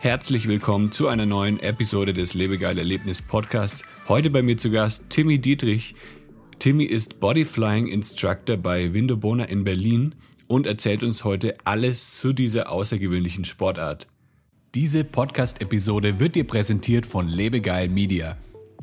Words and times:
Herzlich 0.00 0.46
willkommen 0.46 0.92
zu 0.92 1.08
einer 1.08 1.24
neuen 1.24 1.58
Episode 1.58 2.12
des 2.12 2.34
Lebegeil 2.34 2.78
Erlebnis 2.78 3.22
Podcasts. 3.22 3.82
Heute 4.08 4.28
bei 4.28 4.42
mir 4.42 4.58
zu 4.58 4.70
Gast 4.70 5.08
Timmy 5.08 5.38
Dietrich. 5.38 5.94
Timmy 6.58 6.84
ist 6.84 7.18
Bodyflying 7.18 7.86
Instructor 7.86 8.58
bei 8.58 8.92
Windobona 8.92 9.44
in 9.44 9.64
Berlin 9.64 10.14
und 10.48 10.66
erzählt 10.66 11.02
uns 11.02 11.24
heute 11.24 11.56
alles 11.64 12.12
zu 12.12 12.34
dieser 12.34 12.70
außergewöhnlichen 12.70 13.44
Sportart. 13.44 14.06
Diese 14.74 15.02
Podcast-Episode 15.02 16.20
wird 16.20 16.34
dir 16.34 16.46
präsentiert 16.46 17.06
von 17.06 17.26
Lebegeil 17.26 17.88
Media. 17.88 18.36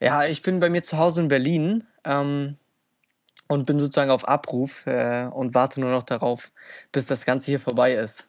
Ja, 0.00 0.24
ich 0.24 0.42
bin 0.42 0.60
bei 0.60 0.70
mir 0.70 0.84
zu 0.84 0.96
Hause 0.96 1.22
in 1.22 1.28
Berlin 1.28 1.84
ähm, 2.04 2.56
und 3.48 3.66
bin 3.66 3.80
sozusagen 3.80 4.12
auf 4.12 4.28
Abruf 4.28 4.86
äh, 4.86 5.26
und 5.26 5.54
warte 5.54 5.80
nur 5.80 5.90
noch 5.90 6.04
darauf, 6.04 6.52
bis 6.92 7.06
das 7.06 7.24
Ganze 7.24 7.50
hier 7.50 7.58
vorbei 7.60 7.94
ist. 7.94 8.26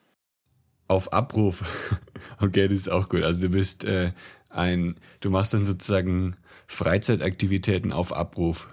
Auf 0.87 1.13
Abruf? 1.13 1.63
Okay, 2.41 2.67
das 2.67 2.77
ist 2.77 2.91
auch 2.91 3.07
gut. 3.07 3.23
Also 3.23 3.43
du 3.43 3.49
bist 3.49 3.85
äh, 3.85 4.11
ein, 4.49 4.99
du 5.19 5.29
machst 5.29 5.53
dann 5.53 5.63
sozusagen 5.63 6.35
Freizeitaktivitäten 6.65 7.93
auf 7.93 8.11
Abruf. 8.11 8.67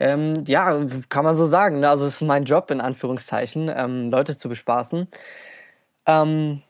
Ähm, 0.00 0.32
ja, 0.46 0.84
kann 1.08 1.24
man 1.24 1.36
so 1.36 1.46
sagen. 1.46 1.80
Ne? 1.80 1.88
Also 1.88 2.04
es 2.04 2.16
ist 2.16 2.26
mein 2.26 2.44
Job 2.44 2.70
in 2.72 2.80
Anführungszeichen, 2.80 3.70
ähm, 3.72 4.10
Leute 4.10 4.36
zu 4.36 4.48
bespaßen. 4.48 5.06
Ähm, 6.06 6.62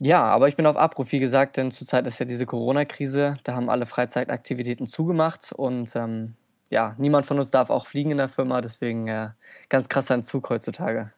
ja, 0.00 0.24
aber 0.24 0.48
ich 0.48 0.56
bin 0.56 0.66
auf 0.66 0.76
Abruf, 0.76 1.12
wie 1.12 1.18
gesagt, 1.20 1.56
denn 1.56 1.70
zurzeit 1.70 2.06
ist 2.06 2.18
ja 2.18 2.26
diese 2.26 2.46
Corona-Krise. 2.46 3.36
Da 3.44 3.54
haben 3.54 3.70
alle 3.70 3.86
Freizeitaktivitäten 3.86 4.86
zugemacht 4.86 5.52
und 5.52 5.94
ähm, 5.94 6.34
ja, 6.70 6.94
niemand 6.98 7.26
von 7.26 7.38
uns 7.38 7.50
darf 7.50 7.70
auch 7.70 7.86
fliegen 7.86 8.10
in 8.10 8.18
der 8.18 8.28
Firma, 8.28 8.60
deswegen 8.60 9.06
äh, 9.08 9.30
ganz 9.68 9.88
krasser 9.88 10.14
Entzug 10.14 10.50
heutzutage. 10.50 11.12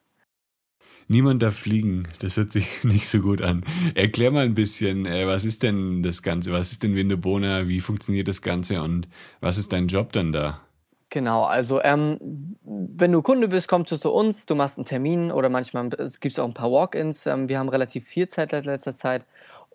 Niemand 1.08 1.42
darf 1.42 1.56
fliegen, 1.56 2.08
das 2.18 2.36
hört 2.36 2.52
sich 2.52 2.66
nicht 2.84 3.08
so 3.08 3.20
gut 3.20 3.40
an. 3.40 3.64
Erklär 3.94 4.30
mal 4.30 4.44
ein 4.44 4.54
bisschen, 4.54 5.06
äh, 5.06 5.26
was 5.26 5.44
ist 5.44 5.62
denn 5.62 6.02
das 6.02 6.22
Ganze? 6.22 6.52
Was 6.52 6.72
ist 6.72 6.82
denn 6.82 6.96
Windebona? 6.96 7.68
Wie 7.68 7.80
funktioniert 7.80 8.28
das 8.28 8.42
Ganze 8.42 8.82
und 8.82 9.08
was 9.40 9.56
ist 9.56 9.72
dein 9.72 9.86
Job 9.86 10.12
dann 10.12 10.32
da? 10.32 10.65
Genau, 11.10 11.44
also 11.44 11.80
ähm, 11.82 12.56
wenn 12.64 13.12
du 13.12 13.22
Kunde 13.22 13.46
bist, 13.48 13.68
kommst 13.68 13.92
du 13.92 13.96
zu 13.96 14.10
uns, 14.12 14.44
du 14.46 14.56
machst 14.56 14.76
einen 14.78 14.86
Termin 14.86 15.30
oder 15.30 15.48
manchmal 15.48 15.88
gibt 15.88 16.24
es 16.26 16.38
auch 16.40 16.44
ein 16.46 16.54
paar 16.54 16.72
Walk-ins. 16.72 17.26
Ähm, 17.26 17.48
wir 17.48 17.58
haben 17.60 17.68
relativ 17.68 18.06
viel 18.08 18.26
Zeit 18.28 18.52
in 18.52 18.64
letzter 18.64 18.92
Zeit. 18.94 19.24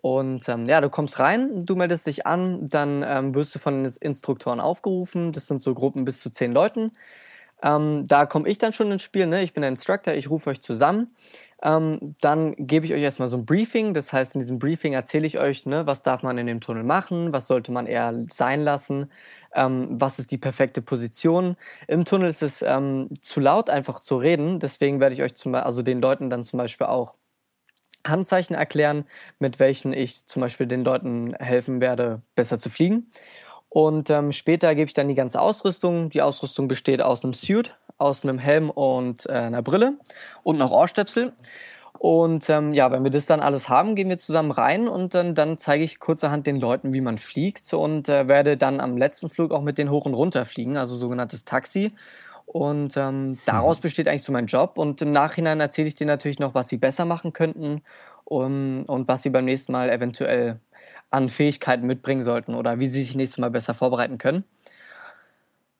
Und 0.02 0.46
ähm, 0.48 0.66
ja, 0.66 0.80
du 0.80 0.90
kommst 0.90 1.18
rein, 1.20 1.64
du 1.64 1.74
meldest 1.76 2.06
dich 2.06 2.26
an, 2.26 2.68
dann 2.68 3.02
ähm, 3.06 3.34
wirst 3.34 3.54
du 3.54 3.58
von 3.60 3.82
den 3.82 3.92
Instruktoren 4.00 4.60
aufgerufen. 4.60 5.32
Das 5.32 5.46
sind 5.46 5.62
so 5.62 5.72
Gruppen 5.74 6.04
bis 6.04 6.20
zu 6.20 6.30
zehn 6.30 6.52
Leuten. 6.52 6.92
Ähm, 7.62 8.04
da 8.06 8.26
komme 8.26 8.48
ich 8.48 8.58
dann 8.58 8.72
schon 8.72 8.90
ins 8.90 9.02
Spiel. 9.02 9.26
Ne? 9.26 9.42
Ich 9.42 9.52
bin 9.52 9.62
der 9.62 9.70
Instructor, 9.70 10.14
ich 10.14 10.30
rufe 10.30 10.50
euch 10.50 10.60
zusammen. 10.60 11.14
Ähm, 11.62 12.16
dann 12.20 12.54
gebe 12.56 12.86
ich 12.86 12.92
euch 12.92 13.02
erstmal 13.02 13.28
so 13.28 13.36
ein 13.36 13.46
Briefing. 13.46 13.94
Das 13.94 14.12
heißt, 14.12 14.34
in 14.34 14.40
diesem 14.40 14.58
Briefing 14.58 14.94
erzähle 14.94 15.26
ich 15.26 15.38
euch, 15.38 15.64
ne, 15.64 15.86
was 15.86 16.02
darf 16.02 16.24
man 16.24 16.36
in 16.38 16.48
dem 16.48 16.60
Tunnel 16.60 16.82
machen, 16.82 17.32
was 17.32 17.46
sollte 17.46 17.70
man 17.70 17.86
eher 17.86 18.12
sein 18.30 18.62
lassen, 18.64 19.10
ähm, 19.54 19.88
was 19.92 20.18
ist 20.18 20.32
die 20.32 20.38
perfekte 20.38 20.82
Position. 20.82 21.56
Im 21.86 22.04
Tunnel 22.04 22.28
ist 22.28 22.42
es 22.42 22.62
ähm, 22.62 23.08
zu 23.20 23.38
laut, 23.40 23.70
einfach 23.70 24.00
zu 24.00 24.16
reden. 24.16 24.58
Deswegen 24.58 24.98
werde 25.00 25.14
ich 25.14 25.22
euch 25.22 25.34
zum 25.34 25.54
also 25.54 25.82
den 25.82 26.02
Leuten 26.02 26.30
dann 26.30 26.42
zum 26.44 26.58
Beispiel 26.58 26.88
auch 26.88 27.14
Handzeichen 28.06 28.56
erklären, 28.56 29.04
mit 29.38 29.60
welchen 29.60 29.92
ich 29.92 30.26
zum 30.26 30.40
Beispiel 30.40 30.66
den 30.66 30.84
Leuten 30.84 31.34
helfen 31.38 31.80
werde, 31.80 32.22
besser 32.34 32.58
zu 32.58 32.70
fliegen. 32.70 33.10
Und 33.72 34.10
ähm, 34.10 34.32
später 34.32 34.74
gebe 34.74 34.88
ich 34.88 34.92
dann 34.92 35.08
die 35.08 35.14
ganze 35.14 35.40
Ausrüstung. 35.40 36.10
Die 36.10 36.20
Ausrüstung 36.20 36.68
besteht 36.68 37.00
aus 37.00 37.24
einem 37.24 37.32
Suit, 37.32 37.74
aus 37.96 38.22
einem 38.22 38.38
Helm 38.38 38.68
und 38.68 39.24
äh, 39.24 39.32
einer 39.32 39.62
Brille 39.62 39.94
und 40.42 40.58
noch 40.58 40.70
Ohrstöpsel. 40.70 41.32
Und 41.98 42.50
ähm, 42.50 42.74
ja, 42.74 42.92
wenn 42.92 43.02
wir 43.02 43.10
das 43.10 43.24
dann 43.24 43.40
alles 43.40 43.70
haben, 43.70 43.94
gehen 43.94 44.10
wir 44.10 44.18
zusammen 44.18 44.50
rein 44.50 44.88
und 44.88 45.14
dann, 45.14 45.34
dann 45.34 45.56
zeige 45.56 45.84
ich 45.84 46.00
kurzerhand 46.00 46.46
den 46.46 46.60
Leuten, 46.60 46.92
wie 46.92 47.00
man 47.00 47.16
fliegt 47.16 47.72
und 47.72 48.10
äh, 48.10 48.28
werde 48.28 48.58
dann 48.58 48.78
am 48.78 48.98
letzten 48.98 49.30
Flug 49.30 49.52
auch 49.52 49.62
mit 49.62 49.78
denen 49.78 49.90
hoch 49.90 50.04
und 50.04 50.12
runter 50.12 50.44
fliegen, 50.44 50.76
also 50.76 50.94
sogenanntes 50.94 51.46
Taxi. 51.46 51.94
Und 52.44 52.98
ähm, 52.98 53.38
daraus 53.46 53.78
mhm. 53.78 53.82
besteht 53.82 54.06
eigentlich 54.06 54.24
so 54.24 54.32
mein 54.32 54.48
Job. 54.48 54.76
Und 54.76 55.00
im 55.00 55.12
Nachhinein 55.12 55.60
erzähle 55.60 55.88
ich 55.88 55.94
denen 55.94 56.08
natürlich 56.08 56.40
noch, 56.40 56.54
was 56.54 56.68
sie 56.68 56.76
besser 56.76 57.06
machen 57.06 57.32
könnten 57.32 57.80
um, 58.24 58.84
und 58.86 59.08
was 59.08 59.22
sie 59.22 59.30
beim 59.30 59.46
nächsten 59.46 59.72
Mal 59.72 59.88
eventuell 59.88 60.60
an 61.12 61.28
Fähigkeiten 61.28 61.86
mitbringen 61.86 62.22
sollten 62.22 62.54
oder 62.54 62.80
wie 62.80 62.86
sie 62.86 63.02
sich 63.02 63.14
nächstes 63.14 63.38
Mal 63.38 63.50
besser 63.50 63.74
vorbereiten 63.74 64.18
können. 64.18 64.44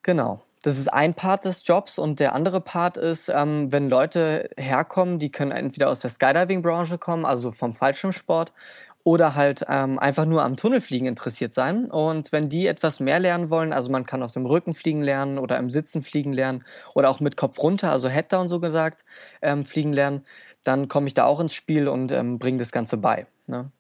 Genau. 0.02 0.42
Das 0.64 0.78
ist 0.78 0.92
ein 0.92 1.14
Part 1.14 1.44
des 1.44 1.66
Jobs 1.66 1.98
und 1.98 2.20
der 2.20 2.34
andere 2.34 2.60
Part 2.60 2.96
ist, 2.96 3.28
ähm, 3.28 3.72
wenn 3.72 3.88
Leute 3.88 4.48
herkommen, 4.56 5.18
die 5.18 5.32
können 5.32 5.50
entweder 5.50 5.90
aus 5.90 6.00
der 6.00 6.10
Skydiving-Branche 6.10 6.98
kommen, 6.98 7.24
also 7.24 7.50
vom 7.50 7.74
Fallschirmsport, 7.74 8.52
oder 9.04 9.34
halt 9.34 9.64
ähm, 9.68 9.98
einfach 9.98 10.24
nur 10.24 10.44
am 10.44 10.56
Tunnelfliegen 10.56 11.08
interessiert 11.08 11.52
sein. 11.52 11.90
Und 11.90 12.30
wenn 12.30 12.48
die 12.48 12.66
etwas 12.68 13.00
mehr 13.00 13.18
lernen 13.18 13.50
wollen, 13.50 13.72
also 13.72 13.90
man 13.90 14.06
kann 14.06 14.22
auf 14.22 14.32
dem 14.32 14.46
Rücken 14.46 14.74
fliegen 14.74 15.02
lernen 15.02 15.38
oder 15.38 15.58
im 15.58 15.70
Sitzen 15.70 16.02
fliegen 16.02 16.32
lernen 16.32 16.64
oder 16.94 17.10
auch 17.10 17.18
mit 17.18 17.36
Kopf 17.36 17.58
runter, 17.58 17.90
also 17.90 18.08
Head-Down 18.08 18.48
so 18.48 18.60
gesagt, 18.60 19.04
ähm, 19.40 19.64
fliegen 19.64 19.92
lernen, 19.92 20.24
dann 20.62 20.88
komme 20.88 21.08
ich 21.08 21.14
da 21.14 21.24
auch 21.24 21.40
ins 21.40 21.54
Spiel 21.54 21.88
und 21.88 22.12
ähm, 22.12 22.38
bringe 22.38 22.58
das 22.58 22.70
Ganze 22.70 22.96
bei. 22.96 23.26
Ne? 23.48 23.72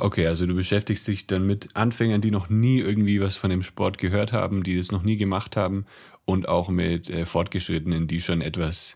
Okay, 0.00 0.26
also 0.26 0.46
du 0.46 0.54
beschäftigst 0.54 1.06
dich 1.06 1.26
dann 1.26 1.46
mit 1.46 1.76
Anfängern, 1.76 2.22
die 2.22 2.30
noch 2.30 2.48
nie 2.48 2.78
irgendwie 2.80 3.20
was 3.20 3.36
von 3.36 3.50
dem 3.50 3.62
Sport 3.62 3.98
gehört 3.98 4.32
haben, 4.32 4.62
die 4.62 4.76
das 4.76 4.90
noch 4.92 5.02
nie 5.02 5.16
gemacht 5.16 5.56
haben 5.56 5.84
und 6.24 6.48
auch 6.48 6.70
mit 6.70 7.10
äh, 7.10 7.26
Fortgeschrittenen, 7.26 8.06
die 8.06 8.20
schon 8.20 8.40
etwas 8.40 8.94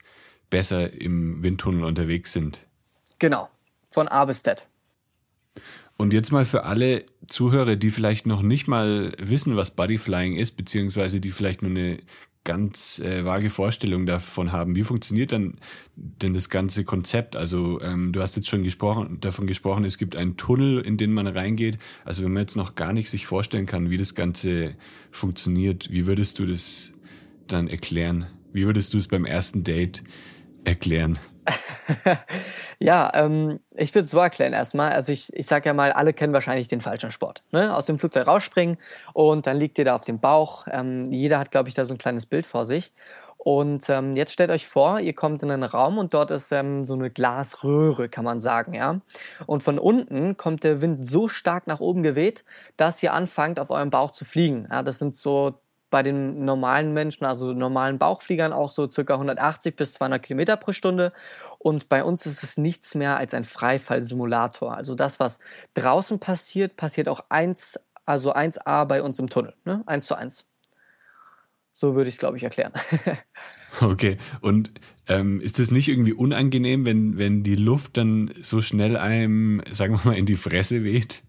besser 0.48 0.92
im 0.92 1.42
Windtunnel 1.42 1.84
unterwegs 1.84 2.32
sind. 2.32 2.66
Genau, 3.18 3.50
von 3.90 4.08
A 4.08 4.24
bis 4.24 4.42
Z. 4.42 4.66
Und 5.96 6.12
jetzt 6.12 6.32
mal 6.32 6.44
für 6.44 6.64
alle 6.64 7.04
Zuhörer, 7.28 7.76
die 7.76 7.90
vielleicht 7.90 8.26
noch 8.26 8.42
nicht 8.42 8.66
mal 8.66 9.12
wissen, 9.18 9.56
was 9.56 9.72
Bodyflying 9.76 10.36
ist, 10.36 10.52
beziehungsweise 10.56 11.20
die 11.20 11.30
vielleicht 11.30 11.62
nur 11.62 11.70
eine 11.70 11.98
ganz 12.44 12.98
äh, 12.98 13.24
vage 13.24 13.50
Vorstellung 13.50 14.06
davon 14.06 14.52
haben. 14.52 14.76
Wie 14.76 14.84
funktioniert 14.84 15.32
dann 15.32 15.54
denn 15.96 16.34
das 16.34 16.50
ganze 16.50 16.84
Konzept? 16.84 17.36
Also 17.36 17.80
ähm, 17.80 18.12
du 18.12 18.20
hast 18.20 18.36
jetzt 18.36 18.48
schon 18.48 18.62
gesprochen, 18.62 19.18
davon 19.20 19.46
gesprochen, 19.46 19.84
es 19.84 19.98
gibt 19.98 20.14
einen 20.14 20.36
Tunnel, 20.36 20.80
in 20.80 20.96
den 20.96 21.12
man 21.12 21.26
reingeht. 21.26 21.78
Also 22.04 22.22
wenn 22.22 22.32
man 22.32 22.42
jetzt 22.42 22.56
noch 22.56 22.74
gar 22.74 22.92
nicht 22.92 23.10
sich 23.10 23.26
vorstellen 23.26 23.66
kann, 23.66 23.90
wie 23.90 23.96
das 23.96 24.14
Ganze 24.14 24.74
funktioniert, 25.10 25.90
wie 25.90 26.06
würdest 26.06 26.38
du 26.38 26.46
das 26.46 26.92
dann 27.46 27.66
erklären? 27.66 28.26
Wie 28.52 28.66
würdest 28.66 28.94
du 28.94 28.98
es 28.98 29.08
beim 29.08 29.24
ersten 29.24 29.64
Date 29.64 30.02
erklären? 30.64 31.18
ja, 32.78 33.10
ähm, 33.14 33.60
ich 33.76 33.94
würde 33.94 34.04
es 34.06 34.10
so 34.10 34.18
erklären 34.18 34.52
erstmal. 34.52 34.92
Also 34.92 35.12
ich, 35.12 35.32
ich 35.34 35.46
sage 35.46 35.68
ja 35.68 35.74
mal, 35.74 35.92
alle 35.92 36.12
kennen 36.12 36.32
wahrscheinlich 36.32 36.68
den 36.68 36.80
falschen 36.80 37.10
Sport. 37.10 37.42
Ne? 37.50 37.74
Aus 37.74 37.86
dem 37.86 37.98
Flugzeug 37.98 38.26
rausspringen 38.26 38.78
und 39.12 39.46
dann 39.46 39.58
liegt 39.58 39.78
ihr 39.78 39.84
da 39.84 39.94
auf 39.94 40.04
dem 40.04 40.20
Bauch. 40.20 40.66
Ähm, 40.70 41.04
jeder 41.06 41.38
hat, 41.38 41.50
glaube 41.50 41.68
ich, 41.68 41.74
da 41.74 41.84
so 41.84 41.94
ein 41.94 41.98
kleines 41.98 42.26
Bild 42.26 42.46
vor 42.46 42.66
sich. 42.66 42.92
Und 43.36 43.90
ähm, 43.90 44.14
jetzt 44.14 44.32
stellt 44.32 44.48
euch 44.48 44.66
vor, 44.66 45.00
ihr 45.00 45.12
kommt 45.12 45.42
in 45.42 45.50
einen 45.50 45.64
Raum 45.64 45.98
und 45.98 46.14
dort 46.14 46.30
ist 46.30 46.50
ähm, 46.50 46.86
so 46.86 46.94
eine 46.94 47.10
Glasröhre, 47.10 48.08
kann 48.08 48.24
man 48.24 48.40
sagen, 48.40 48.72
ja. 48.72 49.02
Und 49.44 49.62
von 49.62 49.78
unten 49.78 50.38
kommt 50.38 50.64
der 50.64 50.80
Wind 50.80 51.04
so 51.04 51.28
stark 51.28 51.66
nach 51.66 51.80
oben 51.80 52.02
geweht, 52.02 52.42
dass 52.78 53.02
ihr 53.02 53.12
anfangt, 53.12 53.60
auf 53.60 53.68
eurem 53.68 53.90
Bauch 53.90 54.12
zu 54.12 54.24
fliegen. 54.24 54.66
Ja, 54.70 54.82
das 54.82 54.98
sind 54.98 55.14
so 55.14 55.60
bei 55.94 56.02
den 56.02 56.44
normalen 56.44 56.92
Menschen, 56.92 57.24
also 57.24 57.52
normalen 57.52 57.98
Bauchfliegern, 57.98 58.52
auch 58.52 58.72
so 58.72 58.90
circa 58.90 59.14
180 59.14 59.76
bis 59.76 59.92
200 59.92 60.20
Kilometer 60.24 60.56
pro 60.56 60.72
Stunde. 60.72 61.12
Und 61.60 61.88
bei 61.88 62.02
uns 62.02 62.26
ist 62.26 62.42
es 62.42 62.56
nichts 62.56 62.96
mehr 62.96 63.16
als 63.16 63.32
ein 63.32 63.44
Freifallsimulator. 63.44 64.76
Also 64.76 64.96
das, 64.96 65.20
was 65.20 65.38
draußen 65.74 66.18
passiert, 66.18 66.74
passiert 66.74 67.08
auch 67.08 67.20
1, 67.28 67.78
also 68.06 68.34
1a 68.34 68.86
bei 68.86 69.04
uns 69.04 69.20
im 69.20 69.30
Tunnel. 69.30 69.54
Ne? 69.64 69.84
1 69.86 70.06
zu 70.06 70.16
1. 70.16 70.44
So 71.72 71.94
würde 71.94 72.08
ich 72.08 72.16
es, 72.16 72.18
glaube 72.18 72.38
ich, 72.38 72.42
erklären. 72.42 72.72
okay. 73.80 74.18
Und 74.40 74.72
ähm, 75.06 75.40
ist 75.40 75.60
es 75.60 75.70
nicht 75.70 75.86
irgendwie 75.86 76.12
unangenehm, 76.12 76.84
wenn, 76.84 77.18
wenn 77.18 77.44
die 77.44 77.54
Luft 77.54 77.98
dann 77.98 78.34
so 78.40 78.60
schnell 78.60 78.96
einem, 78.96 79.62
sagen 79.70 79.94
wir 79.94 80.10
mal, 80.10 80.18
in 80.18 80.26
die 80.26 80.34
Fresse 80.34 80.82
weht? 80.82 81.22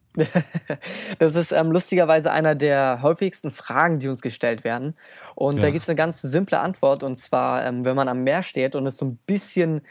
Das 1.20 1.36
ist 1.36 1.52
ähm, 1.52 1.72
lustigerweise 1.72 2.32
einer 2.32 2.56
der 2.56 3.02
häufigsten 3.02 3.52
Fragen, 3.52 4.00
die 4.00 4.08
uns 4.08 4.22
gestellt 4.22 4.64
werden. 4.64 4.96
Und 5.36 5.58
ja. 5.58 5.64
da 5.64 5.70
gibt 5.72 5.84
es 5.84 5.90
eine 5.90 5.96
ganz 5.96 6.22
simple 6.22 6.60
Antwort. 6.60 7.04
Und 7.04 7.16
zwar, 7.16 7.66
ähm, 7.66 7.86
wenn 7.86 7.96
man 7.96 8.08
am 8.08 8.24
Meer 8.24 8.44
steht 8.44 8.76
und 8.76 8.86
es 8.88 8.98
so 8.98 9.06
ein 9.06 9.18
bisschen 9.26 9.82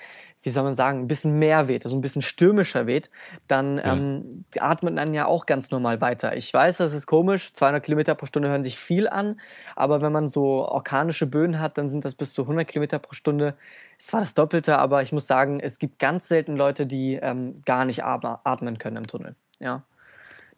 wie 0.44 0.50
soll 0.50 0.62
man 0.62 0.74
sagen, 0.74 1.00
ein 1.00 1.08
bisschen 1.08 1.38
mehr 1.38 1.68
weht, 1.68 1.84
also 1.84 1.96
ein 1.96 2.02
bisschen 2.02 2.22
stürmischer 2.22 2.86
weht, 2.86 3.10
dann 3.48 3.78
ja. 3.78 3.94
ähm, 3.94 4.44
atmet 4.58 4.94
man 4.94 5.14
ja 5.14 5.26
auch 5.26 5.46
ganz 5.46 5.70
normal 5.70 6.00
weiter. 6.02 6.36
Ich 6.36 6.52
weiß, 6.52 6.76
das 6.76 6.92
ist 6.92 7.06
komisch, 7.06 7.52
200 7.54 7.82
Kilometer 7.82 8.14
pro 8.14 8.26
Stunde 8.26 8.50
hören 8.50 8.62
sich 8.62 8.78
viel 8.78 9.08
an, 9.08 9.40
aber 9.74 10.02
wenn 10.02 10.12
man 10.12 10.28
so 10.28 10.68
orkanische 10.68 11.26
Böen 11.26 11.58
hat, 11.60 11.78
dann 11.78 11.88
sind 11.88 12.04
das 12.04 12.14
bis 12.14 12.34
zu 12.34 12.42
100 12.42 12.68
Kilometer 12.68 12.98
pro 12.98 13.14
Stunde. 13.14 13.56
Es 13.98 14.12
war 14.12 14.20
das 14.20 14.34
Doppelte, 14.34 14.78
aber 14.78 15.02
ich 15.02 15.12
muss 15.12 15.26
sagen, 15.26 15.60
es 15.60 15.78
gibt 15.78 15.98
ganz 15.98 16.28
selten 16.28 16.56
Leute, 16.56 16.86
die 16.86 17.14
ähm, 17.14 17.54
gar 17.64 17.86
nicht 17.86 18.04
atmen 18.04 18.78
können 18.78 18.98
im 18.98 19.06
Tunnel. 19.06 19.36
Ja. 19.60 19.82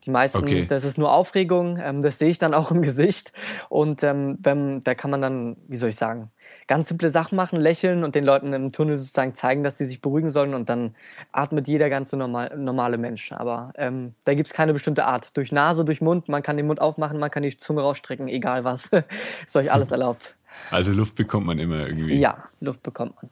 Die 0.04 0.10
meisten, 0.10 0.38
okay. 0.38 0.66
das 0.66 0.84
ist 0.84 0.98
nur 0.98 1.12
Aufregung, 1.12 1.78
ähm, 1.82 2.00
das 2.00 2.18
sehe 2.18 2.28
ich 2.28 2.38
dann 2.38 2.54
auch 2.54 2.70
im 2.70 2.82
Gesicht. 2.82 3.32
Und 3.68 4.02
ähm, 4.02 4.38
wenn, 4.40 4.82
da 4.84 4.94
kann 4.94 5.10
man 5.10 5.20
dann, 5.20 5.56
wie 5.66 5.76
soll 5.76 5.88
ich 5.88 5.96
sagen, 5.96 6.30
ganz 6.68 6.88
simple 6.88 7.10
Sachen 7.10 7.36
machen, 7.36 7.60
lächeln 7.60 8.04
und 8.04 8.14
den 8.14 8.24
Leuten 8.24 8.52
im 8.52 8.72
Tunnel 8.72 8.96
sozusagen 8.96 9.34
zeigen, 9.34 9.62
dass 9.62 9.78
sie 9.78 9.86
sich 9.86 10.00
beruhigen 10.00 10.30
sollen 10.30 10.54
und 10.54 10.68
dann 10.68 10.94
atmet 11.32 11.66
jeder 11.66 11.90
ganz 11.90 12.12
normal, 12.12 12.56
normale 12.56 12.98
Mensch. 12.98 13.32
Aber 13.32 13.72
ähm, 13.76 14.14
da 14.24 14.34
gibt 14.34 14.48
es 14.48 14.52
keine 14.52 14.72
bestimmte 14.72 15.06
Art. 15.06 15.36
Durch 15.36 15.50
Nase, 15.50 15.84
durch 15.84 16.00
Mund, 16.00 16.28
man 16.28 16.42
kann 16.42 16.56
den 16.56 16.66
Mund 16.66 16.80
aufmachen, 16.80 17.18
man 17.18 17.30
kann 17.30 17.42
die 17.42 17.56
Zunge 17.56 17.80
rausstrecken, 17.80 18.28
egal 18.28 18.64
was. 18.64 18.90
ist 19.46 19.56
euch 19.56 19.72
alles 19.72 19.90
erlaubt. 19.90 20.34
Also 20.70 20.92
Luft 20.92 21.16
bekommt 21.16 21.46
man 21.46 21.58
immer 21.58 21.86
irgendwie. 21.86 22.18
Ja, 22.18 22.44
Luft 22.60 22.82
bekommt 22.82 23.14
man. 23.20 23.30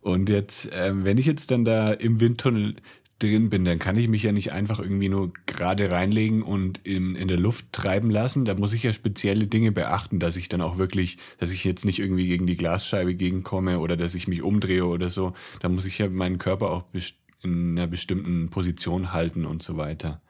Und 0.00 0.28
jetzt, 0.28 0.68
ähm, 0.72 1.04
wenn 1.04 1.18
ich 1.18 1.26
jetzt 1.26 1.50
dann 1.50 1.64
da 1.64 1.92
im 1.92 2.20
Windtunnel 2.20 2.76
drin 3.18 3.48
bin, 3.48 3.64
dann 3.64 3.78
kann 3.78 3.96
ich 3.96 4.08
mich 4.08 4.22
ja 4.22 4.32
nicht 4.32 4.52
einfach 4.52 4.78
irgendwie 4.78 5.08
nur 5.08 5.32
gerade 5.46 5.90
reinlegen 5.90 6.42
und 6.42 6.80
in, 6.84 7.16
in 7.16 7.28
der 7.28 7.38
Luft 7.38 7.72
treiben 7.72 8.10
lassen. 8.10 8.44
Da 8.44 8.54
muss 8.54 8.74
ich 8.74 8.82
ja 8.82 8.92
spezielle 8.92 9.46
Dinge 9.46 9.72
beachten, 9.72 10.18
dass 10.18 10.36
ich 10.36 10.48
dann 10.48 10.60
auch 10.60 10.76
wirklich, 10.76 11.18
dass 11.38 11.50
ich 11.50 11.64
jetzt 11.64 11.84
nicht 11.84 11.98
irgendwie 11.98 12.26
gegen 12.26 12.46
die 12.46 12.56
Glasscheibe 12.56 13.14
gegenkomme 13.14 13.78
oder 13.78 13.96
dass 13.96 14.14
ich 14.14 14.28
mich 14.28 14.42
umdrehe 14.42 14.84
oder 14.84 15.08
so. 15.08 15.32
Da 15.60 15.68
muss 15.68 15.86
ich 15.86 15.98
ja 15.98 16.08
meinen 16.08 16.38
Körper 16.38 16.70
auch 16.70 16.84
in 17.42 17.78
einer 17.78 17.86
bestimmten 17.86 18.50
Position 18.50 19.12
halten 19.12 19.46
und 19.46 19.62
so 19.62 19.76
weiter. 19.76 20.20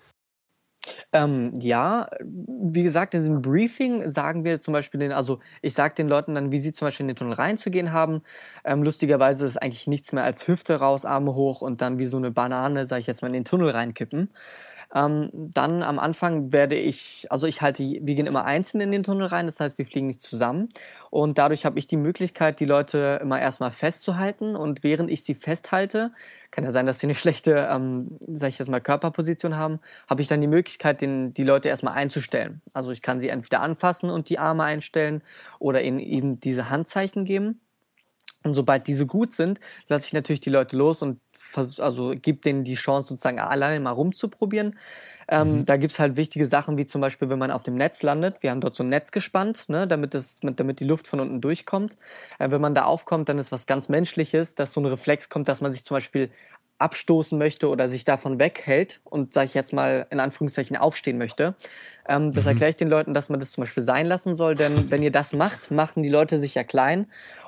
Ähm, 1.13 1.53
ja, 1.61 2.09
wie 2.23 2.83
gesagt, 2.83 3.15
in 3.15 3.21
diesem 3.21 3.43
Briefing 3.43 4.09
sagen 4.09 4.45
wir 4.45 4.61
zum 4.61 4.73
Beispiel 4.73 5.01
den, 5.01 5.13
also 5.13 5.41
ich 5.63 5.75
sage 5.75 5.95
den 5.95 6.09
Leuten 6.09 6.35
dann, 6.35 6.53
wie 6.53 6.59
sie 6.59 6.73
zum 6.73 6.87
Beispiel 6.87 7.05
in 7.05 7.09
den 7.09 7.17
Tunnel 7.17 7.35
reinzugehen 7.35 7.93
haben. 7.93 8.23
Ähm, 8.65 8.83
lustigerweise 8.83 9.47
ist 9.47 9.57
eigentlich 9.57 9.87
nichts 9.87 10.13
mehr 10.13 10.25
als 10.25 10.47
Hüfte 10.49 10.77
raus, 10.77 11.05
Arme 11.05 11.35
hoch 11.35 11.61
und 11.63 11.81
dann 11.83 11.99
wie 11.99 12.07
so 12.07 12.17
eine 12.17 12.31
Banane, 12.31 12.87
sage 12.87 13.01
ich 13.01 13.07
jetzt 13.07 13.23
mal, 13.23 13.29
in 13.29 13.35
den 13.35 13.45
Tunnel 13.45 13.71
reinkippen. 13.71 14.31
Ähm, 14.95 15.31
dann 15.33 15.83
am 15.83 15.99
Anfang 15.99 16.53
werde 16.53 16.77
ich, 16.77 17.27
also 17.31 17.47
ich 17.47 17.63
halte, 17.63 17.83
wir 17.83 18.15
gehen 18.15 18.27
immer 18.27 18.45
einzeln 18.45 18.81
in 18.81 18.93
den 18.93 19.03
Tunnel 19.03 19.27
rein, 19.27 19.47
das 19.47 19.61
heißt, 19.61 19.79
wir 19.79 19.87
fliegen 19.87 20.07
nicht 20.07 20.21
zusammen. 20.21 20.69
Und 21.11 21.39
dadurch 21.39 21.65
habe 21.65 21.79
ich 21.79 21.87
die 21.87 21.97
Möglichkeit, 21.97 22.61
die 22.61 22.65
Leute 22.65 23.19
immer 23.21 23.41
erstmal 23.41 23.71
festzuhalten. 23.71 24.57
Und 24.57 24.85
während 24.85 25.11
ich 25.11 25.25
sie 25.25 25.35
festhalte, 25.35 26.13
kann 26.51 26.65
ja 26.65 26.71
sein, 26.71 26.87
dass 26.87 27.01
sie 27.01 27.07
eine 27.07 27.15
schlechte, 27.17 27.69
ähm, 27.71 28.19
sag 28.27 28.49
ich 28.49 28.59
jetzt 28.59 28.69
mal, 28.69 28.81
Körperposition 28.81 29.57
haben, 29.57 29.81
habe 30.09 30.23
ich 30.23 30.29
dann 30.29 30.41
die 30.41 30.47
Möglichkeit, 30.47 31.01
den, 31.01 31.35
die 31.35 31.45
Leute 31.45 31.69
erstmal 31.69 31.95
einzustellen. 31.95 32.63
Also 32.73 32.93
ich 32.93 33.03
kann 33.03 33.21
sie 33.21 33.29
entweder 33.29 33.61
anfassen 33.61 34.11
und 34.11 34.29
die 34.29 34.39
Arme 34.39 34.65
einstellen 34.65 35.23
oder 35.59 35.83
ihnen 35.83 35.99
eben 35.99 36.41
diese 36.41 36.71
Handzeichen 36.71 37.25
geben. 37.25 37.61
Und 38.47 38.55
sobald 38.55 38.87
diese 38.87 39.07
gut 39.07 39.33
sind, 39.33 39.59
lasse 39.89 40.07
ich 40.07 40.13
natürlich 40.13 40.41
die 40.41 40.51
Leute 40.51 40.77
los 40.77 41.03
und 41.03 41.21
also 41.79 42.15
gibt 42.15 42.45
denen 42.45 42.65
die 42.65 42.75
Chance, 42.75 43.09
sozusagen 43.09 43.41
alleine 43.41 43.81
mal 43.81 43.91
rumzuprobieren. 43.91 44.79
Ähm, 45.29 45.59
mhm. 45.59 45.65
Da 45.65 45.77
gibt 45.77 45.93
es 45.93 45.99
halt 45.99 46.17
wichtige 46.17 46.47
Sachen, 46.47 46.79
wie 46.79 46.87
zum 46.87 47.01
Beispiel, 47.01 47.29
wenn 47.29 47.39
man 47.39 47.51
auf 47.51 47.65
dem 47.65 47.75
Netz 47.75 48.03
landet. 48.03 48.43
Wir 48.43 48.51
haben 48.51 48.61
dort 48.61 48.77
so 48.77 48.85
ein 48.85 48.89
Netz 48.89 49.11
gespannt, 49.11 49.65
ne, 49.69 49.89
damit, 49.89 50.15
das, 50.15 50.39
damit 50.41 50.79
die 50.79 50.85
Luft 50.85 51.09
von 51.09 51.19
unten 51.19 51.41
durchkommt. 51.41 51.97
Äh, 52.39 52.51
wenn 52.51 52.61
man 52.61 52.75
da 52.75 52.85
aufkommt, 52.85 53.29
dann 53.29 53.39
ist 53.39 53.51
was 53.51 53.67
ganz 53.67 53.89
Menschliches, 53.89 54.55
dass 54.55 54.73
so 54.73 54.81
ein 54.81 54.87
Reflex 54.87 55.29
kommt, 55.29 55.49
dass 55.49 55.61
man 55.61 55.73
sich 55.73 55.85
zum 55.85 55.97
Beispiel 55.97 56.31
abstoßen 56.79 57.39
möchte 57.39 57.69
oder 57.69 57.89
sich 57.89 58.05
davon 58.05 58.39
weghält 58.39 59.01
und, 59.05 59.33
sage 59.33 59.47
ich 59.47 59.55
jetzt 59.55 59.73
mal, 59.73 60.07
in 60.11 60.21
Anführungszeichen 60.21 60.77
aufstehen 60.77 61.17
möchte. 61.17 61.55
Ähm, 62.07 62.33
das 62.33 62.45
mhm. 62.45 62.51
erkläre 62.51 62.71
ich 62.71 62.77
den 62.77 62.89
Leuten, 62.89 63.15
dass 63.15 63.29
man 63.29 63.41
das 63.41 63.53
zum 63.53 63.63
Beispiel 63.63 63.83
sein 63.83 64.07
lassen 64.07 64.35
soll, 64.35 64.55
denn 64.55 64.91
wenn 64.91 65.03
ihr 65.03 65.11
das 65.13 65.33
macht, 65.33 65.71
machen 65.71 66.03
die 66.03 66.11
Leute 66.11 66.39
sich 66.39 66.55
ja 66.55 66.65
klein. 66.65 67.07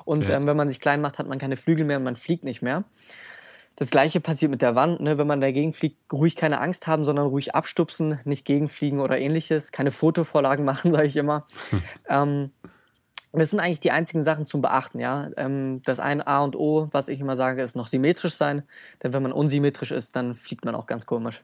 Und 0.09 0.27
ja. 0.27 0.37
ähm, 0.37 0.47
wenn 0.47 0.57
man 0.57 0.67
sich 0.69 0.79
klein 0.79 1.01
macht, 1.01 1.19
hat 1.19 1.27
man 1.27 1.37
keine 1.37 1.55
Flügel 1.55 1.85
mehr 1.85 1.97
und 1.97 2.03
man 2.03 2.15
fliegt 2.15 2.43
nicht 2.43 2.63
mehr. 2.63 2.83
Das 3.75 3.91
gleiche 3.91 4.19
passiert 4.19 4.49
mit 4.49 4.63
der 4.63 4.73
Wand, 4.73 5.01
ne? 5.01 5.19
wenn 5.19 5.27
man 5.27 5.39
dagegen 5.39 5.71
fliegt, 5.71 6.11
ruhig 6.11 6.35
keine 6.35 6.61
Angst 6.61 6.87
haben, 6.87 7.05
sondern 7.05 7.27
ruhig 7.27 7.53
abstupsen, 7.53 8.19
nicht 8.25 8.43
gegenfliegen 8.43 9.01
oder 9.01 9.19
ähnliches. 9.19 9.71
Keine 9.71 9.91
Fotovorlagen 9.91 10.65
machen, 10.71 10.91
sage 10.93 11.05
ich 11.05 11.15
immer. 11.15 11.45
Hm. 11.69 11.83
Ähm, 12.09 12.51
das 13.33 13.51
sind 13.51 13.59
eigentlich 13.59 13.81
die 13.81 13.91
einzigen 13.91 14.23
Sachen 14.23 14.47
zum 14.47 14.63
Beachten, 14.63 14.99
ja. 14.99 15.29
Ähm, 15.37 15.83
das 15.85 15.99
ein 15.99 16.25
A 16.25 16.39
und 16.39 16.55
O, 16.55 16.89
was 16.91 17.07
ich 17.07 17.19
immer 17.19 17.35
sage, 17.35 17.61
ist 17.61 17.75
noch 17.75 17.87
symmetrisch 17.87 18.33
sein, 18.33 18.63
denn 19.03 19.13
wenn 19.13 19.21
man 19.21 19.31
unsymmetrisch 19.31 19.91
ist, 19.91 20.15
dann 20.15 20.33
fliegt 20.33 20.65
man 20.65 20.73
auch 20.73 20.87
ganz 20.87 21.05
komisch. 21.05 21.43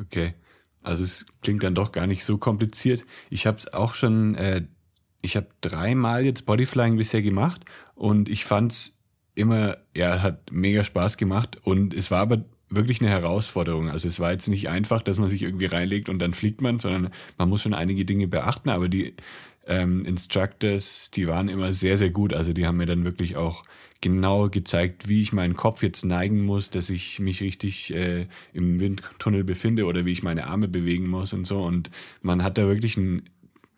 Okay, 0.00 0.34
also 0.82 1.04
es 1.04 1.26
klingt 1.42 1.62
dann 1.62 1.76
doch 1.76 1.92
gar 1.92 2.08
nicht 2.08 2.24
so 2.24 2.38
kompliziert. 2.38 3.04
Ich 3.30 3.46
habe 3.46 3.58
es 3.58 3.72
auch 3.72 3.94
schon, 3.94 4.34
äh, 4.34 4.64
ich 5.22 5.36
habe 5.36 5.48
dreimal 5.60 6.24
jetzt 6.24 6.46
Bodyflying 6.46 6.96
bisher 6.96 7.22
gemacht 7.22 7.64
und 7.94 8.28
ich 8.28 8.44
fand 8.44 8.72
es 8.72 8.98
immer, 9.34 9.78
ja, 9.96 10.22
hat 10.22 10.50
mega 10.50 10.84
Spaß 10.84 11.16
gemacht 11.16 11.58
und 11.62 11.94
es 11.94 12.10
war 12.10 12.20
aber 12.20 12.44
wirklich 12.68 13.00
eine 13.00 13.10
Herausforderung. 13.10 13.90
Also 13.90 14.08
es 14.08 14.20
war 14.20 14.32
jetzt 14.32 14.48
nicht 14.48 14.68
einfach, 14.68 15.02
dass 15.02 15.18
man 15.18 15.28
sich 15.28 15.42
irgendwie 15.42 15.66
reinlegt 15.66 16.08
und 16.08 16.18
dann 16.20 16.34
fliegt 16.34 16.60
man, 16.60 16.78
sondern 16.78 17.10
man 17.36 17.48
muss 17.48 17.62
schon 17.62 17.74
einige 17.74 18.04
Dinge 18.04 18.28
beachten, 18.28 18.70
aber 18.70 18.88
die 18.88 19.14
ähm, 19.66 20.04
Instructors, 20.04 21.10
die 21.10 21.26
waren 21.26 21.48
immer 21.48 21.72
sehr, 21.72 21.96
sehr 21.96 22.10
gut. 22.10 22.32
Also 22.32 22.52
die 22.52 22.66
haben 22.66 22.76
mir 22.76 22.86
dann 22.86 23.04
wirklich 23.04 23.36
auch 23.36 23.62
genau 24.00 24.48
gezeigt, 24.48 25.08
wie 25.08 25.22
ich 25.22 25.32
meinen 25.32 25.56
Kopf 25.56 25.82
jetzt 25.82 26.04
neigen 26.04 26.42
muss, 26.44 26.70
dass 26.70 26.90
ich 26.90 27.18
mich 27.18 27.42
richtig 27.42 27.94
äh, 27.94 28.26
im 28.52 28.80
Windtunnel 28.80 29.44
befinde 29.44 29.84
oder 29.84 30.06
wie 30.06 30.12
ich 30.12 30.22
meine 30.22 30.46
Arme 30.46 30.68
bewegen 30.68 31.08
muss 31.08 31.32
und 31.32 31.46
so. 31.46 31.62
Und 31.62 31.90
man 32.22 32.42
hat 32.42 32.56
da 32.56 32.66
wirklich 32.66 32.96
ein 32.96 33.22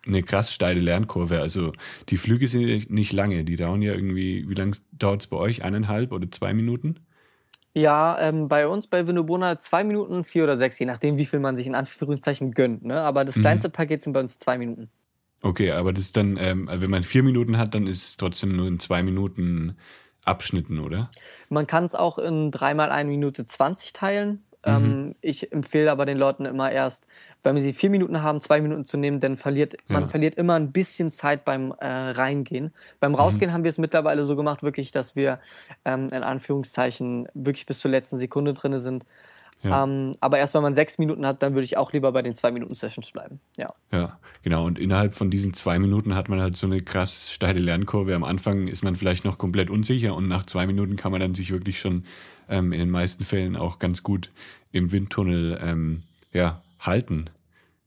eine 0.05 0.23
krass 0.23 0.53
steile 0.53 0.81
Lernkurve. 0.81 1.39
Also 1.39 1.73
die 2.09 2.17
Flüge 2.17 2.47
sind 2.47 2.89
nicht 2.89 3.13
lange, 3.13 3.43
die 3.43 3.55
dauern 3.55 3.81
ja 3.81 3.93
irgendwie, 3.93 4.47
wie 4.49 4.53
lange 4.53 4.77
dauert 4.91 5.21
es 5.21 5.27
bei 5.27 5.37
euch? 5.37 5.63
Eineinhalb 5.63 6.11
oder 6.11 6.29
zwei 6.29 6.53
Minuten? 6.53 6.99
Ja, 7.73 8.19
ähm, 8.19 8.47
bei 8.47 8.67
uns 8.67 8.85
bei 8.85 9.07
Winobona 9.07 9.57
zwei 9.59 9.83
Minuten, 9.83 10.25
vier 10.25 10.43
oder 10.43 10.55
sechs, 10.55 10.77
je 10.77 10.85
nachdem, 10.85 11.17
wie 11.17 11.25
viel 11.25 11.39
man 11.39 11.55
sich 11.55 11.65
in 11.65 11.73
Anführungszeichen 11.73 12.51
gönnt. 12.51 12.85
Ne? 12.85 13.01
Aber 13.01 13.25
das 13.25 13.35
mhm. 13.35 13.41
kleinste 13.41 13.69
mhm. 13.69 13.73
Paket 13.73 14.01
sind 14.01 14.13
bei 14.13 14.19
uns 14.19 14.37
zwei 14.37 14.57
Minuten. 14.57 14.89
Okay, 15.41 15.71
aber 15.71 15.91
das 15.91 16.05
ist 16.05 16.17
dann, 16.17 16.37
ähm, 16.37 16.69
wenn 16.71 16.91
man 16.91 17.03
vier 17.03 17.23
Minuten 17.23 17.57
hat, 17.57 17.73
dann 17.75 17.87
ist 17.87 18.03
es 18.03 18.17
trotzdem 18.17 18.55
nur 18.55 18.67
in 18.67 18.79
zwei 18.79 19.03
Minuten 19.03 19.75
Abschnitten, 20.23 20.79
oder? 20.79 21.11
Man 21.49 21.67
kann 21.67 21.83
es 21.83 21.95
auch 21.95 22.17
in 22.17 22.49
dreimal 22.51 22.91
eine 22.91 23.09
Minute 23.09 23.45
zwanzig 23.45 23.91
teilen. 23.91 24.43
Mhm. 24.65 24.71
Ähm, 24.71 25.15
ich 25.21 25.51
empfehle 25.51 25.91
aber 25.91 26.05
den 26.05 26.17
Leuten 26.17 26.45
immer 26.45 26.71
erst, 26.71 27.07
wenn 27.43 27.59
sie 27.59 27.73
vier 27.73 27.89
Minuten 27.89 28.21
haben, 28.21 28.39
zwei 28.39 28.61
Minuten 28.61 28.85
zu 28.85 28.97
nehmen, 28.97 29.19
dann 29.19 29.35
verliert 29.37 29.73
ja. 29.73 29.79
man 29.87 30.09
verliert 30.09 30.35
immer 30.35 30.55
ein 30.55 30.71
bisschen 30.71 31.11
Zeit 31.11 31.43
beim 31.45 31.73
äh, 31.79 31.85
Reingehen. 31.85 32.73
Beim 32.99 33.11
mhm. 33.11 33.17
Rausgehen 33.17 33.51
mhm. 33.51 33.53
haben 33.53 33.63
wir 33.63 33.69
es 33.69 33.77
mittlerweile 33.77 34.23
so 34.23 34.35
gemacht, 34.35 34.63
wirklich, 34.63 34.91
dass 34.91 35.15
wir 35.15 35.39
ähm, 35.85 36.07
in 36.11 36.23
Anführungszeichen 36.23 37.27
wirklich 37.33 37.65
bis 37.65 37.79
zur 37.79 37.91
letzten 37.91 38.17
Sekunde 38.17 38.53
drin 38.53 38.79
sind. 38.79 39.05
Ja. 39.63 39.83
Ähm, 39.83 40.11
aber 40.19 40.37
erst 40.37 40.53
wenn 40.53 40.61
man 40.61 40.73
sechs 40.73 40.97
Minuten 40.97 41.25
hat, 41.25 41.41
dann 41.41 41.53
würde 41.53 41.63
ich 41.65 41.77
auch 41.77 41.93
lieber 41.93 42.11
bei 42.11 42.21
den 42.21 42.33
zwei 42.33 42.51
Minuten 42.51 42.75
Sessions 42.75 43.11
bleiben. 43.11 43.39
Ja. 43.57 43.73
Ja, 43.91 44.19
genau. 44.41 44.65
Und 44.65 44.77
innerhalb 44.77 45.13
von 45.13 45.29
diesen 45.29 45.53
zwei 45.53 45.79
Minuten 45.79 46.15
hat 46.15 46.29
man 46.29 46.41
halt 46.41 46.57
so 46.57 46.67
eine 46.67 46.81
krass 46.81 47.31
steile 47.31 47.59
Lernkurve. 47.59 48.13
Am 48.13 48.23
Anfang 48.23 48.67
ist 48.67 48.83
man 48.83 48.95
vielleicht 48.95 49.23
noch 49.23 49.37
komplett 49.37 49.69
unsicher 49.69 50.15
und 50.15 50.27
nach 50.27 50.45
zwei 50.45 50.67
Minuten 50.67 50.97
kann 50.97 51.11
man 51.11 51.21
dann 51.21 51.33
sich 51.33 51.51
wirklich 51.51 51.79
schon 51.79 52.03
ähm, 52.49 52.73
in 52.73 52.79
den 52.79 52.89
meisten 52.89 53.23
Fällen 53.23 53.55
auch 53.55 53.79
ganz 53.79 54.03
gut 54.03 54.31
im 54.71 54.91
Windtunnel 54.91 55.59
ähm, 55.63 56.01
ja, 56.33 56.61
halten. 56.79 57.29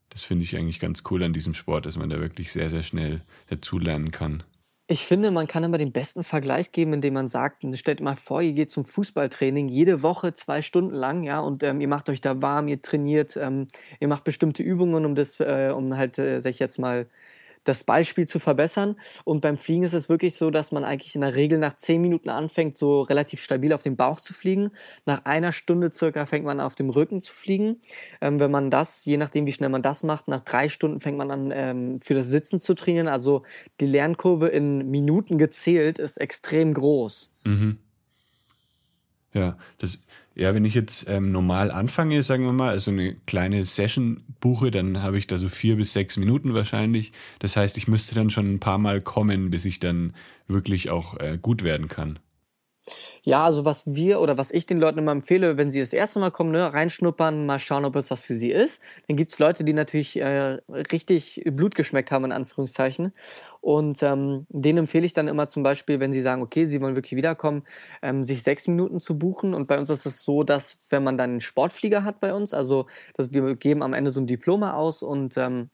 Das 0.09 0.23
finde 0.23 0.45
ich 0.45 0.57
eigentlich 0.57 0.81
ganz 0.81 1.03
cool 1.11 1.23
an 1.23 1.35
diesem 1.35 1.53
Sport, 1.53 1.85
dass 1.85 1.99
man 1.99 2.09
da 2.09 2.19
wirklich 2.21 2.53
sehr, 2.53 2.71
sehr 2.71 2.83
schnell 2.83 3.21
dazulernen 3.49 4.13
kann. 4.13 4.45
Ich 4.89 5.05
finde, 5.05 5.33
man 5.33 5.49
kann 5.49 5.65
immer 5.65 5.79
den 5.79 5.91
besten 5.91 6.23
Vergleich 6.23 6.71
geben, 6.71 6.93
indem 6.93 7.15
man 7.15 7.27
sagt, 7.27 7.65
stellt 7.77 8.01
mal 8.01 8.15
vor, 8.15 8.41
ihr 8.41 8.53
geht 8.53 8.71
zum 8.71 8.85
Fußballtraining 8.85 9.69
jede 9.69 10.01
Woche 10.03 10.33
zwei 10.33 10.63
Stunden 10.63 10.95
lang, 10.95 11.25
ja, 11.25 11.41
und 11.41 11.65
ähm, 11.65 11.81
ihr 11.81 11.89
macht 11.89 12.09
euch 12.09 12.21
da 12.21 12.41
warm, 12.41 12.69
ihr 12.69 12.81
trainiert, 12.81 13.37
ähm, 13.37 13.67
ihr 13.99 14.07
macht 14.07 14.23
bestimmte 14.23 14.63
Übungen, 14.63 15.05
um 15.05 15.17
das, 15.17 15.41
äh, 15.41 15.73
um 15.75 15.97
halt, 15.97 16.19
äh, 16.21 16.41
sag 16.41 16.51
ich 16.51 16.61
jetzt 16.61 16.79
mal, 16.79 17.09
das 17.69 17.85
Beispiel 17.85 18.27
zu 18.27 18.39
verbessern. 18.39 18.97
Und 19.25 19.41
beim 19.41 19.59
Fliegen 19.59 19.83
ist 19.83 19.93
es 19.93 20.09
wirklich 20.09 20.35
so, 20.37 20.51
dass 20.51 20.73
man 20.73 20.85
eigentlich 20.85 21.15
in 21.15 21.21
der 21.21 21.35
Regel 21.35 21.59
nach 21.59 21.77
zehn 21.77 22.01
Minuten 22.01 22.31
anfängt, 22.31 22.79
so 22.79 23.03
relativ 23.03 23.43
stabil 23.43 23.73
auf 23.73 23.83
dem 23.83 23.97
Bauch 23.97 24.21
zu 24.21 24.35
fliegen. 24.35 24.71
Nach 25.05 25.25
einer 25.25 25.53
Stunde 25.53 25.93
circa 25.93 26.27
fängt 26.27 26.45
man 26.45 26.61
auf 26.61 26.75
dem 26.75 26.91
Rücken 26.91 27.21
zu 27.21 27.35
fliegen. 27.35 27.81
Ähm, 28.21 28.41
wenn 28.41 28.51
man 28.51 28.71
das, 28.71 29.05
je 29.05 29.17
nachdem 29.17 29.47
wie 29.47 29.53
schnell 29.53 29.71
man 29.71 29.83
das 29.83 30.03
macht, 30.03 30.29
nach 30.29 30.45
drei 30.45 30.69
Stunden 30.69 31.01
fängt 31.01 31.19
man 31.19 31.31
an, 31.31 31.51
ähm, 31.53 32.01
für 32.01 32.15
das 32.15 32.27
Sitzen 32.27 32.61
zu 32.61 32.75
trainieren. 32.75 33.09
Also 33.09 33.43
die 33.81 33.87
Lernkurve 33.87 34.49
in 34.49 34.91
Minuten 34.91 35.39
gezählt 35.39 35.99
ist 35.99 36.19
extrem 36.19 36.75
groß. 36.75 37.31
Mhm. 37.45 37.79
Ja, 39.33 39.59
das, 39.79 39.99
ja, 40.37 40.55
wenn 40.55 40.67
ich 40.67 40.75
jetzt 40.75 41.07
ähm, 41.09 41.33
normal 41.33 41.71
anfange, 41.71 42.23
sagen 42.23 42.45
wir 42.45 42.53
mal, 42.53 42.71
also 42.71 42.91
eine 42.91 43.15
kleine 43.27 43.65
Session 43.65 44.23
buche, 44.39 44.71
dann 44.71 45.03
habe 45.03 45.17
ich 45.17 45.27
da 45.27 45.39
so 45.39 45.49
vier 45.49 45.77
bis 45.77 45.95
sechs 45.95 46.19
Minuten 46.19 46.53
wahrscheinlich. 46.53 47.13
Das 47.39 47.57
heißt, 47.57 47.79
ich 47.79 47.89
müsste 47.89 48.15
dann 48.15 48.29
schon 48.29 48.55
ein 48.55 48.61
paar 48.61 48.77
Mal 48.77 49.01
kommen, 49.01 49.49
bis 49.49 49.65
ich 49.65 49.81
dann 49.81 50.13
wirklich 50.47 50.91
auch 50.91 51.19
äh, 51.19 51.39
gut 51.41 51.63
werden 51.63 51.89
kann. 51.89 52.19
Ja, 53.23 53.45
also 53.45 53.65
was 53.65 53.83
wir 53.87 54.21
oder 54.21 54.39
was 54.39 54.51
ich 54.53 54.67
den 54.67 54.79
Leuten 54.79 54.99
immer 54.99 55.13
empfehle, 55.13 55.57
wenn 55.57 55.71
sie 55.71 55.81
das 55.81 55.93
erste 55.93 56.21
Mal 56.21 56.31
kommen, 56.31 56.53
ne, 56.53 56.73
reinschnuppern, 56.73 57.47
mal 57.47 57.59
schauen, 57.59 57.85
ob 57.85 57.97
es 57.97 58.11
was 58.11 58.21
für 58.23 58.35
sie 58.35 58.51
ist. 58.51 58.81
Dann 59.09 59.17
gibt 59.17 59.33
es 59.33 59.39
Leute, 59.39 59.65
die 59.65 59.73
natürlich 59.73 60.17
äh, 60.21 60.59
richtig 60.93 61.43
Blut 61.47 61.75
geschmeckt 61.75 62.13
haben, 62.13 62.25
in 62.25 62.33
Anführungszeichen. 62.33 63.13
Und 63.61 64.03
ähm, 64.03 64.47
denen 64.49 64.79
empfehle 64.81 65.05
ich 65.07 65.13
dann 65.13 65.27
immer 65.29 65.49
zum 65.49 65.63
Beispiel, 65.65 65.99
wenn 65.99 66.13
sie 66.13 66.23
sagen, 66.23 66.43
okay, 66.43 66.67
sie 66.67 66.81
wollen 66.81 66.95
wirklich 66.95 67.17
wiederkommen, 67.17 67.65
ähm, 68.03 68.23
sich 68.23 68.43
sechs 68.45 68.69
Minuten 68.69 69.01
zu 69.01 69.19
buchen. 69.19 69.55
Und 69.55 69.67
bei 69.67 69.79
uns 69.79 69.91
ist 69.91 70.07
es 70.07 70.23
so, 70.23 70.45
dass 70.45 70.79
wenn 70.89 71.03
man 71.03 71.19
dann 71.19 71.31
einen 71.31 71.41
Sportflieger 71.41 72.05
hat 72.05 72.21
bei 72.21 72.33
uns, 72.33 72.55
also 72.55 72.87
dass 73.17 73.33
wir 73.33 73.57
geben 73.57 73.83
am 73.83 73.93
Ende 73.95 74.11
so 74.13 74.21
ein 74.21 74.27
Diploma 74.29 74.75
aus 74.75 75.03
und 75.03 75.37
ähm, 75.37 75.71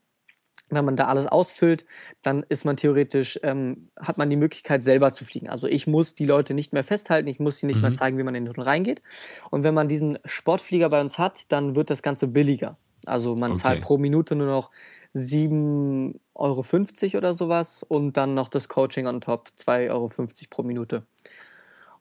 wenn 0.75 0.85
man 0.85 0.97
da 0.97 1.07
alles 1.07 1.27
ausfüllt, 1.27 1.85
dann 2.23 2.45
ist 2.49 2.65
man 2.65 2.77
theoretisch, 2.77 3.39
ähm, 3.43 3.89
hat 3.99 4.19
man 4.19 4.31
die 4.31 4.37
Möglichkeit 4.37 4.85
selber 4.85 5.13
zu 5.13 5.25
fliegen. 5.25 5.49
Also 5.49 5.67
ich 5.67 5.87
muss 5.87 6.15
die 6.15 6.27
Leute 6.27 6.55
nicht 6.55 6.73
mehr 6.73 6.85
festhalten, 6.85 7.29
ich 7.29 7.41
muss 7.41 7.59
sie 7.59 7.67
nicht 7.67 7.77
mhm. 7.77 7.83
mehr 7.83 7.93
zeigen, 7.93 8.19
wie 8.19 8.23
man 8.23 8.35
in 8.35 8.45
den 8.45 8.55
Tunnel 8.55 8.69
reingeht. 8.69 9.03
Und 9.51 9.65
wenn 9.65 9.75
man 9.75 9.89
diesen 9.89 10.19
Sportflieger 10.25 10.89
bei 10.89 11.01
uns 11.01 11.19
hat, 11.19 11.53
dann 11.53 11.75
wird 11.75 11.91
das 11.91 12.03
Ganze 12.03 12.27
billiger. 12.27 12.77
Also 13.07 13.35
man 13.37 13.53
okay. 13.53 13.61
zahlt 13.61 13.81
pro 13.83 13.99
Minute 13.99 14.35
nur 14.35 14.47
noch 14.47 14.71
7,50 15.15 16.15
Euro 16.35 17.19
oder 17.19 17.35
sowas 17.35 17.83
und 17.83 18.17
dann 18.17 18.35
noch 18.35 18.49
das 18.49 18.69
Coaching 18.69 19.07
on 19.07 19.21
top, 19.21 19.51
2,50 19.59 19.91
Euro 19.91 20.11
pro 20.49 20.63
Minute. 20.63 21.03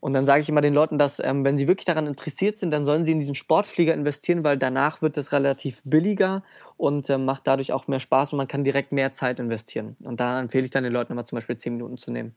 Und 0.02 0.14
dann 0.14 0.26
sage 0.26 0.42
ich 0.42 0.50
immer 0.50 0.62
den 0.62 0.74
Leuten, 0.74 0.98
dass 0.98 1.20
ähm, 1.24 1.46
wenn 1.46 1.58
sie 1.58 1.68
wirklich 1.68 1.86
daran 1.86 2.08
interessiert 2.08 2.58
sind, 2.58 2.72
dann 2.72 2.86
sollen 2.86 3.06
sie 3.06 3.12
in 3.12 3.20
diesen 3.20 3.36
Sportflieger 3.36 3.94
investieren, 3.94 4.44
weil 4.44 4.58
danach 4.58 5.04
wird 5.04 5.16
es 5.18 5.32
relativ 5.32 5.82
billiger 5.86 6.44
und 6.76 7.08
äh, 7.10 7.20
macht 7.20 7.46
dadurch 7.46 7.72
auch 7.72 7.88
mehr 7.88 8.00
Spaß 8.00 8.34
und 8.34 8.38
man 8.38 8.48
kann 8.48 8.64
direkt 8.64 8.92
mehr 8.92 9.14
Zeit 9.14 9.40
investieren. 9.40 9.96
Und 10.04 10.20
da 10.20 10.42
empfehle 10.42 10.66
ich 10.66 10.72
dann 10.72 10.84
den 10.84 10.92
Leuten 10.92 11.14
immer 11.14 11.24
zum 11.24 11.38
Beispiel 11.38 11.56
10 11.56 11.74
Minuten 11.74 11.98
zu 11.98 12.12
nehmen. 12.12 12.36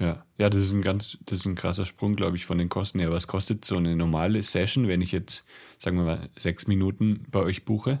Ja, 0.00 0.24
ja, 0.38 0.50
das 0.50 0.62
ist 0.62 0.72
ein 0.72 0.82
ganz, 0.82 1.18
das 1.26 1.38
ist 1.38 1.46
ein 1.46 1.54
krasser 1.54 1.84
Sprung, 1.84 2.16
glaube 2.16 2.36
ich, 2.36 2.44
von 2.46 2.58
den 2.58 2.68
Kosten 2.68 2.98
her. 2.98 3.12
Was 3.12 3.28
kostet 3.28 3.64
so 3.64 3.76
eine 3.76 3.94
normale 3.94 4.42
Session, 4.42 4.88
wenn 4.88 5.00
ich 5.00 5.12
jetzt, 5.12 5.46
sagen 5.78 5.96
wir 5.98 6.04
mal, 6.04 6.28
sechs 6.36 6.66
Minuten 6.66 7.24
bei 7.30 7.38
euch 7.38 7.64
buche? 7.64 8.00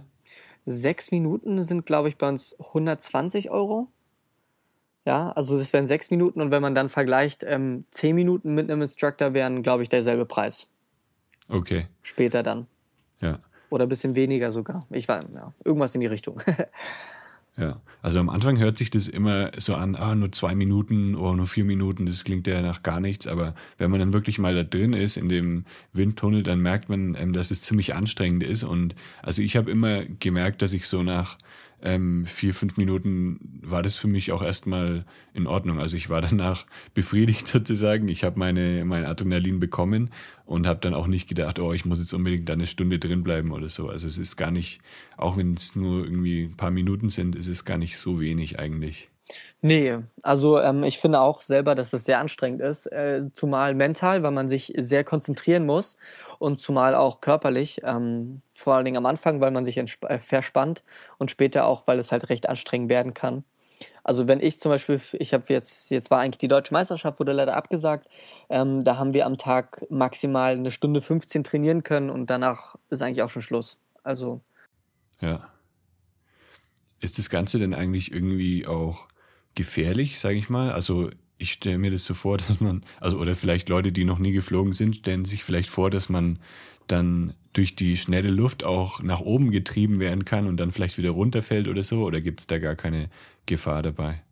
Sechs 0.66 1.12
Minuten 1.12 1.62
sind, 1.62 1.86
glaube 1.86 2.08
ich, 2.08 2.16
bei 2.16 2.28
uns 2.28 2.58
120 2.58 3.50
Euro. 3.50 3.86
Ja, 5.04 5.32
also 5.32 5.58
das 5.58 5.72
wären 5.72 5.86
sechs 5.86 6.10
Minuten 6.10 6.40
und 6.40 6.50
wenn 6.50 6.62
man 6.62 6.74
dann 6.74 6.88
vergleicht, 6.88 7.44
ähm, 7.46 7.84
zehn 7.90 8.14
Minuten 8.14 8.54
mit 8.54 8.70
einem 8.70 8.82
Instructor 8.82 9.34
wären, 9.34 9.62
glaube 9.62 9.82
ich, 9.82 9.88
derselbe 9.88 10.26
Preis. 10.26 10.68
Okay. 11.48 11.86
Später 12.02 12.42
dann. 12.42 12.66
Ja. 13.20 13.40
Oder 13.70 13.86
ein 13.86 13.88
bisschen 13.88 14.14
weniger 14.14 14.52
sogar. 14.52 14.86
Ich 14.90 15.08
war, 15.08 15.24
ja, 15.34 15.52
irgendwas 15.64 15.94
in 15.94 16.02
die 16.02 16.06
Richtung. 16.06 16.40
ja, 17.56 17.80
also 18.00 18.20
am 18.20 18.28
Anfang 18.28 18.58
hört 18.58 18.78
sich 18.78 18.90
das 18.90 19.08
immer 19.08 19.50
so 19.58 19.74
an, 19.74 19.96
ah, 19.96 20.14
nur 20.14 20.30
zwei 20.30 20.54
Minuten 20.54 21.16
oder 21.16 21.34
nur 21.34 21.46
vier 21.46 21.64
Minuten, 21.64 22.06
das 22.06 22.22
klingt 22.22 22.46
ja 22.46 22.62
nach 22.62 22.82
gar 22.82 23.00
nichts, 23.00 23.26
aber 23.26 23.54
wenn 23.78 23.90
man 23.90 23.98
dann 23.98 24.12
wirklich 24.12 24.38
mal 24.38 24.54
da 24.54 24.62
drin 24.62 24.92
ist 24.92 25.16
in 25.16 25.28
dem 25.28 25.64
Windtunnel, 25.92 26.42
dann 26.42 26.60
merkt 26.60 26.88
man, 26.88 27.16
ähm, 27.18 27.32
dass 27.32 27.50
es 27.50 27.62
ziemlich 27.62 27.94
anstrengend 27.94 28.44
ist 28.44 28.62
und 28.62 28.94
also 29.22 29.42
ich 29.42 29.56
habe 29.56 29.70
immer 29.70 30.04
gemerkt, 30.04 30.62
dass 30.62 30.72
ich 30.72 30.86
so 30.86 31.02
nach 31.02 31.38
ähm, 31.82 32.26
vier, 32.26 32.54
fünf 32.54 32.76
Minuten 32.76 33.60
war 33.62 33.82
das 33.82 33.96
für 33.96 34.06
mich 34.06 34.32
auch 34.32 34.42
erstmal 34.42 35.04
in 35.34 35.46
Ordnung. 35.46 35.78
Also 35.78 35.96
ich 35.96 36.08
war 36.08 36.22
danach 36.22 36.64
befriedigt 36.94 37.48
sozusagen. 37.48 38.08
Ich 38.08 38.24
habe 38.24 38.38
meine 38.38 38.84
mein 38.84 39.04
Adrenalin 39.04 39.60
bekommen 39.60 40.10
und 40.46 40.66
habe 40.66 40.80
dann 40.80 40.94
auch 40.94 41.06
nicht 41.06 41.28
gedacht, 41.28 41.58
oh, 41.58 41.72
ich 41.72 41.84
muss 41.84 41.98
jetzt 41.98 42.14
unbedingt 42.14 42.48
da 42.48 42.52
eine 42.52 42.66
Stunde 42.66 42.98
drin 42.98 43.22
bleiben 43.22 43.52
oder 43.52 43.68
so. 43.68 43.88
Also 43.88 44.06
es 44.06 44.18
ist 44.18 44.36
gar 44.36 44.50
nicht, 44.50 44.80
auch 45.16 45.36
wenn 45.36 45.54
es 45.54 45.74
nur 45.76 46.04
irgendwie 46.04 46.44
ein 46.44 46.56
paar 46.56 46.70
Minuten 46.70 47.10
sind, 47.10 47.34
ist 47.36 47.48
es 47.48 47.64
gar 47.64 47.78
nicht 47.78 47.98
so 47.98 48.20
wenig 48.20 48.58
eigentlich. 48.58 49.08
Nee, 49.64 49.98
also 50.22 50.58
ähm, 50.58 50.82
ich 50.82 50.98
finde 50.98 51.20
auch 51.20 51.40
selber, 51.40 51.76
dass 51.76 51.92
es 51.92 52.04
sehr 52.04 52.18
anstrengend 52.18 52.60
ist, 52.60 52.86
äh, 52.86 53.28
zumal 53.34 53.74
mental, 53.76 54.24
weil 54.24 54.32
man 54.32 54.48
sich 54.48 54.72
sehr 54.76 55.04
konzentrieren 55.04 55.66
muss 55.66 55.96
und 56.42 56.58
zumal 56.58 56.94
auch 56.96 57.20
körperlich, 57.20 57.80
ähm, 57.84 58.42
vor 58.52 58.74
allen 58.74 58.84
Dingen 58.84 58.96
am 58.96 59.06
Anfang, 59.06 59.40
weil 59.40 59.52
man 59.52 59.64
sich 59.64 59.78
äh, 59.78 60.18
verspannt 60.18 60.82
und 61.18 61.30
später 61.30 61.66
auch, 61.66 61.86
weil 61.86 62.00
es 62.00 62.10
halt 62.10 62.28
recht 62.28 62.48
anstrengend 62.48 62.90
werden 62.90 63.14
kann. 63.14 63.44
Also 64.02 64.26
wenn 64.26 64.40
ich 64.40 64.58
zum 64.58 64.70
Beispiel, 64.70 65.00
ich 65.12 65.32
habe 65.34 65.44
jetzt, 65.48 65.90
jetzt 65.90 66.10
war 66.10 66.20
eigentlich 66.20 66.38
die 66.38 66.48
deutsche 66.48 66.74
Meisterschaft, 66.74 67.20
wurde 67.20 67.32
leider 67.32 67.56
abgesagt, 67.56 68.08
ähm, 68.48 68.82
da 68.82 68.96
haben 68.96 69.14
wir 69.14 69.24
am 69.24 69.38
Tag 69.38 69.86
maximal 69.88 70.52
eine 70.52 70.72
Stunde 70.72 71.00
15 71.00 71.44
trainieren 71.44 71.84
können 71.84 72.10
und 72.10 72.28
danach 72.28 72.74
ist 72.90 73.02
eigentlich 73.02 73.22
auch 73.22 73.30
schon 73.30 73.42
Schluss. 73.42 73.78
Also. 74.02 74.40
Ja. 75.20 75.48
Ist 77.00 77.18
das 77.18 77.30
Ganze 77.30 77.60
denn 77.60 77.72
eigentlich 77.74 78.12
irgendwie 78.12 78.66
auch 78.66 79.06
gefährlich, 79.54 80.18
sage 80.18 80.36
ich 80.36 80.48
mal. 80.48 80.72
Also 80.72 81.10
ich 81.42 81.52
stelle 81.52 81.78
mir 81.78 81.90
das 81.90 82.04
so 82.04 82.14
vor, 82.14 82.38
dass 82.48 82.60
man, 82.60 82.82
also 83.00 83.18
oder 83.18 83.34
vielleicht 83.34 83.68
Leute, 83.68 83.92
die 83.92 84.04
noch 84.04 84.18
nie 84.18 84.32
geflogen 84.32 84.72
sind, 84.72 84.96
stellen 84.96 85.24
sich 85.24 85.44
vielleicht 85.44 85.70
vor, 85.70 85.90
dass 85.90 86.08
man 86.08 86.38
dann 86.86 87.34
durch 87.52 87.76
die 87.76 87.96
schnelle 87.96 88.30
Luft 88.30 88.64
auch 88.64 89.02
nach 89.02 89.20
oben 89.20 89.50
getrieben 89.50 90.00
werden 90.00 90.24
kann 90.24 90.46
und 90.46 90.56
dann 90.58 90.70
vielleicht 90.70 90.98
wieder 90.98 91.10
runterfällt 91.10 91.68
oder 91.68 91.84
so? 91.84 92.04
Oder 92.04 92.20
gibt 92.20 92.40
es 92.40 92.46
da 92.46 92.58
gar 92.58 92.76
keine 92.76 93.08
Gefahr 93.46 93.82
dabei? 93.82 94.22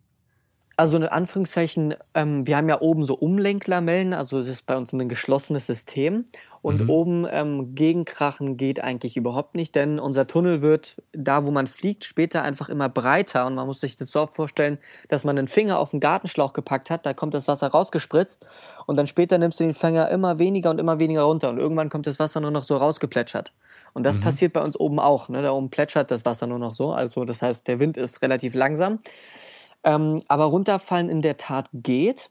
Also 0.76 0.96
in 0.96 1.04
Anführungszeichen, 1.04 1.94
ähm, 2.14 2.46
wir 2.46 2.56
haben 2.56 2.68
ja 2.70 2.80
oben 2.80 3.04
so 3.04 3.14
Umlenklamellen, 3.14 4.14
also 4.14 4.38
es 4.38 4.48
ist 4.48 4.64
bei 4.64 4.78
uns 4.78 4.94
ein 4.94 5.10
geschlossenes 5.10 5.66
System. 5.66 6.24
Und 6.62 6.82
mhm. 6.82 6.90
oben 6.90 7.26
ähm, 7.30 7.74
gegenkrachen 7.74 8.58
geht 8.58 8.82
eigentlich 8.82 9.16
überhaupt 9.16 9.54
nicht, 9.54 9.74
denn 9.74 9.98
unser 9.98 10.26
Tunnel 10.26 10.60
wird 10.60 11.02
da, 11.12 11.46
wo 11.46 11.50
man 11.50 11.66
fliegt, 11.66 12.04
später 12.04 12.42
einfach 12.42 12.68
immer 12.68 12.90
breiter. 12.90 13.46
Und 13.46 13.54
man 13.54 13.66
muss 13.66 13.80
sich 13.80 13.96
das 13.96 14.10
so 14.10 14.26
vorstellen, 14.26 14.78
dass 15.08 15.24
man 15.24 15.38
einen 15.38 15.48
Finger 15.48 15.78
auf 15.78 15.92
den 15.92 16.00
Gartenschlauch 16.00 16.52
gepackt 16.52 16.90
hat, 16.90 17.06
da 17.06 17.14
kommt 17.14 17.32
das 17.32 17.48
Wasser 17.48 17.68
rausgespritzt 17.68 18.46
und 18.86 18.96
dann 18.96 19.06
später 19.06 19.38
nimmst 19.38 19.58
du 19.58 19.64
den 19.64 19.74
Finger 19.74 20.10
immer 20.10 20.38
weniger 20.38 20.70
und 20.70 20.78
immer 20.78 20.98
weniger 20.98 21.22
runter 21.22 21.48
und 21.48 21.58
irgendwann 21.58 21.88
kommt 21.88 22.06
das 22.06 22.18
Wasser 22.18 22.40
nur 22.40 22.50
noch 22.50 22.64
so 22.64 22.76
rausgeplätschert. 22.76 23.52
Und 23.92 24.04
das 24.04 24.16
mhm. 24.16 24.20
passiert 24.20 24.52
bei 24.52 24.62
uns 24.62 24.78
oben 24.78 25.00
auch. 25.00 25.28
Ne? 25.28 25.42
Da 25.42 25.52
oben 25.52 25.70
plätschert 25.70 26.10
das 26.10 26.24
Wasser 26.24 26.46
nur 26.46 26.58
noch 26.58 26.72
so. 26.72 26.92
Also 26.92 27.24
das 27.24 27.42
heißt, 27.42 27.66
der 27.66 27.80
Wind 27.80 27.96
ist 27.96 28.22
relativ 28.22 28.54
langsam. 28.54 29.00
Ähm, 29.82 30.22
aber 30.28 30.44
runterfallen 30.44 31.08
in 31.08 31.22
der 31.22 31.36
Tat 31.36 31.68
geht. 31.72 32.30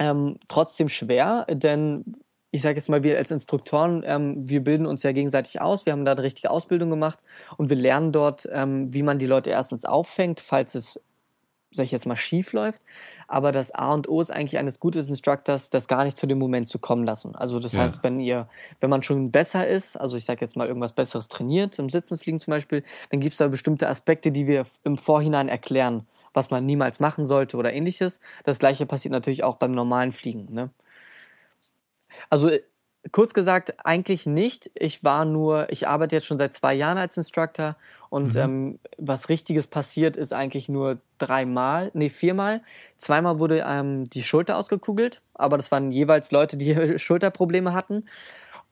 Ähm, 0.00 0.38
trotzdem 0.48 0.88
schwer, 0.88 1.44
denn 1.48 2.16
ich 2.50 2.62
sage 2.62 2.76
jetzt 2.76 2.88
mal, 2.88 3.02
wir 3.02 3.18
als 3.18 3.30
Instruktoren, 3.30 4.02
ähm, 4.06 4.48
wir 4.48 4.64
bilden 4.64 4.86
uns 4.86 5.02
ja 5.02 5.12
gegenseitig 5.12 5.60
aus, 5.60 5.84
wir 5.84 5.92
haben 5.92 6.04
da 6.04 6.12
eine 6.12 6.22
richtige 6.22 6.50
Ausbildung 6.50 6.90
gemacht 6.90 7.20
und 7.58 7.68
wir 7.68 7.76
lernen 7.76 8.12
dort, 8.12 8.48
ähm, 8.50 8.92
wie 8.92 9.02
man 9.02 9.18
die 9.18 9.26
Leute 9.26 9.50
erstens 9.50 9.84
auffängt, 9.84 10.40
falls 10.40 10.74
es, 10.74 10.98
sag 11.72 11.84
ich 11.84 11.92
jetzt 11.92 12.06
mal, 12.06 12.16
schief 12.16 12.54
läuft. 12.54 12.82
Aber 13.26 13.52
das 13.52 13.72
A 13.72 13.92
und 13.92 14.08
O 14.08 14.22
ist 14.22 14.30
eigentlich 14.30 14.58
eines 14.58 14.80
guten 14.80 15.06
Instructors, 15.06 15.68
das 15.68 15.88
gar 15.88 16.04
nicht 16.04 16.16
zu 16.16 16.26
dem 16.26 16.38
Moment 16.38 16.70
zu 16.70 16.78
kommen 16.78 17.04
lassen. 17.04 17.36
Also 17.36 17.60
das 17.60 17.74
ja. 17.74 17.80
heißt, 17.80 18.02
wenn 18.02 18.18
ihr, 18.18 18.48
wenn 18.80 18.88
man 18.88 19.02
schon 19.02 19.30
besser 19.30 19.68
ist, 19.68 19.96
also 19.96 20.16
ich 20.16 20.24
sage 20.24 20.40
jetzt 20.40 20.56
mal 20.56 20.66
irgendwas 20.66 20.94
Besseres 20.94 21.28
trainiert, 21.28 21.78
im 21.78 21.90
Sitzenfliegen 21.90 22.40
zum 22.40 22.52
Beispiel, 22.52 22.82
dann 23.10 23.20
gibt 23.20 23.32
es 23.32 23.38
da 23.38 23.48
bestimmte 23.48 23.88
Aspekte, 23.88 24.32
die 24.32 24.46
wir 24.46 24.64
im 24.84 24.96
Vorhinein 24.96 25.48
erklären 25.48 26.06
was 26.34 26.50
man 26.50 26.64
niemals 26.66 27.00
machen 27.00 27.24
sollte 27.26 27.56
oder 27.56 27.72
ähnliches. 27.72 28.20
Das 28.44 28.58
gleiche 28.58 28.86
passiert 28.86 29.12
natürlich 29.12 29.42
auch 29.42 29.56
beim 29.56 29.72
normalen 29.72 30.12
Fliegen. 30.12 30.52
Ne? 30.52 30.70
Also 32.30 32.48
äh, 32.48 32.62
kurz 33.12 33.34
gesagt, 33.34 33.74
eigentlich 33.84 34.26
nicht. 34.26 34.70
Ich 34.74 35.04
war 35.04 35.24
nur, 35.24 35.70
ich 35.70 35.88
arbeite 35.88 36.16
jetzt 36.16 36.26
schon 36.26 36.38
seit 36.38 36.54
zwei 36.54 36.74
Jahren 36.74 36.98
als 36.98 37.16
Instructor 37.16 37.76
und 38.10 38.34
mhm. 38.34 38.40
ähm, 38.40 38.78
was 38.96 39.28
Richtiges 39.28 39.66
passiert 39.66 40.16
ist 40.16 40.32
eigentlich 40.32 40.68
nur 40.68 40.98
dreimal, 41.18 41.90
nee, 41.94 42.08
viermal. 42.08 42.62
Zweimal 42.96 43.38
wurde 43.38 43.64
ähm, 43.66 44.04
die 44.04 44.22
Schulter 44.22 44.56
ausgekugelt, 44.56 45.22
aber 45.34 45.56
das 45.56 45.70
waren 45.70 45.90
jeweils 45.92 46.30
Leute, 46.30 46.56
die 46.56 46.98
Schulterprobleme 46.98 47.72
hatten. 47.72 48.04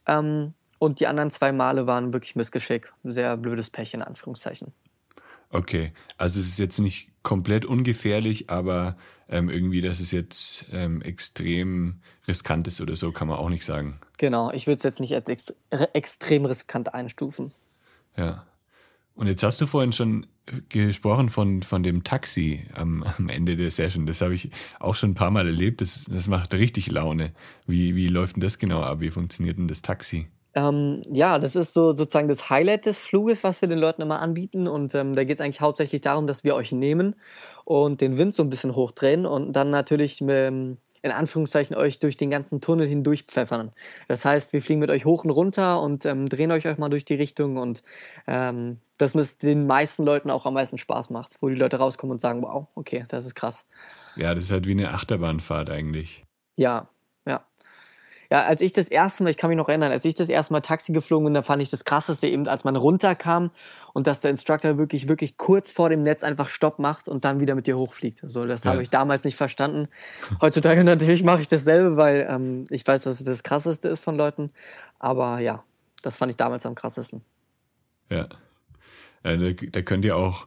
Ähm, 0.06 0.54
und 0.78 1.00
die 1.00 1.06
anderen 1.06 1.30
zwei 1.30 1.52
Male 1.52 1.86
waren 1.86 2.12
wirklich 2.12 2.36
Missgeschick. 2.36 2.92
Sehr 3.02 3.36
blödes 3.36 3.70
Pech 3.70 3.94
in 3.94 4.02
Anführungszeichen. 4.02 4.72
Okay, 5.50 5.92
also 6.18 6.40
es 6.40 6.46
ist 6.46 6.58
jetzt 6.58 6.80
nicht 6.80 7.08
komplett 7.22 7.64
ungefährlich, 7.64 8.50
aber 8.50 8.96
ähm, 9.28 9.48
irgendwie, 9.48 9.80
dass 9.80 10.00
es 10.00 10.12
jetzt 10.12 10.66
ähm, 10.72 11.02
extrem 11.02 12.00
riskant 12.28 12.66
ist 12.66 12.80
oder 12.80 12.96
so, 12.96 13.12
kann 13.12 13.28
man 13.28 13.38
auch 13.38 13.48
nicht 13.48 13.64
sagen. 13.64 13.98
Genau, 14.18 14.50
ich 14.52 14.66
würde 14.66 14.78
es 14.78 14.84
jetzt 14.84 15.00
nicht 15.00 15.14
als 15.14 15.28
ex 15.28 15.54
extrem 15.92 16.44
riskant 16.44 16.94
einstufen. 16.94 17.52
Ja. 18.16 18.46
Und 19.14 19.26
jetzt 19.28 19.42
hast 19.42 19.60
du 19.60 19.66
vorhin 19.66 19.92
schon 19.92 20.26
gesprochen 20.68 21.28
von, 21.28 21.62
von 21.62 21.82
dem 21.82 22.04
Taxi 22.04 22.66
am, 22.74 23.02
am 23.18 23.28
Ende 23.28 23.56
der 23.56 23.70
Session. 23.70 24.06
Das 24.06 24.20
habe 24.20 24.34
ich 24.34 24.50
auch 24.78 24.94
schon 24.94 25.10
ein 25.10 25.14
paar 25.14 25.30
Mal 25.30 25.46
erlebt. 25.46 25.80
Das, 25.80 26.04
das 26.08 26.28
macht 26.28 26.54
richtig 26.54 26.90
Laune. 26.90 27.32
Wie, 27.66 27.96
wie 27.96 28.08
läuft 28.08 28.36
denn 28.36 28.42
das 28.42 28.58
genau 28.58 28.80
ab? 28.80 29.00
Wie 29.00 29.10
funktioniert 29.10 29.58
denn 29.58 29.68
das 29.68 29.82
Taxi? 29.82 30.28
Ähm, 30.54 31.02
ja, 31.10 31.38
das 31.38 31.56
ist 31.56 31.74
so 31.74 31.92
sozusagen 31.92 32.28
das 32.28 32.48
Highlight 32.48 32.86
des 32.86 33.00
Fluges, 33.00 33.44
was 33.44 33.60
wir 33.60 33.68
den 33.68 33.78
Leuten 33.78 34.02
immer 34.02 34.20
anbieten. 34.20 34.68
Und 34.68 34.94
ähm, 34.94 35.14
da 35.14 35.24
geht 35.24 35.36
es 35.36 35.40
eigentlich 35.40 35.60
hauptsächlich 35.60 36.00
darum, 36.00 36.26
dass 36.26 36.44
wir 36.44 36.54
euch 36.54 36.72
nehmen 36.72 37.16
und 37.66 38.00
den 38.00 38.16
Wind 38.16 38.34
so 38.34 38.44
ein 38.44 38.48
bisschen 38.48 38.76
hochdrehen 38.76 39.26
und 39.26 39.52
dann 39.52 39.70
natürlich 39.70 40.20
mit, 40.20 40.78
in 41.02 41.10
Anführungszeichen 41.10 41.74
euch 41.74 41.98
durch 41.98 42.16
den 42.16 42.30
ganzen 42.30 42.60
Tunnel 42.60 42.86
hindurch 42.86 43.24
pfeffern. 43.24 43.72
Das 44.06 44.24
heißt, 44.24 44.52
wir 44.52 44.62
fliegen 44.62 44.80
mit 44.80 44.88
euch 44.88 45.04
hoch 45.04 45.24
und 45.24 45.30
runter 45.30 45.82
und 45.82 46.06
ähm, 46.06 46.28
drehen 46.28 46.52
euch 46.52 46.66
euch 46.66 46.78
mal 46.78 46.88
durch 46.88 47.04
die 47.04 47.16
Richtung 47.16 47.56
und 47.56 47.82
ähm, 48.28 48.78
das 48.98 49.16
was 49.16 49.38
den 49.38 49.66
meisten 49.66 50.04
Leuten 50.04 50.30
auch 50.30 50.46
am 50.46 50.54
meisten 50.54 50.78
Spaß 50.78 51.10
macht, 51.10 51.32
wo 51.40 51.48
die 51.48 51.56
Leute 51.56 51.78
rauskommen 51.78 52.12
und 52.12 52.20
sagen, 52.20 52.40
wow, 52.42 52.68
okay, 52.76 53.04
das 53.08 53.26
ist 53.26 53.34
krass. 53.34 53.66
Ja, 54.14 54.32
das 54.32 54.44
ist 54.44 54.52
halt 54.52 54.68
wie 54.68 54.70
eine 54.70 54.92
Achterbahnfahrt 54.92 55.68
eigentlich. 55.68 56.24
Ja, 56.56 56.88
ja, 58.30 58.44
als 58.44 58.60
ich 58.60 58.72
das 58.72 58.88
erste 58.88 59.22
Mal, 59.22 59.30
ich 59.30 59.36
kann 59.36 59.48
mich 59.48 59.56
noch 59.56 59.68
erinnern, 59.68 59.92
als 59.92 60.04
ich 60.04 60.14
das 60.14 60.28
erste 60.28 60.52
Mal 60.52 60.60
Taxi 60.60 60.92
geflogen 60.92 61.26
bin, 61.26 61.34
da 61.34 61.42
fand 61.42 61.62
ich 61.62 61.70
das 61.70 61.84
krasseste 61.84 62.26
eben, 62.26 62.48
als 62.48 62.64
man 62.64 62.76
runterkam 62.76 63.50
und 63.94 64.06
dass 64.06 64.20
der 64.20 64.30
Instructor 64.30 64.78
wirklich, 64.78 65.08
wirklich 65.08 65.36
kurz 65.36 65.70
vor 65.70 65.88
dem 65.88 66.02
Netz 66.02 66.22
einfach 66.22 66.48
Stopp 66.48 66.78
macht 66.78 67.08
und 67.08 67.24
dann 67.24 67.40
wieder 67.40 67.54
mit 67.54 67.66
dir 67.66 67.76
hochfliegt. 67.76 68.20
So, 68.22 68.44
das 68.46 68.64
ja. 68.64 68.72
habe 68.72 68.82
ich 68.82 68.90
damals 68.90 69.24
nicht 69.24 69.36
verstanden. 69.36 69.88
Heutzutage 70.40 70.84
natürlich 70.84 71.22
mache 71.22 71.40
ich 71.40 71.48
dasselbe, 71.48 71.96
weil 71.96 72.26
ähm, 72.28 72.66
ich 72.70 72.86
weiß, 72.86 73.04
dass 73.04 73.20
es 73.20 73.26
das 73.26 73.42
krasseste 73.42 73.88
ist 73.88 74.02
von 74.02 74.16
Leuten. 74.16 74.52
Aber 74.98 75.40
ja, 75.40 75.62
das 76.02 76.16
fand 76.16 76.30
ich 76.30 76.36
damals 76.36 76.66
am 76.66 76.74
krassesten. 76.74 77.22
Ja. 78.10 78.28
ja 79.24 79.36
da, 79.36 79.50
da 79.52 79.82
könnt 79.82 80.04
ihr 80.04 80.16
auch 80.16 80.46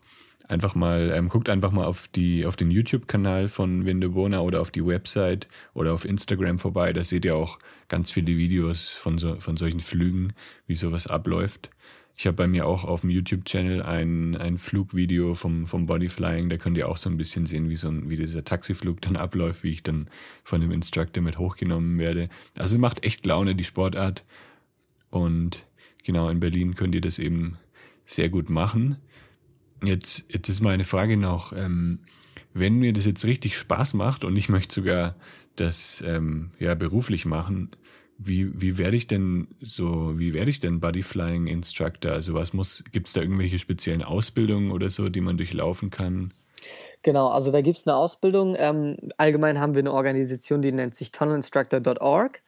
einfach 0.50 0.76
mal, 0.76 1.12
ähm, 1.16 1.30
guckt 1.30 1.48
einfach 1.48 1.72
mal 1.72 1.86
auf 1.86 2.08
die, 2.10 2.46
auf 2.46 2.56
den 2.56 2.72
YouTube-Kanal 2.72 3.48
von 3.48 3.86
Windeborna 3.86 4.42
oder 4.42 4.60
auf 4.60 4.72
die 4.72 4.86
Website 4.86 5.48
oder 5.74 5.94
auf 5.94 6.06
Instagram 6.06 6.60
vorbei. 6.60 6.92
Da 6.92 7.04
seht 7.04 7.24
ihr 7.24 7.36
auch 7.36 7.60
ganz 7.88 8.12
viele 8.12 8.36
Videos 8.36 8.90
von 8.90 9.18
so, 9.18 9.36
von 9.36 9.56
solchen 9.56 9.80
Flügen, 9.80 10.34
wie 10.68 10.76
sowas 10.76 11.08
abläuft. 11.08 11.70
Ich 12.18 12.28
habe 12.28 12.36
bei 12.36 12.48
mir 12.48 12.68
auch 12.68 12.84
auf 12.84 13.02
dem 13.02 13.12
YouTube-Channel 13.12 13.82
ein, 13.82 14.36
ein 14.36 14.58
Flugvideo 14.58 15.36
vom, 15.36 15.68
vom 15.68 15.86
Bodyflying. 15.86 16.50
Da 16.50 16.58
könnt 16.58 16.78
ihr 16.78 16.90
auch 16.90 16.98
so 16.98 17.10
ein 17.10 17.16
bisschen 17.16 17.46
sehen, 17.46 17.70
wie 17.70 17.78
so 17.78 17.88
ein, 17.88 18.10
wie 18.10 18.18
dieser 18.18 18.44
Taxiflug 18.44 19.00
dann 19.02 19.16
abläuft, 19.16 19.64
wie 19.64 19.70
ich 19.70 19.84
dann 19.84 20.10
von 20.44 20.60
dem 20.60 20.72
Instructor 20.72 21.24
mit 21.24 21.38
hochgenommen 21.38 21.98
werde. 21.98 22.28
Also 22.58 22.76
es 22.76 22.80
macht 22.82 23.06
echt 23.06 23.26
Laune, 23.26 23.56
die 23.56 23.64
Sportart. 23.64 24.26
Und 25.12 25.66
genau 26.04 26.28
in 26.28 26.42
Berlin 26.42 26.76
könnt 26.76 26.94
ihr 26.94 27.02
das 27.02 27.20
eben 27.20 27.58
sehr 28.06 28.28
gut 28.28 28.50
machen. 28.50 28.98
Jetzt, 29.84 30.26
jetzt 30.30 30.50
ist 30.50 30.62
meine 30.62 30.84
Frage 30.84 31.18
noch, 31.18 31.54
ähm, 31.54 32.00
wenn 32.54 32.76
mir 32.76 32.94
das 32.94 33.06
jetzt 33.06 33.26
richtig 33.26 33.58
Spaß 33.58 33.94
macht 33.94 34.24
und 34.24 34.36
ich 34.36 34.50
möchte 34.50 34.76
sogar 34.76 35.16
das 35.56 36.04
ähm, 36.06 36.52
ja 36.60 36.76
beruflich 36.76 37.26
machen, 37.26 37.70
wie, 38.18 38.62
wie 38.62 38.78
werde 38.78 38.98
ich 38.98 39.08
denn 39.08 39.48
so, 39.62 40.20
wie 40.20 40.34
werde 40.34 40.50
ich 40.50 40.60
denn 40.60 40.82
Bodyflying 40.82 41.48
Instructor? 41.48 42.12
Also 42.12 42.34
was 42.34 42.54
muss, 42.54 42.84
gibt 42.92 43.08
es 43.08 43.14
da 43.14 43.22
irgendwelche 43.22 43.60
speziellen 43.60 44.04
Ausbildungen 44.04 44.72
oder 44.72 44.90
so, 44.90 45.08
die 45.08 45.22
man 45.22 45.38
durchlaufen 45.38 45.90
kann? 45.90 46.34
Genau, 47.02 47.30
also 47.30 47.50
da 47.50 47.62
gibt 47.62 47.78
es 47.78 47.88
eine 47.88 47.96
Ausbildung. 47.96 48.56
Ähm, 48.58 48.98
allgemein 49.18 49.60
haben 49.60 49.74
wir 49.74 49.80
eine 49.80 49.94
Organisation, 49.94 50.62
die 50.62 50.74
nennt 50.74 50.96
sich 50.96 51.14
tunnelinstructor.org. 51.14 52.42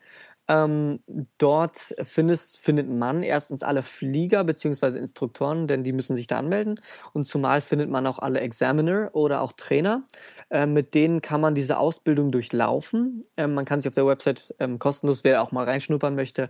Ähm, 0.47 0.99
dort 1.37 1.93
findest, 2.03 2.59
findet 2.59 2.89
man 2.89 3.23
erstens 3.23 3.63
alle 3.63 3.83
Flieger 3.83 4.43
bzw. 4.43 4.97
Instruktoren, 4.97 5.67
denn 5.67 5.83
die 5.83 5.93
müssen 5.93 6.15
sich 6.15 6.27
da 6.27 6.37
anmelden. 6.39 6.79
Und 7.13 7.25
zumal 7.25 7.61
findet 7.61 7.89
man 7.89 8.05
auch 8.07 8.19
alle 8.19 8.41
Examiner 8.41 9.11
oder 9.13 9.41
auch 9.41 9.53
Trainer. 9.53 10.03
Äh, 10.49 10.65
mit 10.65 10.93
denen 10.93 11.21
kann 11.21 11.39
man 11.41 11.55
diese 11.55 11.77
Ausbildung 11.77 12.31
durchlaufen. 12.31 13.23
Ähm, 13.37 13.53
man 13.53 13.65
kann 13.65 13.79
sich 13.79 13.87
auf 13.87 13.95
der 13.95 14.07
Website 14.07 14.53
ähm, 14.59 14.79
kostenlos, 14.79 15.23
wer 15.23 15.41
auch 15.41 15.51
mal 15.51 15.63
reinschnuppern 15.65 16.15
möchte, 16.15 16.49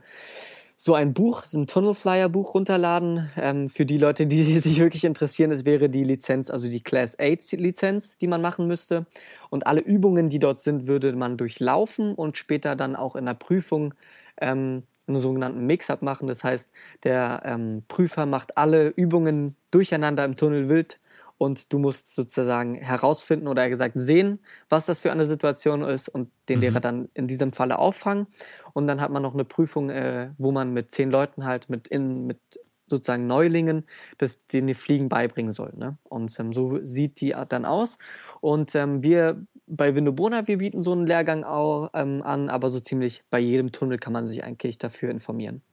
so 0.84 0.96
ein 0.96 1.13
Buch, 1.13 1.46
so 1.46 1.60
ein 1.60 1.67
Tunnelflyer-Buch 1.67 2.56
runterladen. 2.56 3.30
Ähm, 3.38 3.70
für 3.70 3.86
die 3.86 4.00
Leute, 4.00 4.26
die 4.26 4.44
sich 4.60 4.80
wirklich 4.80 5.06
interessieren, 5.06 5.52
es 5.52 5.63
wäre 5.63 5.91
die 5.91 6.04
Lizenz, 6.04 6.50
also 6.50 6.67
die 6.67 6.82
Class 6.82 7.20
8-Lizenz, 7.20 8.17
die 8.17 8.26
man 8.26 8.41
machen 8.41 8.65
müsste. 8.65 9.06
Und 9.52 9.67
alle 9.67 9.82
Übungen, 9.82 10.30
die 10.32 10.39
dort 10.39 10.60
sind, 10.60 10.88
würde 10.88 11.13
man 11.13 11.38
durchlaufen 11.38 12.15
und 12.15 12.36
später 12.36 12.76
dann 12.76 12.96
auch 12.96 13.15
in 13.15 13.28
der 13.28 13.36
Prüfung 13.36 13.94
ähm, 14.41 14.82
einen 15.06 15.20
sogenannten 15.20 15.67
Mix-up 15.67 16.02
machen. 16.02 16.28
Das 16.28 16.44
heißt, 16.44 16.72
der 17.04 17.44
ähm, 17.46 17.84
Prüfer 17.88 18.26
macht 18.26 18.58
alle 18.58 18.88
Übungen 18.88 19.56
durcheinander 19.70 20.26
im 20.26 20.36
Tunnel 20.36 20.67
wild 20.67 21.00
und 21.41 21.73
du 21.73 21.80
musst 21.80 22.13
sozusagen 22.13 22.75
herausfinden 22.75 23.47
oder 23.47 23.67
gesagt 23.67 23.93
sehen, 23.95 24.38
was 24.69 24.86
das 24.86 24.99
für 24.99 25.12
eine 25.12 25.25
Situation 25.25 25.82
ist 25.82 26.08
und 26.08 26.30
den 26.47 26.58
mhm. 26.58 26.62
Lehrer 26.62 26.80
dann 26.82 27.10
in 27.15 27.27
diesem 27.27 27.51
Falle 27.51 27.80
auffangen. 27.80 28.27
Und 28.73 28.86
dann 28.86 29.01
hat 29.01 29.10
man 29.10 29.23
noch 29.23 29.34
eine 29.34 29.43
Prüfung, 29.43 29.89
äh, 29.89 30.30
wo 30.38 30.51
man 30.51 30.71
mit 30.71 30.91
zehn 30.91 31.10
Leuten 31.10 31.43
halt 31.43 31.67
mit, 31.67 31.88
in, 31.88 32.27
mit 32.27 32.38
sozusagen 32.86 33.25
Neulingen 33.25 33.88
das, 34.19 34.45
denen 34.45 34.67
die 34.67 34.75
Fliegen 34.75 35.10
beibringen 35.10 35.51
soll. 35.51 35.73
Ne? 35.75 35.97
Und 36.04 36.39
ähm, 36.39 36.54
so 36.54 36.80
sieht 36.84 37.19
die 37.21 37.34
dann 37.49 37.65
aus. 37.65 37.97
Und 38.39 38.75
ähm, 38.75 39.01
wir 39.01 39.43
bei 39.65 39.95
Windobona, 39.95 40.47
wir 40.47 40.60
bieten 40.60 40.84
so 40.84 40.91
einen 40.91 41.08
Lehrgang 41.08 41.43
auch 41.43 41.89
ähm, 41.95 42.21
an, 42.21 42.49
aber 42.49 42.69
so 42.69 42.80
ziemlich 42.80 43.23
bei 43.32 43.39
jedem 43.39 43.71
Tunnel 43.71 43.97
kann 43.97 44.13
man 44.13 44.27
sich 44.27 44.43
eigentlich 44.43 44.77
dafür 44.77 45.10
informieren. 45.10 45.63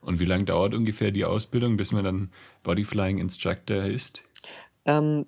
Und 0.00 0.20
wie 0.20 0.24
lange 0.24 0.44
dauert 0.44 0.74
ungefähr 0.74 1.10
die 1.10 1.24
Ausbildung, 1.24 1.76
bis 1.76 1.92
man 1.92 2.04
dann 2.04 2.30
Bodyflying 2.62 3.18
Instructor 3.18 3.84
ist? 3.84 4.24
Ähm, 4.84 5.26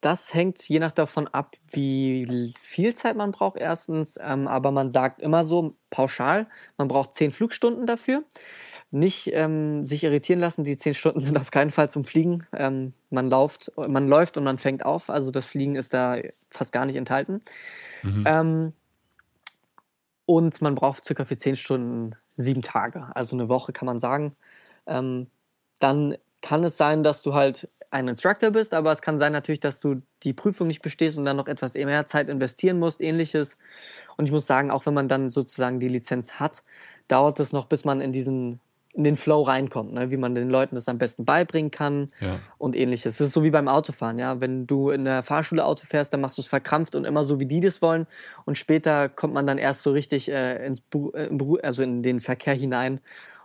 das 0.00 0.32
hängt 0.32 0.66
je 0.68 0.78
nach 0.78 0.92
davon 0.92 1.28
ab, 1.28 1.56
wie 1.70 2.54
viel 2.58 2.94
Zeit 2.94 3.16
man 3.16 3.32
braucht, 3.32 3.56
erstens. 3.56 4.18
Ähm, 4.20 4.48
aber 4.48 4.70
man 4.70 4.90
sagt 4.90 5.20
immer 5.20 5.44
so 5.44 5.74
pauschal, 5.90 6.46
man 6.78 6.88
braucht 6.88 7.14
zehn 7.14 7.30
Flugstunden 7.30 7.86
dafür. 7.86 8.24
Nicht 8.90 9.30
ähm, 9.32 9.84
sich 9.86 10.04
irritieren 10.04 10.38
lassen, 10.38 10.64
die 10.64 10.76
zehn 10.76 10.94
Stunden 10.94 11.20
sind 11.20 11.38
auf 11.38 11.50
keinen 11.50 11.70
Fall 11.70 11.88
zum 11.88 12.04
Fliegen. 12.04 12.46
Ähm, 12.52 12.92
man, 13.10 13.28
lauft, 13.28 13.72
man 13.76 14.08
läuft 14.08 14.36
und 14.36 14.44
man 14.44 14.58
fängt 14.58 14.84
auf, 14.84 15.10
also 15.10 15.30
das 15.30 15.46
Fliegen 15.46 15.76
ist 15.76 15.94
da 15.94 16.18
fast 16.50 16.72
gar 16.72 16.86
nicht 16.86 16.96
enthalten. 16.96 17.40
Mhm. 18.02 18.24
Ähm, 18.26 18.72
und 20.26 20.62
man 20.62 20.74
braucht 20.74 21.04
circa 21.04 21.24
für 21.24 21.36
zehn 21.36 21.56
Stunden 21.56 22.14
sieben 22.36 22.62
Tage, 22.62 23.14
also 23.14 23.36
eine 23.36 23.48
Woche 23.48 23.72
kann 23.72 23.86
man 23.86 23.98
sagen. 23.98 24.36
Ähm, 24.86 25.28
dann 25.78 26.16
kann 26.40 26.64
es 26.64 26.76
sein, 26.76 27.02
dass 27.02 27.22
du 27.22 27.34
halt 27.34 27.68
ein 27.92 28.08
Instructor 28.08 28.50
bist, 28.50 28.74
aber 28.74 28.90
es 28.92 29.02
kann 29.02 29.18
sein 29.18 29.32
natürlich, 29.32 29.60
dass 29.60 29.80
du 29.80 30.02
die 30.22 30.32
Prüfung 30.32 30.66
nicht 30.66 30.82
bestehst 30.82 31.18
und 31.18 31.24
dann 31.24 31.36
noch 31.36 31.46
etwas 31.46 31.74
mehr 31.74 32.06
Zeit 32.06 32.28
investieren 32.28 32.78
musst, 32.78 33.00
ähnliches. 33.00 33.58
Und 34.16 34.24
ich 34.24 34.32
muss 34.32 34.46
sagen, 34.46 34.70
auch 34.70 34.86
wenn 34.86 34.94
man 34.94 35.08
dann 35.08 35.30
sozusagen 35.30 35.78
die 35.78 35.88
Lizenz 35.88 36.34
hat, 36.34 36.62
dauert 37.08 37.38
es 37.40 37.52
noch, 37.52 37.66
bis 37.66 37.84
man 37.84 38.00
in 38.00 38.12
diesen 38.12 38.60
in 38.94 39.04
den 39.04 39.16
Flow 39.16 39.40
reinkommt, 39.40 39.94
ne? 39.94 40.10
wie 40.10 40.18
man 40.18 40.34
den 40.34 40.50
Leuten 40.50 40.74
das 40.74 40.86
am 40.86 40.98
besten 40.98 41.24
beibringen 41.24 41.70
kann 41.70 42.12
ja. 42.20 42.38
und 42.58 42.76
ähnliches. 42.76 43.14
Es 43.14 43.28
ist 43.28 43.32
so 43.32 43.42
wie 43.42 43.50
beim 43.50 43.66
Autofahren, 43.66 44.18
ja. 44.18 44.40
Wenn 44.40 44.66
du 44.66 44.90
in 44.90 45.06
der 45.06 45.22
Fahrschule 45.22 45.64
Auto 45.64 45.86
fährst, 45.86 46.12
dann 46.12 46.20
machst 46.20 46.36
du 46.36 46.42
es 46.42 46.48
verkrampft 46.48 46.94
und 46.94 47.06
immer 47.06 47.24
so, 47.24 47.40
wie 47.40 47.46
die 47.46 47.60
das 47.60 47.80
wollen. 47.80 48.06
Und 48.44 48.58
später 48.58 49.08
kommt 49.08 49.32
man 49.32 49.46
dann 49.46 49.56
erst 49.56 49.82
so 49.82 49.92
richtig 49.92 50.30
äh, 50.30 50.66
ins 50.66 50.82
Bu 50.82 51.10
äh, 51.14 51.30
also 51.62 51.82
in 51.82 52.02
den 52.02 52.20
Verkehr 52.20 52.52
hinein 52.52 53.00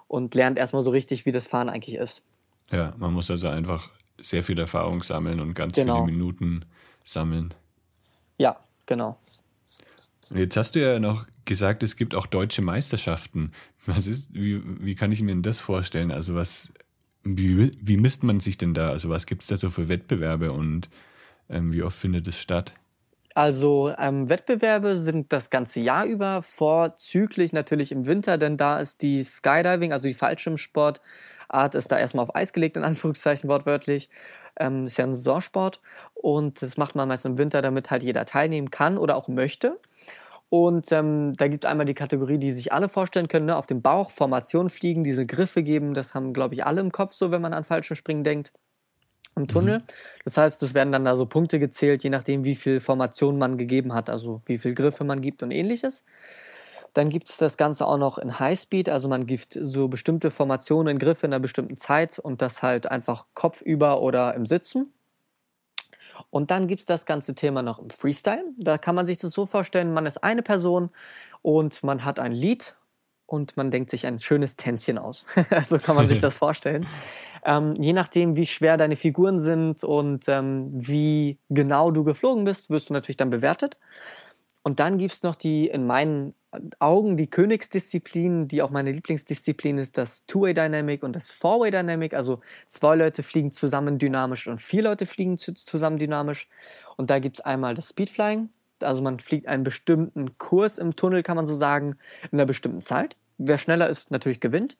und 0.09 0.35
lernt 0.35 0.57
erstmal 0.57 0.81
so 0.81 0.91
richtig, 0.91 1.25
wie 1.25 1.31
das 1.31 1.47
Fahren 1.47 1.69
eigentlich 1.69 1.95
ist. 1.95 2.23
Ja, 2.69 2.93
man 2.97 3.13
muss 3.13 3.31
also 3.31 3.47
einfach 3.47 3.89
sehr 4.19 4.43
viel 4.43 4.59
Erfahrung 4.59 5.03
sammeln 5.03 5.39
und 5.39 5.53
ganz 5.53 5.75
genau. 5.75 6.05
viele 6.05 6.17
Minuten 6.17 6.65
sammeln. 7.03 7.53
Ja, 8.37 8.57
genau. 8.85 9.17
Und 10.29 10.37
jetzt 10.37 10.57
hast 10.57 10.75
du 10.75 10.81
ja 10.81 10.99
noch 10.99 11.25
gesagt, 11.45 11.83
es 11.83 11.95
gibt 11.95 12.13
auch 12.15 12.27
deutsche 12.27 12.61
Meisterschaften. 12.61 13.51
Was 13.85 14.07
ist, 14.07 14.33
wie, 14.33 14.61
wie 14.83 14.95
kann 14.95 15.11
ich 15.11 15.21
mir 15.21 15.31
denn 15.31 15.43
das 15.43 15.61
vorstellen? 15.61 16.11
Also 16.11 16.35
was, 16.35 16.73
wie, 17.23 17.71
wie 17.79 17.97
misst 17.97 18.23
man 18.23 18.39
sich 18.39 18.57
denn 18.57 18.73
da? 18.73 18.89
Also 18.89 19.09
was 19.09 19.25
gibt 19.25 19.43
es 19.43 19.47
da 19.47 19.57
so 19.57 19.69
für 19.69 19.87
Wettbewerbe 19.87 20.51
und 20.51 20.89
ähm, 21.49 21.71
wie 21.71 21.83
oft 21.83 21.97
findet 21.97 22.27
es 22.27 22.39
statt? 22.39 22.73
Also 23.33 23.93
ähm, 23.99 24.29
Wettbewerbe 24.29 24.97
sind 24.97 25.31
das 25.31 25.49
ganze 25.49 25.79
Jahr 25.79 26.05
über, 26.05 26.41
vorzüglich 26.41 27.53
natürlich 27.53 27.91
im 27.91 28.07
Winter, 28.07 28.37
denn 28.37 28.57
da 28.57 28.79
ist 28.79 29.03
die 29.03 29.23
Skydiving, 29.23 29.93
also 29.93 30.07
die 30.07 30.15
Fallschirmsport, 30.15 31.01
Art 31.49 31.75
ist 31.75 31.91
da 31.91 31.97
erstmal 31.97 32.23
auf 32.23 32.35
Eis 32.35 32.53
gelegt, 32.53 32.77
in 32.77 32.83
Anführungszeichen 32.83 33.49
wortwörtlich. 33.49 34.09
Ähm, 34.59 34.85
ist 34.85 34.97
ja 34.97 35.05
ein 35.05 35.13
Saisonsport 35.13 35.81
und 36.15 36.61
das 36.61 36.77
macht 36.77 36.95
man 36.95 37.07
meist 37.07 37.25
im 37.25 37.37
Winter, 37.37 37.61
damit 37.61 37.91
halt 37.91 38.03
jeder 38.03 38.25
teilnehmen 38.25 38.71
kann 38.71 38.97
oder 38.97 39.15
auch 39.15 39.27
möchte. 39.27 39.79
Und 40.49 40.91
ähm, 40.93 41.33
da 41.35 41.47
gibt 41.47 41.65
es 41.65 41.69
einmal 41.69 41.85
die 41.85 41.93
Kategorie, 41.93 42.37
die 42.37 42.51
sich 42.51 42.71
alle 42.71 42.89
vorstellen 42.89 43.27
können, 43.27 43.47
ne? 43.47 43.57
auf 43.57 43.67
dem 43.67 43.81
Bauch, 43.81 44.11
Formation 44.11 44.69
fliegen, 44.69 45.03
diese 45.03 45.25
Griffe 45.25 45.61
geben, 45.61 45.93
das 45.93 46.13
haben, 46.15 46.33
glaube 46.33 46.55
ich, 46.55 46.65
alle 46.65 46.81
im 46.81 46.91
Kopf, 46.91 47.13
so 47.13 47.31
wenn 47.31 47.41
man 47.41 47.53
an 47.53 47.65
Fallschirmspringen 47.65 48.23
denkt. 48.23 48.53
im 49.35 49.47
Tunnel. 49.47 49.79
Mhm. 49.79 49.83
Das 50.25 50.37
heißt, 50.37 50.63
es 50.63 50.73
werden 50.73 50.91
dann 50.91 51.05
da 51.05 51.15
so 51.17 51.25
Punkte 51.25 51.59
gezählt, 51.59 52.03
je 52.03 52.09
nachdem, 52.09 52.45
wie 52.45 52.55
viel 52.55 52.79
Formation 52.79 53.37
man 53.37 53.57
gegeben 53.57 53.93
hat, 53.93 54.09
also 54.09 54.41
wie 54.45 54.57
viel 54.57 54.73
Griffe 54.73 55.03
man 55.03 55.21
gibt 55.21 55.43
und 55.43 55.51
ähnliches. 55.51 56.05
Dann 56.97 57.09
gibt 57.09 57.29
es 57.29 57.37
das 57.37 57.57
Ganze 57.57 57.85
auch 57.85 57.99
noch 57.99 58.17
in 58.17 58.39
Highspeed, 58.39 58.89
also 58.89 59.07
man 59.07 59.27
gibt 59.27 59.55
so 59.61 59.87
bestimmte 59.87 60.31
Formationen 60.31 60.95
in 60.95 60.97
Griffe 60.97 61.27
in 61.27 61.33
einer 61.33 61.39
bestimmten 61.39 61.77
Zeit 61.77 62.17
und 62.17 62.41
das 62.41 62.63
halt 62.63 62.89
einfach 62.89 63.27
kopfüber 63.35 64.01
oder 64.01 64.33
im 64.33 64.47
Sitzen. 64.47 64.91
Und 66.31 66.49
dann 66.49 66.65
gibt 66.67 66.79
es 66.79 66.87
das 66.87 67.05
ganze 67.05 67.35
Thema 67.35 67.61
noch 67.61 67.77
im 67.77 67.91
Freestyle. 67.91 68.43
Da 68.57 68.79
kann 68.79 68.95
man 68.95 69.05
sich 69.05 69.19
das 69.19 69.31
so 69.31 69.45
vorstellen, 69.45 69.93
man 69.93 70.07
ist 70.07 70.23
eine 70.23 70.41
Person 70.41 70.89
und 71.43 71.83
man 71.83 72.03
hat 72.03 72.17
ein 72.17 72.31
Lied 72.31 72.73
und 73.27 73.55
man 73.57 73.69
denkt 73.69 73.91
sich 73.91 74.07
ein 74.07 74.19
schönes 74.19 74.55
Tänzchen 74.55 74.97
aus. 74.97 75.27
so 75.65 75.77
kann 75.77 75.95
man 75.95 76.07
sich 76.07 76.17
das 76.27 76.35
vorstellen. 76.35 76.87
Ähm, 77.45 77.75
je 77.75 77.93
nachdem, 77.93 78.35
wie 78.35 78.47
schwer 78.47 78.75
deine 78.75 78.95
Figuren 78.95 79.37
sind 79.37 79.83
und 79.83 80.27
ähm, 80.27 80.71
wie 80.73 81.37
genau 81.49 81.91
du 81.91 82.03
geflogen 82.03 82.43
bist, 82.43 82.71
wirst 82.71 82.89
du 82.89 82.93
natürlich 82.93 83.17
dann 83.17 83.29
bewertet. 83.29 83.77
Und 84.63 84.79
dann 84.79 84.97
gibt 84.97 85.13
es 85.13 85.21
noch 85.21 85.35
die 85.35 85.67
in 85.67 85.85
meinen 85.85 86.33
Augen 86.79 87.17
die 87.17 87.29
Königsdisziplin, 87.29 88.47
die 88.47 88.61
auch 88.61 88.69
meine 88.69 88.91
Lieblingsdisziplin 88.91 89.77
ist, 89.77 89.97
das 89.97 90.25
Two-Way 90.25 90.53
Dynamic 90.53 91.03
und 91.03 91.15
das 91.15 91.29
Four-Way 91.29 91.71
Dynamic. 91.71 92.13
Also 92.13 92.39
zwei 92.67 92.95
Leute 92.95 93.23
fliegen 93.23 93.51
zusammen 93.51 93.99
dynamisch 93.99 94.47
und 94.47 94.61
vier 94.61 94.83
Leute 94.83 95.05
fliegen 95.05 95.37
zusammen 95.37 95.97
dynamisch. 95.97 96.47
Und 96.95 97.09
da 97.09 97.19
gibt 97.19 97.39
es 97.39 97.45
einmal 97.45 97.73
das 97.73 97.89
Speedflying. 97.89 98.49
Also 98.81 99.01
man 99.01 99.19
fliegt 99.19 99.47
einen 99.47 99.63
bestimmten 99.63 100.37
Kurs 100.37 100.77
im 100.77 100.95
Tunnel, 100.95 101.23
kann 101.23 101.35
man 101.35 101.45
so 101.45 101.55
sagen, 101.55 101.97
in 102.31 102.39
einer 102.39 102.45
bestimmten 102.45 102.81
Zeit. 102.81 103.17
Wer 103.37 103.57
schneller 103.57 103.89
ist, 103.89 104.11
natürlich 104.11 104.39
gewinnt. 104.39 104.77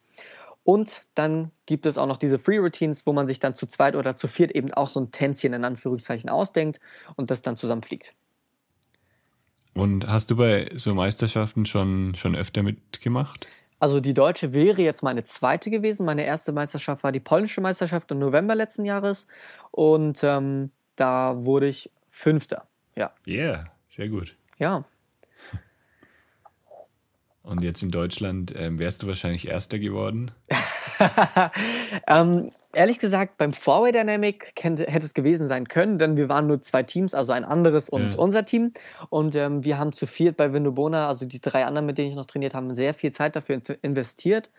Und 0.64 1.04
dann 1.16 1.52
gibt 1.66 1.86
es 1.86 1.98
auch 1.98 2.08
noch 2.08 2.18
diese 2.18 2.40
Free 2.40 2.58
Routines, 2.58 3.06
wo 3.06 3.14
man 3.14 3.28
sich 3.28 3.40
dann 3.40 3.56
zu 3.56 3.68
zweit 3.68 3.96
oder 3.96 4.16
zu 4.16 4.28
viert 4.28 4.52
eben 4.52 4.74
auch 4.74 4.90
so 4.90 5.00
ein 5.00 5.12
Tänzchen 5.12 5.54
in 5.54 5.64
Anführungszeichen 5.64 6.30
ausdenkt 6.30 6.80
und 7.16 7.32
das 7.32 7.42
dann 7.42 7.56
zusammenfliegt. 7.56 8.14
Und 9.78 10.08
hast 10.08 10.32
du 10.32 10.36
bei 10.36 10.72
so 10.76 10.96
Meisterschaften 10.96 11.66
schon, 11.66 12.16
schon 12.16 12.36
öfter 12.36 12.64
mitgemacht? 12.64 13.46
Also 13.80 14.00
die 14.00 14.16
deutsche 14.16 14.52
wäre 14.52 14.82
jetzt 14.82 15.04
meine 15.04 15.24
zweite 15.24 15.70
gewesen. 15.70 16.06
Meine 16.06 16.26
erste 16.26 16.52
Meisterschaft 16.52 17.04
war 17.04 17.12
die 17.12 17.20
polnische 17.20 17.62
Meisterschaft 17.62 18.12
im 18.12 18.18
November 18.18 18.56
letzten 18.56 18.86
Jahres. 18.86 19.28
Und 19.70 20.24
ähm, 20.24 20.72
da 20.96 21.46
wurde 21.46 21.68
ich 21.68 21.92
Fünfter. 22.10 22.68
Ja. 22.96 23.12
Yeah, 23.28 23.66
sehr 23.88 24.10
gut. 24.10 24.36
Ja. 24.58 24.84
Und 27.44 27.62
jetzt 27.62 27.84
in 27.84 27.92
Deutschland 27.92 28.52
ähm, 28.58 28.80
wärst 28.80 29.04
du 29.04 29.08
wahrscheinlich 29.08 29.48
Erster 29.48 29.78
geworden? 29.78 30.32
ähm, 32.08 32.50
ehrlich 32.74 33.00
gesagt, 33.00 33.38
beim 33.38 33.54
Four-Way 33.54 33.92
Dynamic 33.92 34.54
hätte 34.62 35.06
es 35.06 35.14
gewesen 35.14 35.48
sein 35.48 35.68
können, 35.68 36.00
denn 36.00 36.18
wir 36.18 36.30
waren 36.30 36.48
nur 36.48 36.62
zwei 36.62 36.84
Teams, 36.84 37.14
also 37.14 37.32
ein 37.32 37.46
anderes 37.46 37.90
und 37.90 38.14
ja. 38.14 38.20
unser 38.20 38.46
Team. 38.46 38.74
Und 39.10 39.36
ähm, 39.36 39.64
wir 39.64 39.78
haben 39.78 39.94
zu 39.94 40.08
viert 40.08 40.38
bei 40.38 40.54
Windobona, 40.54 41.08
also 41.08 41.26
die 41.26 41.42
drei 41.42 41.66
anderen, 41.66 41.86
mit 41.86 41.98
denen 41.98 42.10
ich 42.10 42.16
noch 42.16 42.26
trainiert 42.26 42.54
habe, 42.54 42.74
sehr 42.76 42.94
viel 42.94 43.12
Zeit 43.12 43.36
dafür 43.36 43.62
investiert. 43.82 44.52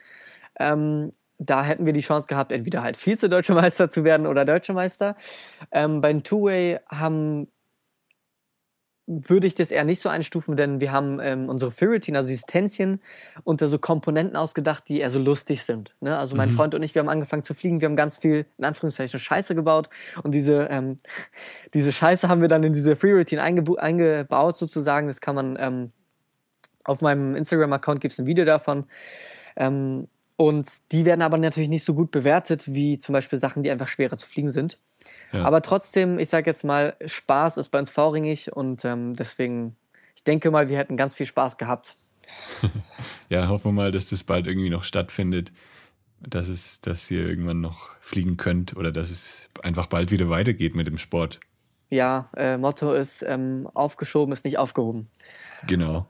Ähm, 0.58 1.12
da 1.38 1.64
hätten 1.64 1.86
wir 1.86 1.92
die 1.92 2.00
Chance 2.00 2.26
gehabt, 2.26 2.50
entweder 2.50 2.82
halt 2.82 2.96
Vize-Deutscher 2.96 3.54
Meister 3.54 3.88
zu 3.88 4.04
werden 4.04 4.26
oder 4.26 4.44
Deutscher 4.44 4.74
Meister. 4.74 5.14
Ähm, 5.70 6.00
beim 6.00 6.22
Two-Way 6.24 6.80
haben 6.88 7.48
würde 9.10 9.46
ich 9.46 9.54
das 9.54 9.70
eher 9.70 9.84
nicht 9.84 10.02
so 10.02 10.10
einstufen, 10.10 10.54
denn 10.54 10.80
wir 10.82 10.92
haben 10.92 11.18
ähm, 11.20 11.48
unsere 11.48 11.72
Firitin, 11.72 12.14
also 12.14 12.28
dieses 12.28 12.44
Tänzchen, 12.44 13.00
unter 13.42 13.66
so 13.66 13.78
Komponenten 13.78 14.36
ausgedacht, 14.36 14.84
die 14.86 15.00
eher 15.00 15.08
so 15.08 15.18
lustig 15.18 15.62
sind. 15.64 15.96
Ne? 16.00 16.18
Also 16.18 16.36
mein 16.36 16.50
mhm. 16.50 16.54
Freund 16.54 16.74
und 16.74 16.82
ich, 16.82 16.94
wir 16.94 17.00
haben 17.00 17.08
angefangen 17.08 17.42
zu 17.42 17.54
fliegen, 17.54 17.80
wir 17.80 17.88
haben 17.88 17.96
ganz 17.96 18.18
viel, 18.18 18.44
in 18.58 18.64
Anführungszeichen, 18.66 19.18
Scheiße 19.18 19.54
gebaut 19.54 19.88
und 20.22 20.34
diese, 20.34 20.68
ähm, 20.70 20.98
diese 21.74 21.90
Scheiße 21.90 22.28
haben 22.28 22.42
wir 22.42 22.48
dann 22.48 22.62
in 22.62 22.74
diese 22.74 22.96
Free-Routine 22.96 23.42
eingebaut 23.42 24.58
sozusagen. 24.58 25.06
Das 25.06 25.22
kann 25.22 25.34
man, 25.34 25.56
ähm, 25.58 25.92
auf 26.84 27.00
meinem 27.00 27.34
Instagram-Account 27.34 28.02
gibt 28.02 28.12
es 28.12 28.18
ein 28.18 28.26
Video 28.26 28.44
davon. 28.44 28.84
Ähm, 29.56 30.08
und 30.36 30.68
die 30.92 31.06
werden 31.06 31.22
aber 31.22 31.38
natürlich 31.38 31.70
nicht 31.70 31.84
so 31.84 31.94
gut 31.94 32.10
bewertet 32.10 32.72
wie 32.72 32.98
zum 32.98 33.14
Beispiel 33.14 33.38
Sachen, 33.38 33.62
die 33.62 33.70
einfach 33.70 33.88
schwerer 33.88 34.18
zu 34.18 34.28
fliegen 34.28 34.50
sind. 34.50 34.78
Ja. 35.32 35.44
Aber 35.44 35.62
trotzdem, 35.62 36.18
ich 36.18 36.28
sage 36.28 36.50
jetzt 36.50 36.64
mal, 36.64 36.96
Spaß 37.04 37.58
ist 37.58 37.68
bei 37.68 37.78
uns 37.78 37.90
V-ringig 37.90 38.52
und 38.52 38.84
ähm, 38.84 39.14
deswegen, 39.14 39.76
ich 40.16 40.24
denke 40.24 40.50
mal, 40.50 40.68
wir 40.68 40.78
hätten 40.78 40.96
ganz 40.96 41.14
viel 41.14 41.26
Spaß 41.26 41.58
gehabt. 41.58 41.96
ja, 43.28 43.48
hoffen 43.48 43.70
wir 43.70 43.72
mal, 43.72 43.92
dass 43.92 44.06
das 44.06 44.24
bald 44.24 44.46
irgendwie 44.46 44.70
noch 44.70 44.84
stattfindet, 44.84 45.52
dass 46.20 46.48
es, 46.48 46.80
dass 46.80 47.10
ihr 47.10 47.26
irgendwann 47.26 47.60
noch 47.60 47.90
fliegen 48.00 48.36
könnt 48.36 48.76
oder 48.76 48.90
dass 48.90 49.10
es 49.10 49.48
einfach 49.62 49.86
bald 49.86 50.10
wieder 50.10 50.28
weitergeht 50.30 50.74
mit 50.74 50.86
dem 50.86 50.98
Sport. 50.98 51.40
Ja, 51.90 52.28
äh, 52.36 52.58
Motto 52.58 52.92
ist, 52.92 53.24
ähm, 53.26 53.68
aufgeschoben 53.72 54.32
ist 54.32 54.44
nicht 54.44 54.58
aufgehoben. 54.58 55.08
Genau. 55.66 56.06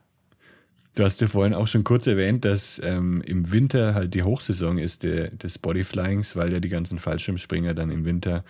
Du 0.94 1.04
hast 1.04 1.20
ja 1.20 1.28
vorhin 1.28 1.54
auch 1.54 1.68
schon 1.68 1.84
kurz 1.84 2.08
erwähnt, 2.08 2.44
dass 2.44 2.80
ähm, 2.82 3.22
im 3.22 3.52
Winter 3.52 3.94
halt 3.94 4.14
die 4.14 4.24
Hochsaison 4.24 4.78
ist 4.78 5.04
der, 5.04 5.28
des 5.28 5.58
Bodyflyings, 5.58 6.34
weil 6.34 6.52
ja 6.52 6.58
die 6.58 6.68
ganzen 6.68 6.98
Fallschirmspringer 6.98 7.74
dann 7.74 7.90
im 7.90 8.04
Winter 8.04 8.42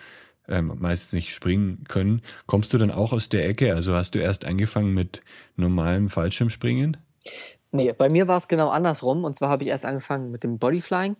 ähm, 0.49 0.73
meistens 0.79 1.13
nicht 1.13 1.33
springen 1.33 1.83
können. 1.87 2.21
Kommst 2.45 2.73
du 2.73 2.77
dann 2.77 2.91
auch 2.91 3.13
aus 3.13 3.29
der 3.29 3.47
Ecke? 3.47 3.73
Also 3.75 3.93
hast 3.93 4.15
du 4.15 4.19
erst 4.19 4.45
angefangen 4.45 4.93
mit 4.93 5.21
normalem 5.55 6.09
Fallschirmspringen? 6.09 6.97
Nee, 7.71 7.93
bei 7.93 8.09
mir 8.09 8.27
war 8.27 8.37
es 8.37 8.47
genau 8.47 8.69
andersrum. 8.69 9.23
Und 9.23 9.35
zwar 9.35 9.49
habe 9.49 9.63
ich 9.63 9.69
erst 9.69 9.85
angefangen 9.85 10.31
mit 10.31 10.43
dem 10.43 10.57
Bodyflying. 10.57 11.15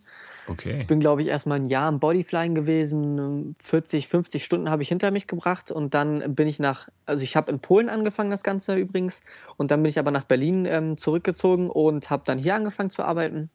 Okay. 0.48 0.80
Ich 0.80 0.86
bin, 0.88 0.98
glaube 0.98 1.22
ich, 1.22 1.28
erst 1.28 1.46
mal 1.46 1.54
ein 1.54 1.66
Jahr 1.66 1.88
im 1.88 2.00
Bodyflying 2.00 2.56
gewesen. 2.56 3.54
40, 3.60 4.08
50 4.08 4.42
Stunden 4.42 4.68
habe 4.68 4.82
ich 4.82 4.88
hinter 4.88 5.12
mich 5.12 5.28
gebracht. 5.28 5.70
Und 5.70 5.94
dann 5.94 6.34
bin 6.34 6.48
ich 6.48 6.58
nach, 6.58 6.88
also 7.06 7.22
ich 7.22 7.36
habe 7.36 7.52
in 7.52 7.60
Polen 7.60 7.88
angefangen, 7.88 8.30
das 8.30 8.42
Ganze 8.42 8.74
übrigens. 8.74 9.22
Und 9.56 9.70
dann 9.70 9.82
bin 9.82 9.90
ich 9.90 9.98
aber 9.98 10.10
nach 10.10 10.24
Berlin 10.24 10.66
ähm, 10.66 10.96
zurückgezogen 10.96 11.70
und 11.70 12.10
habe 12.10 12.24
dann 12.26 12.38
hier 12.38 12.56
angefangen 12.56 12.90
zu 12.90 13.04
arbeiten. 13.04 13.50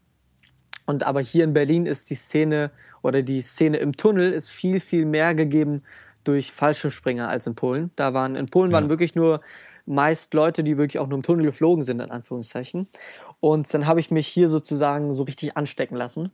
Und 0.86 1.04
aber 1.04 1.22
hier 1.22 1.44
in 1.44 1.54
Berlin 1.54 1.86
ist 1.86 2.10
die 2.10 2.16
Szene 2.16 2.72
oder 3.02 3.22
die 3.22 3.42
Szene 3.42 3.78
im 3.78 3.94
Tunnel 3.94 4.32
ist 4.32 4.50
viel, 4.50 4.80
viel 4.80 5.06
mehr 5.06 5.34
gegeben 5.36 5.84
durch 6.24 6.52
Fallschirmspringer 6.52 7.28
als 7.28 7.48
in 7.48 7.56
Polen. 7.56 7.92
Da 7.96 8.14
waren, 8.14 8.36
in 8.36 8.48
Polen 8.48 8.72
ja. 8.72 8.76
waren 8.76 8.90
wirklich 8.90 9.16
nur 9.16 9.42
meist 9.86 10.34
Leute, 10.34 10.64
die 10.64 10.78
wirklich 10.78 11.00
auch 11.00 11.08
nur 11.08 11.18
im 11.18 11.24
Tunnel 11.24 11.46
geflogen 11.46 11.84
sind, 11.84 12.00
in 12.00 12.12
Anführungszeichen. 12.12 12.88
Und 13.40 13.72
dann 13.74 13.86
habe 13.86 14.00
ich 14.00 14.12
mich 14.12 14.28
hier 14.28 14.50
sozusagen 14.50 15.14
so 15.14 15.24
richtig 15.24 15.56
anstecken 15.56 15.96
lassen. 15.96 16.32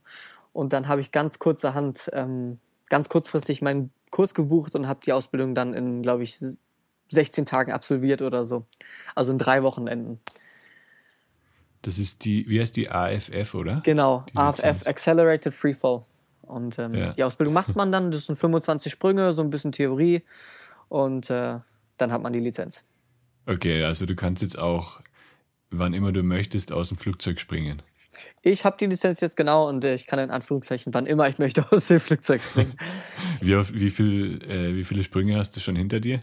Und 0.53 0.73
dann 0.73 0.87
habe 0.87 1.01
ich 1.01 1.11
ganz 1.11 1.39
kurzerhand, 1.39 2.09
ähm, 2.13 2.59
ganz 2.89 3.09
kurzfristig 3.09 3.61
meinen 3.61 3.91
Kurs 4.09 4.33
gebucht 4.33 4.75
und 4.75 4.87
habe 4.87 5.01
die 5.05 5.13
Ausbildung 5.13 5.55
dann 5.55 5.73
in, 5.73 6.01
glaube 6.01 6.23
ich, 6.23 6.39
16 7.09 7.45
Tagen 7.45 7.71
absolviert 7.71 8.21
oder 8.21 8.45
so. 8.45 8.65
Also 9.15 9.31
in 9.31 9.37
drei 9.37 9.63
Wochenenden. 9.63 10.19
Das 11.81 11.97
ist 11.97 12.25
die, 12.25 12.47
wie 12.47 12.59
heißt 12.59 12.75
die 12.75 12.89
AFF, 12.91 13.55
oder? 13.55 13.81
Genau, 13.83 14.25
die 14.31 14.37
AFF, 14.37 14.57
Lizenz. 14.57 14.87
Accelerated 14.87 15.53
Freefall. 15.53 16.03
Und 16.41 16.77
ähm, 16.79 16.93
ja. 16.93 17.11
die 17.11 17.23
Ausbildung 17.23 17.53
macht 17.53 17.75
man 17.75 17.91
dann, 17.91 18.11
das 18.11 18.25
sind 18.25 18.37
25 18.37 18.91
Sprünge, 18.91 19.31
so 19.33 19.41
ein 19.41 19.49
bisschen 19.49 19.71
Theorie 19.71 20.21
und 20.89 21.29
äh, 21.29 21.59
dann 21.97 22.11
hat 22.11 22.21
man 22.21 22.33
die 22.33 22.39
Lizenz. 22.39 22.83
Okay, 23.45 23.83
also 23.83 24.05
du 24.05 24.15
kannst 24.15 24.41
jetzt 24.43 24.59
auch, 24.59 24.99
wann 25.69 25.93
immer 25.93 26.11
du 26.11 26.23
möchtest, 26.23 26.71
aus 26.71 26.89
dem 26.89 26.97
Flugzeug 26.97 27.39
springen. 27.39 27.81
Ich 28.41 28.65
habe 28.65 28.75
die 28.77 28.87
Lizenz 28.87 29.21
jetzt 29.21 29.37
genau 29.37 29.67
und 29.69 29.83
äh, 29.83 29.95
ich 29.95 30.05
kann 30.05 30.19
in 30.19 30.29
Anführungszeichen, 30.29 30.93
wann 30.93 31.05
immer 31.05 31.29
ich 31.29 31.39
möchte, 31.39 31.65
aus 31.71 31.87
dem 31.87 31.99
Flugzeug 31.99 32.41
springen. 32.41 32.75
wie, 33.41 33.55
wie, 33.73 33.89
viel, 33.89 34.43
äh, 34.43 34.75
wie 34.75 34.83
viele 34.83 35.03
Sprünge 35.03 35.37
hast 35.37 35.55
du 35.55 35.59
schon 35.59 35.75
hinter 35.75 35.99
dir? 35.99 36.21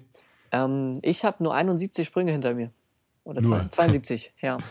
Ähm, 0.53 0.99
ich 1.03 1.25
habe 1.25 1.43
nur 1.43 1.55
71 1.55 2.07
Sprünge 2.07 2.33
hinter 2.33 2.55
mir. 2.55 2.71
Oder 3.25 3.41
nur? 3.41 3.69
72, 3.69 4.33
ja. 4.41 4.59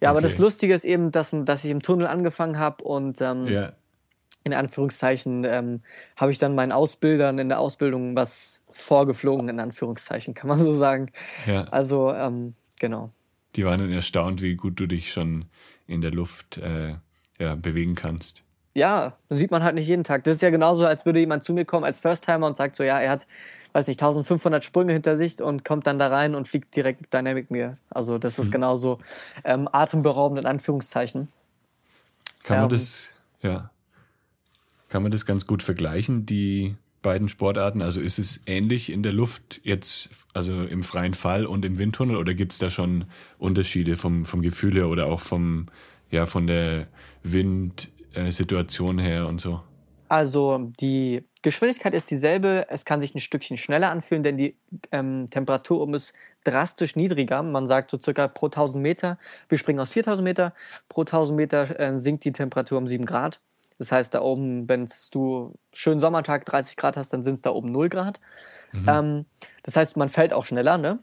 Ja, 0.00 0.10
aber 0.10 0.20
das 0.20 0.38
Lustige 0.38 0.74
ist 0.74 0.84
eben, 0.84 1.10
dass, 1.10 1.30
dass 1.32 1.64
ich 1.64 1.70
im 1.70 1.82
Tunnel 1.82 2.06
angefangen 2.06 2.58
habe 2.58 2.82
und 2.82 3.20
ähm, 3.20 3.46
ja. 3.46 3.72
in 4.44 4.54
Anführungszeichen 4.54 5.44
ähm, 5.44 5.82
habe 6.16 6.32
ich 6.32 6.38
dann 6.38 6.54
meinen 6.54 6.72
Ausbildern 6.72 7.38
in 7.38 7.48
der 7.48 7.60
Ausbildung 7.60 8.16
was 8.16 8.62
vorgeflogen, 8.70 9.48
in 9.48 9.60
Anführungszeichen, 9.60 10.32
kann 10.34 10.48
man 10.48 10.58
so 10.58 10.72
sagen. 10.72 11.12
Ja. 11.46 11.64
Also, 11.64 12.12
ähm, 12.12 12.54
genau. 12.78 13.10
Die 13.56 13.64
waren 13.64 13.80
dann 13.80 13.92
erstaunt, 13.92 14.40
wie 14.40 14.54
gut 14.54 14.80
du 14.80 14.86
dich 14.86 15.12
schon 15.12 15.44
in 15.86 16.00
der 16.00 16.12
Luft 16.12 16.56
äh, 16.58 16.94
ja, 17.38 17.54
bewegen 17.56 17.94
kannst. 17.94 18.44
Ja, 18.72 19.16
das 19.28 19.38
sieht 19.38 19.50
man 19.50 19.64
halt 19.64 19.74
nicht 19.74 19.88
jeden 19.88 20.04
Tag. 20.04 20.24
Das 20.24 20.36
ist 20.36 20.42
ja 20.42 20.50
genauso, 20.50 20.86
als 20.86 21.04
würde 21.04 21.18
jemand 21.18 21.42
zu 21.42 21.52
mir 21.52 21.64
kommen 21.64 21.84
als 21.84 21.98
First-Timer 21.98 22.46
und 22.46 22.54
sagt 22.54 22.76
so, 22.76 22.84
ja, 22.84 23.00
er 23.00 23.10
hat 23.10 23.26
weiß 23.72 23.86
nicht, 23.88 24.00
1500 24.02 24.64
Sprünge 24.64 24.92
hinter 24.92 25.16
sich 25.16 25.40
und 25.42 25.64
kommt 25.64 25.86
dann 25.86 25.98
da 25.98 26.08
rein 26.08 26.34
und 26.34 26.48
fliegt 26.48 26.74
direkt 26.74 27.00
mit 27.00 27.12
Dynamic 27.12 27.50
mir. 27.50 27.76
Also 27.90 28.18
das 28.18 28.38
ist 28.38 28.48
mhm. 28.48 28.52
genauso 28.52 28.98
ähm, 29.44 29.68
atemberaubend 29.70 30.40
in 30.40 30.46
Anführungszeichen. 30.46 31.28
Kann 32.42 32.56
man 32.56 32.64
ähm, 32.64 32.70
das, 32.70 33.12
ja, 33.42 33.70
kann 34.88 35.02
man 35.02 35.12
das 35.12 35.24
ganz 35.24 35.46
gut 35.46 35.62
vergleichen, 35.62 36.26
die 36.26 36.76
beiden 37.02 37.28
Sportarten? 37.28 37.82
Also 37.82 38.00
ist 38.00 38.18
es 38.18 38.40
ähnlich 38.46 38.90
in 38.90 39.02
der 39.02 39.12
Luft 39.12 39.60
jetzt, 39.62 40.10
also 40.34 40.64
im 40.64 40.82
freien 40.82 41.14
Fall 41.14 41.46
und 41.46 41.64
im 41.64 41.78
Windtunnel 41.78 42.16
oder 42.16 42.34
gibt 42.34 42.52
es 42.52 42.58
da 42.58 42.70
schon 42.70 43.04
Unterschiede 43.38 43.96
vom, 43.96 44.24
vom 44.24 44.42
Gefühl 44.42 44.74
her 44.74 44.88
oder 44.88 45.06
auch 45.06 45.20
vom, 45.20 45.66
ja, 46.10 46.26
von 46.26 46.46
der 46.46 46.88
Windsituation 47.22 48.98
her 48.98 49.26
und 49.28 49.40
so? 49.40 49.62
Also 50.10 50.72
die 50.80 51.24
Geschwindigkeit 51.42 51.94
ist 51.94 52.10
dieselbe, 52.10 52.66
es 52.68 52.84
kann 52.84 53.00
sich 53.00 53.14
ein 53.14 53.20
Stückchen 53.20 53.56
schneller 53.56 53.92
anfühlen, 53.92 54.24
denn 54.24 54.36
die 54.36 54.56
ähm, 54.90 55.28
Temperatur 55.30 55.80
oben 55.80 55.94
ist 55.94 56.14
drastisch 56.42 56.96
niedriger. 56.96 57.44
Man 57.44 57.68
sagt 57.68 57.92
so 57.92 57.98
circa 58.02 58.26
pro 58.26 58.46
1000 58.46 58.82
Meter, 58.82 59.18
wir 59.48 59.56
springen 59.56 59.78
aus 59.78 59.90
4000 59.90 60.24
Meter, 60.24 60.52
pro 60.88 61.02
1000 61.02 61.36
Meter 61.36 61.78
äh, 61.78 61.96
sinkt 61.96 62.24
die 62.24 62.32
Temperatur 62.32 62.78
um 62.78 62.88
7 62.88 63.04
Grad. 63.04 63.40
Das 63.78 63.92
heißt, 63.92 64.12
da 64.12 64.20
oben, 64.20 64.68
wenn 64.68 64.88
du 65.12 65.54
schönen 65.72 66.00
Sommertag 66.00 66.44
30 66.44 66.76
Grad 66.76 66.96
hast, 66.96 67.12
dann 67.12 67.22
sind 67.22 67.34
es 67.34 67.42
da 67.42 67.50
oben 67.50 67.70
0 67.70 67.88
Grad. 67.88 68.18
Mhm. 68.72 68.88
Ähm, 68.88 69.26
das 69.62 69.76
heißt, 69.76 69.96
man 69.96 70.08
fällt 70.08 70.32
auch 70.32 70.44
schneller. 70.44 70.76
Ne? 70.76 70.98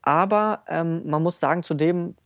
Aber 0.00 0.64
ähm, 0.68 1.02
man 1.04 1.22
muss 1.22 1.40
sagen, 1.40 1.62
zudem 1.62 2.16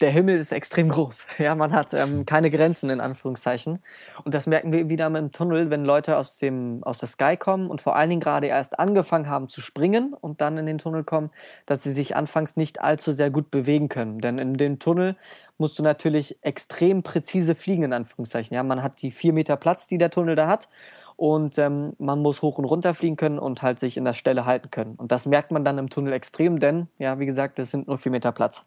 der 0.00 0.10
Himmel 0.10 0.36
ist 0.36 0.52
extrem 0.52 0.88
groß. 0.88 1.26
Ja, 1.38 1.54
man 1.54 1.72
hat 1.72 1.92
ähm, 1.94 2.26
keine 2.26 2.50
Grenzen 2.50 2.90
in 2.90 3.00
Anführungszeichen. 3.00 3.82
Und 4.24 4.34
das 4.34 4.46
merken 4.46 4.72
wir 4.72 4.88
wieder 4.88 5.06
im 5.06 5.32
Tunnel, 5.32 5.70
wenn 5.70 5.84
Leute 5.84 6.16
aus, 6.16 6.38
dem, 6.38 6.82
aus 6.82 6.98
der 6.98 7.08
Sky 7.08 7.36
kommen 7.36 7.70
und 7.70 7.80
vor 7.80 7.96
allen 7.96 8.10
Dingen 8.10 8.20
gerade 8.20 8.46
erst 8.46 8.78
angefangen 8.78 9.28
haben 9.28 9.48
zu 9.48 9.60
springen 9.60 10.14
und 10.14 10.40
dann 10.40 10.58
in 10.58 10.66
den 10.66 10.78
Tunnel 10.78 11.04
kommen, 11.04 11.30
dass 11.66 11.82
sie 11.82 11.92
sich 11.92 12.16
anfangs 12.16 12.56
nicht 12.56 12.80
allzu 12.80 13.12
sehr 13.12 13.30
gut 13.30 13.50
bewegen 13.50 13.88
können. 13.88 14.18
Denn 14.18 14.38
in 14.38 14.54
dem 14.54 14.78
Tunnel 14.78 15.16
musst 15.58 15.78
du 15.78 15.82
natürlich 15.82 16.38
extrem 16.42 17.02
präzise 17.02 17.54
fliegen, 17.54 17.84
in 17.84 17.92
Anführungszeichen. 17.92 18.54
Ja, 18.54 18.62
man 18.62 18.82
hat 18.82 19.00
die 19.02 19.10
vier 19.10 19.32
Meter 19.32 19.56
Platz, 19.56 19.86
die 19.86 19.98
der 19.98 20.10
Tunnel 20.10 20.36
da 20.36 20.48
hat 20.48 20.68
und 21.16 21.56
ähm, 21.56 21.94
man 21.98 22.20
muss 22.20 22.42
hoch 22.42 22.58
und 22.58 22.66
runter 22.66 22.94
fliegen 22.94 23.16
können 23.16 23.38
und 23.38 23.62
halt 23.62 23.78
sich 23.78 23.96
in 23.96 24.04
der 24.04 24.12
Stelle 24.12 24.44
halten 24.44 24.70
können. 24.70 24.94
Und 24.96 25.10
das 25.10 25.26
merkt 25.26 25.50
man 25.50 25.64
dann 25.64 25.78
im 25.78 25.88
Tunnel 25.88 26.12
extrem, 26.12 26.58
denn, 26.58 26.88
ja, 26.98 27.18
wie 27.18 27.26
gesagt, 27.26 27.58
es 27.58 27.70
sind 27.70 27.88
nur 27.88 27.96
vier 27.96 28.12
Meter 28.12 28.32
Platz. 28.32 28.66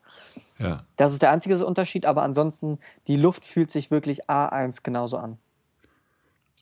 Ja. 0.58 0.84
Das 0.98 1.14
ist 1.14 1.22
der 1.22 1.32
einzige 1.32 1.64
Unterschied, 1.64 2.06
aber 2.06 2.24
ansonsten, 2.24 2.80
die 3.08 3.16
Luft 3.16 3.46
fühlt 3.46 3.70
sich 3.70 3.92
wirklich 3.92 4.30
A1 4.30 4.82
genauso 4.82 5.18
an. 5.18 5.38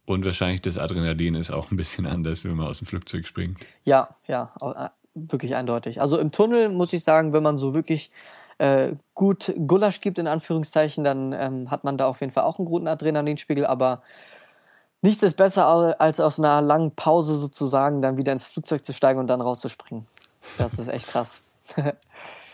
Und 0.06 0.26
wahrscheinlich 0.26 0.62
das 0.62 0.78
Adrenalin 0.78 1.36
ist 1.36 1.52
auch 1.52 1.72
ein 1.72 1.78
bisschen 1.78 2.06
anders, 2.06 2.44
wenn 2.46 2.56
man 2.56 2.68
aus 2.68 2.80
dem 2.80 2.88
Flugzeug 2.88 3.26
springt. 3.26 3.60
Ja, 3.84 4.10
ja, 4.28 4.54
äh, 4.62 4.90
wirklich 5.16 5.56
eindeutig. 5.56 6.02
Also 6.02 6.18
im 6.18 6.32
Tunnel 6.32 6.70
muss 6.70 6.94
ich 6.94 7.04
sagen, 7.04 7.34
wenn 7.34 7.44
man 7.44 7.58
so 7.58 7.74
wirklich 7.74 8.12
äh, 8.58 8.94
gut 9.14 9.54
Gulasch 9.68 10.02
gibt, 10.02 10.18
in 10.18 10.28
Anführungszeichen, 10.28 11.04
dann 11.04 11.34
ähm, 11.34 11.72
hat 11.72 11.84
man 11.84 11.98
da 11.98 12.08
auf 12.08 12.22
jeden 12.22 12.32
Fall 12.32 12.44
auch 12.44 12.58
einen 12.58 12.66
guten 12.66 12.88
Adrenalinspiegel, 12.88 13.66
aber 13.66 14.02
nichts 15.08 15.24
ist 15.24 15.38
besser, 15.38 16.00
als 16.00 16.20
aus 16.20 16.38
einer 16.38 16.62
langen 16.62 16.92
Pause 16.92 17.36
sozusagen 17.36 18.02
dann 18.02 18.18
wieder 18.18 18.34
ins 18.34 18.48
Flugzeug 18.48 18.86
zu 18.86 18.94
steigen 18.94 19.20
und 19.20 19.28
dann 19.28 19.42
rauszuspringen. 19.42 20.06
Das 20.58 20.78
ist 20.78 20.88
echt 20.88 21.08
krass. 21.08 21.42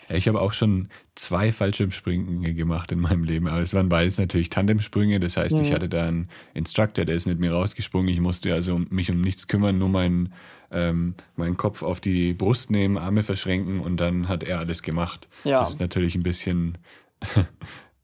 Ich 0.10 0.28
habe 0.28 0.42
auch 0.42 0.52
schon 0.52 0.90
zwei 1.16 1.54
Fallschirmsprünge 1.54 2.54
gemacht 2.54 2.92
in 2.92 3.00
meinem 3.00 3.24
Leben, 3.24 3.48
aber 3.48 3.62
es 3.62 3.74
waren 3.74 3.88
beides 3.88 4.18
natürlich 4.18 4.50
Tandemsprünge. 4.50 5.20
Das 5.22 5.38
heißt, 5.38 5.56
mhm. 5.56 5.62
ich 5.62 5.72
hatte 5.72 5.88
da 5.88 6.06
einen 6.06 6.30
Instructor, 6.54 7.06
der 7.06 7.16
ist 7.16 7.26
mit 7.26 7.40
mir 7.40 7.54
rausgesprungen. 7.54 8.10
Ich 8.10 8.20
musste 8.20 8.54
also 8.54 8.82
mich 8.90 9.10
um 9.10 9.22
nichts 9.22 9.48
kümmern, 9.48 9.78
nur 9.78 9.88
meinen, 9.88 10.34
ähm, 10.72 11.16
meinen 11.38 11.56
Kopf 11.56 11.84
auf 11.84 12.02
die 12.02 12.34
Brust 12.34 12.70
nehmen, 12.70 12.98
Arme 12.98 13.24
verschränken 13.24 13.80
und 13.80 13.98
dann 13.98 14.28
hat 14.28 14.44
er 14.44 14.60
alles 14.60 14.84
gemacht. 14.84 15.30
Ja. 15.46 15.62
Das 15.62 15.70
ist 15.70 15.80
natürlich 15.80 16.16
ein 16.16 16.24
bisschen 16.24 16.78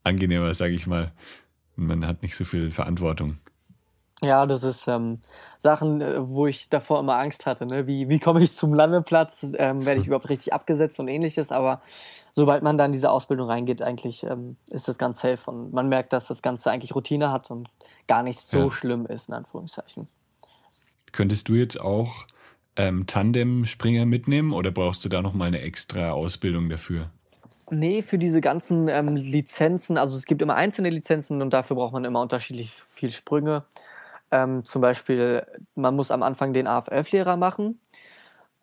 angenehmer, 0.04 0.54
sage 0.54 0.74
ich 0.74 0.88
mal. 0.88 1.12
Man 1.76 2.08
hat 2.08 2.24
nicht 2.24 2.36
so 2.36 2.46
viel 2.46 2.72
Verantwortung. 2.72 3.38
Ja, 4.22 4.46
das 4.46 4.64
ist 4.64 4.88
ähm, 4.88 5.20
Sachen, 5.60 6.02
äh, 6.02 6.28
wo 6.28 6.48
ich 6.48 6.70
davor 6.70 7.00
immer 7.00 7.18
Angst 7.18 7.46
hatte. 7.46 7.66
Ne? 7.66 7.88
Wie, 7.88 8.10
wie 8.10 8.20
komme 8.20 8.44
ich 8.44 8.52
zum 8.54 8.74
Landeplatz? 8.74 9.48
Ähm, 9.54 9.86
werde 9.86 10.02
ich 10.02 10.08
überhaupt 10.08 10.30
richtig 10.30 10.54
abgesetzt 10.54 11.00
und 11.00 11.08
ähnliches? 11.08 11.52
Aber 11.52 11.82
sobald 12.32 12.62
man 12.64 12.78
dann 12.78 12.88
in 12.88 12.94
diese 12.94 13.10
Ausbildung 13.10 13.50
reingeht, 13.50 13.82
eigentlich 13.82 14.24
ähm, 14.24 14.58
ist 14.68 14.88
das 14.88 14.98
ganz 14.98 15.22
safe 15.22 15.50
und 15.50 15.74
man 15.74 15.88
merkt, 15.88 16.12
dass 16.12 16.28
das 16.28 16.42
Ganze 16.42 16.70
eigentlich 16.70 16.96
Routine 16.96 17.32
hat 17.32 17.50
und 17.50 17.70
gar 18.08 18.24
nicht 18.24 18.40
so 18.40 18.58
ja. 18.58 18.72
schlimm 18.72 19.06
ist, 19.06 19.30
in 19.30 19.36
Anführungszeichen. 19.36 20.08
Könntest 21.12 21.48
du 21.48 21.54
jetzt 21.54 21.80
auch 21.80 22.26
ähm, 22.76 23.08
Tandem-Springer 23.08 24.06
mitnehmen 24.06 24.52
oder 24.52 24.72
brauchst 24.72 25.06
du 25.06 25.10
da 25.10 25.22
nochmal 25.22 25.48
eine 25.48 25.62
extra 25.62 26.12
Ausbildung 26.12 26.70
dafür? 26.70 27.10
Nee, 27.72 28.02
für 28.02 28.18
diese 28.18 28.42
ganzen 28.42 28.88
ähm, 28.88 29.16
Lizenzen, 29.16 29.98
also 29.98 30.18
es 30.18 30.26
gibt 30.26 30.42
immer 30.42 30.56
einzelne 30.56 30.90
Lizenzen 30.90 31.42
und 31.42 31.52
dafür 31.52 31.76
braucht 31.76 31.94
man 31.94 32.04
immer 32.04 32.22
unterschiedlich 32.22 32.72
viel 32.72 33.12
Sprünge. 33.12 33.64
Ähm, 34.32 34.66
zum 34.66 34.82
Beispiel, 34.82 35.46
man 35.76 35.96
muss 35.96 36.12
am 36.12 36.24
Anfang 36.24 36.54
den 36.54 36.68
AFF-Lehrer 36.68 37.38
machen, 37.38 37.80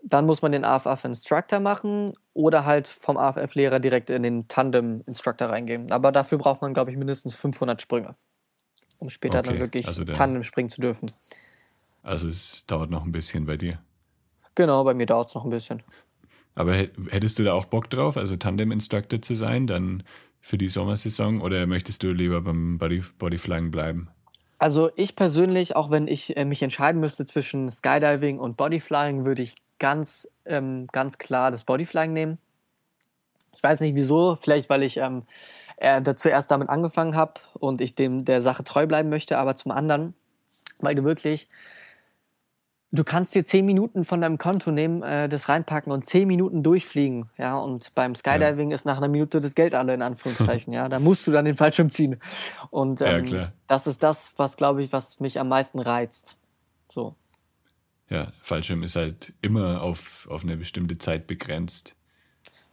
dann 0.03 0.27
muss 0.27 0.43
man 0.43 0.53
den 0.53 0.65
AFF-Instructor 0.65 1.61
machen 1.61 2.15
oder 2.33 2.65
halt 2.65 2.87
vom 2.87 3.17
AFF-Lehrer 3.17 3.81
direkt 3.81 4.11
in 4.11 4.23
den 4.23 4.47
Tandem-Instructor 4.47 5.49
reingehen. 5.49 5.91
Aber 5.91 6.13
dafür 6.13 6.39
braucht 6.39 6.63
man, 6.63 6.75
glaube 6.75 6.93
ich, 6.93 6.97
mindestens 6.97 7.35
500 7.35 7.83
Sprünge, 7.83 8.15
um 8.99 9.09
später 9.09 9.41
okay, 9.41 9.49
dann 9.51 9.59
wirklich 9.59 9.89
also 9.89 10.05
Tandem 10.05 10.45
springen 10.45 10.69
zu 10.69 10.81
dürfen. 10.81 11.11
Also 12.03 12.29
es 12.29 12.65
dauert 12.67 12.91
noch 12.91 13.05
ein 13.05 13.13
bisschen 13.13 13.47
bei 13.47 13.57
dir. 13.57 13.81
Genau, 14.55 14.85
bei 14.85 14.95
mir 14.95 15.07
dauert 15.07 15.29
es 15.29 15.35
noch 15.35 15.45
ein 15.45 15.51
bisschen. 15.51 15.83
Aber 16.55 16.75
hättest 16.75 17.39
du 17.39 17.45
da 17.45 17.53
auch 17.53 17.67
Bock 17.67 17.91
drauf, 17.91 18.17
also 18.17 18.37
Tandem-Instructor 18.37 19.21
zu 19.21 19.35
sein, 19.35 19.67
dann 19.67 20.05
für 20.41 20.57
die 20.57 20.69
Sommersaison, 20.69 21.41
oder 21.41 21.67
möchtest 21.67 22.03
du 22.03 22.13
lieber 22.13 22.41
beim 22.41 22.79
Body, 22.79 23.03
Bodyflying 23.19 23.71
bleiben? 23.71 24.09
Also 24.59 24.91
ich 24.97 25.17
persönlich, 25.17 25.77
auch 25.77 25.91
wenn 25.91 26.09
ich 26.09 26.37
äh, 26.37 26.45
mich 26.45 26.63
entscheiden 26.63 27.01
müsste 27.01 27.27
zwischen 27.27 27.71
Skydiving 27.71 28.39
und 28.39 28.57
Bodyflying, 28.57 29.25
würde 29.25 29.43
ich 29.43 29.57
ganz, 29.79 30.29
ähm, 30.47 30.87
ganz 30.93 31.19
klar 31.19 31.51
das 31.51 31.65
Bodyflying 31.65 32.13
nehmen. 32.13 32.39
Ich 33.55 33.63
weiß 33.63 33.81
nicht 33.81 33.95
wieso, 33.95 34.37
vielleicht 34.37 34.71
weil 34.71 34.83
ich 34.83 34.97
ähm, 34.97 35.25
äh, 35.77 36.15
zuerst 36.15 36.51
damit 36.51 36.69
angefangen 36.69 37.17
habe 37.17 37.35
und 37.55 37.81
ich 37.81 37.95
dem 37.95 38.25
der 38.25 38.41
Sache 38.41 38.65
treu 38.65 38.87
bleiben 38.87 39.11
möchte, 39.11 39.39
aber 39.39 39.57
zum 39.57 39.73
anderen, 39.73 40.15
weil 40.79 40.95
du 40.95 41.05
wirklich 41.05 41.49
du 42.99 43.05
kannst 43.05 43.35
dir 43.35 43.45
zehn 43.45 43.65
Minuten 43.65 44.05
von 44.05 44.21
deinem 44.21 44.39
Konto 44.39 44.71
nehmen, 44.71 45.03
äh, 45.03 45.29
das 45.29 45.49
reinpacken 45.49 45.93
und 45.93 46.05
zehn 46.05 46.27
Minuten 46.27 46.63
durchfliegen. 46.63 47.31
Ja, 47.39 47.57
und 47.57 47.95
beim 47.95 48.15
Skydiving 48.15 48.71
ja. 48.71 48.75
ist 48.75 48.85
nach 48.85 48.97
einer 48.97 49.09
Minute 49.09 49.41
das 49.41 49.55
Geld 49.55 49.75
alle, 49.75 49.95
in 49.95 50.03
Anführungszeichen. 50.03 50.73
ja, 50.73 50.89
da 50.89 50.99
musst 50.99 51.27
du 51.27 51.33
dann 51.33 51.45
den 51.45 51.57
Fallschirm 51.57 51.91
ziehen. 51.91 52.21
Und 52.71 53.01
ähm, 53.03 53.25
ja, 53.27 53.53
das 53.67 53.87
ist 53.87 54.03
das, 54.03 54.35
was, 54.37 54.57
glaube 54.57 54.83
ich, 54.83 54.93
was 54.93 55.21
mich 55.21 55.39
am 55.39 55.49
meisten 55.49 55.79
reizt. 55.79 56.37
So. 56.91 57.15
Ja, 58.09 58.33
Fallschirm 58.41 58.83
ist 58.83 58.97
halt 58.97 59.33
immer 59.43 59.83
auf, 59.83 60.29
auf 60.31 60.43
eine 60.43 60.57
bestimmte 60.57 60.99
Zeit 60.99 61.27
begrenzt 61.27 61.97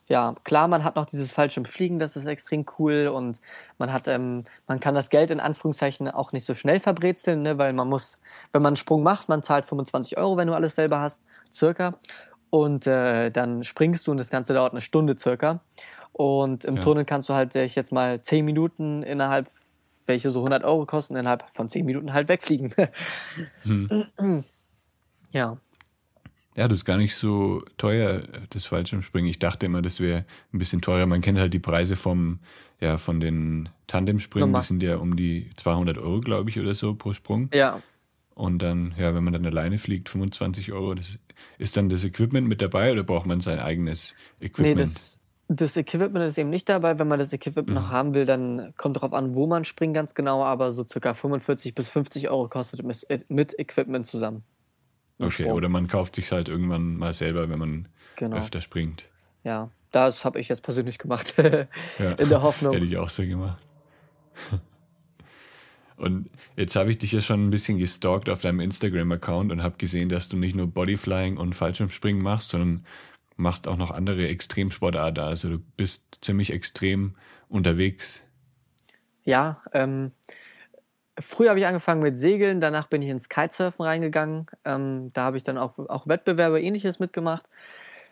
ja, 0.08 0.36
klar, 0.44 0.68
man 0.68 0.84
hat 0.84 0.96
noch 0.96 1.06
dieses 1.06 1.32
Fallschirmfliegen, 1.32 1.98
das 1.98 2.16
ist 2.16 2.26
extrem 2.26 2.66
cool 2.78 3.08
und 3.08 3.40
man 3.78 3.94
hat, 3.94 4.08
ähm, 4.08 4.46
man 4.68 4.80
kann 4.80 4.96
das 4.96 5.10
Geld 5.10 5.32
in 5.32 5.40
Anführungszeichen 5.40 6.10
auch 6.10 6.34
nicht 6.34 6.46
so 6.46 6.54
schnell 6.54 6.80
verbrezeln, 6.80 7.42
ne, 7.42 7.58
weil 7.58 7.74
man 7.74 7.88
muss, 7.88 8.18
wenn 8.52 8.62
man 8.62 8.72
einen 8.72 8.78
Sprung 8.78 9.02
macht, 9.02 9.30
man 9.30 9.44
zahlt 9.44 9.66
25 9.66 10.18
Euro, 10.18 10.36
wenn 10.36 10.48
du 10.48 10.54
alles 10.54 10.76
selber 10.76 11.00
hast, 11.00 11.24
circa. 11.54 11.96
Und 12.50 12.86
äh, 12.86 13.32
dann 13.32 13.64
springst 13.64 14.06
du 14.06 14.12
und 14.12 14.18
das 14.18 14.30
Ganze 14.30 14.54
dauert 14.54 14.74
eine 14.74 14.82
Stunde 14.82 15.18
circa. 15.18 15.62
Und 16.12 16.66
im 16.66 16.76
ja. 16.76 16.82
Tunnel 16.82 17.06
kannst 17.06 17.30
du 17.30 17.34
halt, 17.34 17.56
ich 17.56 17.76
jetzt 17.76 17.92
mal 17.92 18.22
10 18.22 18.46
Minuten 18.46 19.02
innerhalb, 19.02 19.50
welche 20.06 20.30
so 20.30 20.40
100 20.40 20.64
Euro 20.64 20.86
kosten, 20.86 21.16
innerhalb 21.16 21.50
von 21.52 21.70
10 21.70 21.86
Minuten 21.86 22.14
halt 22.14 22.28
wegfliegen. 22.28 22.74
hm. 23.64 24.06
Ja. 25.32 25.58
Ja, 26.56 26.68
das 26.68 26.80
ist 26.80 26.86
gar 26.86 26.98
nicht 26.98 27.16
so 27.16 27.64
teuer, 27.78 28.24
das 28.50 28.66
Fallschirmspringen. 28.68 29.30
Ich 29.30 29.40
dachte 29.40 29.66
immer, 29.66 29.82
das 29.82 30.00
wäre 30.00 30.26
ein 30.54 30.60
bisschen 30.60 30.82
teurer. 30.82 31.06
Man 31.08 31.22
kennt 31.22 31.40
halt 31.40 31.54
die 31.54 31.60
Preise 31.60 31.96
vom, 31.96 32.40
ja, 32.80 32.98
von 32.98 33.20
den 33.20 33.70
Tandemspringen. 33.88 34.54
Die 34.54 34.62
sind 34.62 34.84
ja 34.84 34.98
um 34.98 35.16
die 35.16 35.50
200 35.58 35.98
Euro, 35.98 36.22
glaube 36.22 36.50
ich, 36.50 36.60
oder 36.60 36.76
so 36.76 36.94
pro 36.94 37.14
Sprung. 37.14 37.50
Ja. 37.54 37.82
Und 38.36 38.60
dann, 38.60 38.94
ja, 38.98 39.16
wenn 39.16 39.24
man 39.24 39.34
dann 39.34 39.46
alleine 39.46 39.78
fliegt, 39.78 40.10
25 40.10 40.72
Euro. 40.74 40.96
Das, 40.96 41.20
ist 41.58 41.78
dann 41.78 41.90
das 41.90 42.04
Equipment 42.04 42.48
mit 42.48 42.62
dabei 42.62 42.92
oder 42.92 43.04
braucht 43.04 43.26
man 43.26 43.40
sein 43.42 43.60
eigenes 43.60 44.16
Equipment? 44.40 44.76
Nee, 44.76 44.82
das, 44.82 45.20
das 45.48 45.78
Equipment 45.78 46.26
ist 46.26 46.38
eben 46.38 46.50
nicht 46.50 46.70
dabei. 46.70 47.00
Wenn 47.00 47.08
man 47.08 47.20
das 47.20 47.34
Equipment 47.34 47.70
mhm. 47.70 47.76
noch 47.76 47.90
haben 47.90 48.14
will, 48.14 48.26
dann 48.26 48.74
kommt 48.78 48.96
darauf 48.98 49.14
an, 49.14 49.36
wo 49.36 49.48
man 49.48 49.66
springt, 49.66 49.94
ganz 49.94 50.14
genau. 50.14 50.44
Aber 50.44 50.72
so 50.72 50.86
circa 50.86 51.14
45 51.14 51.74
bis 51.74 51.90
50 51.90 52.30
Euro 52.30 52.48
kostet 52.48 52.84
mit 52.84 53.60
Equipment 53.60 54.06
zusammen. 54.06 54.44
Okay, 55.20 55.44
Sprung. 55.44 55.54
oder 55.54 55.70
man 55.70 55.88
kauft 55.88 56.16
sich 56.16 56.32
halt 56.32 56.50
irgendwann 56.50 56.98
mal 56.98 57.14
selber, 57.14 57.50
wenn 57.50 57.60
man 57.60 57.88
genau. 58.16 58.38
öfter 58.38 58.62
springt. 58.62 59.06
Ja, 59.44 59.70
das 59.92 60.26
habe 60.26 60.40
ich 60.40 60.50
jetzt 60.50 60.64
persönlich 60.64 60.98
gemacht. 60.98 61.36
ja. 62.00 62.12
In 62.14 62.30
der 62.30 62.42
Hoffnung. 62.42 62.74
Hätte 62.74 62.86
ich 62.86 62.98
auch 62.98 63.10
so 63.10 63.24
gemacht. 63.24 63.64
Und 65.96 66.30
jetzt 66.56 66.76
habe 66.76 66.90
ich 66.90 66.98
dich 66.98 67.12
ja 67.12 67.22
schon 67.22 67.48
ein 67.48 67.50
bisschen 67.52 67.78
gestalkt 67.78 68.30
auf 68.30 68.42
deinem 68.42 68.60
Instagram-Account 68.60 69.52
und 69.52 69.62
habe 69.64 69.78
gesehen, 69.78 70.10
dass 70.10 70.28
du 70.28 70.36
nicht 70.36 70.56
nur 70.56 70.68
Bodyflying 70.68 71.38
und 71.38 71.54
Fallschirmspringen 71.54 72.22
machst, 72.22 72.50
sondern 72.50 72.86
machst 73.38 73.68
auch 73.68 73.78
noch 73.78 73.92
andere 73.92 74.28
Extremsportarten. 74.28 75.24
Also 75.24 75.50
du 75.50 75.60
bist 75.78 76.18
ziemlich 76.22 76.52
extrem 76.52 77.16
unterwegs. 77.48 78.24
Ja, 79.24 79.62
ähm, 79.72 80.12
Früher 81.20 81.50
habe 81.50 81.60
ich 81.60 81.66
angefangen 81.68 82.02
mit 82.02 82.18
Segeln, 82.18 82.60
danach 82.60 82.88
bin 82.88 83.02
ich 83.02 83.10
ins 83.10 83.30
Kitesurfen 83.30 83.86
reingegangen. 83.86 84.48
Ähm, 84.66 85.12
da 85.14 85.26
habe 85.26 85.38
ich 85.38 85.44
dann 85.44 85.58
auch, 85.58 85.78
auch 85.78 86.08
Wettbewerbe 86.08 86.62
ähnliches 86.62 87.00
mitgemacht. 87.00 87.50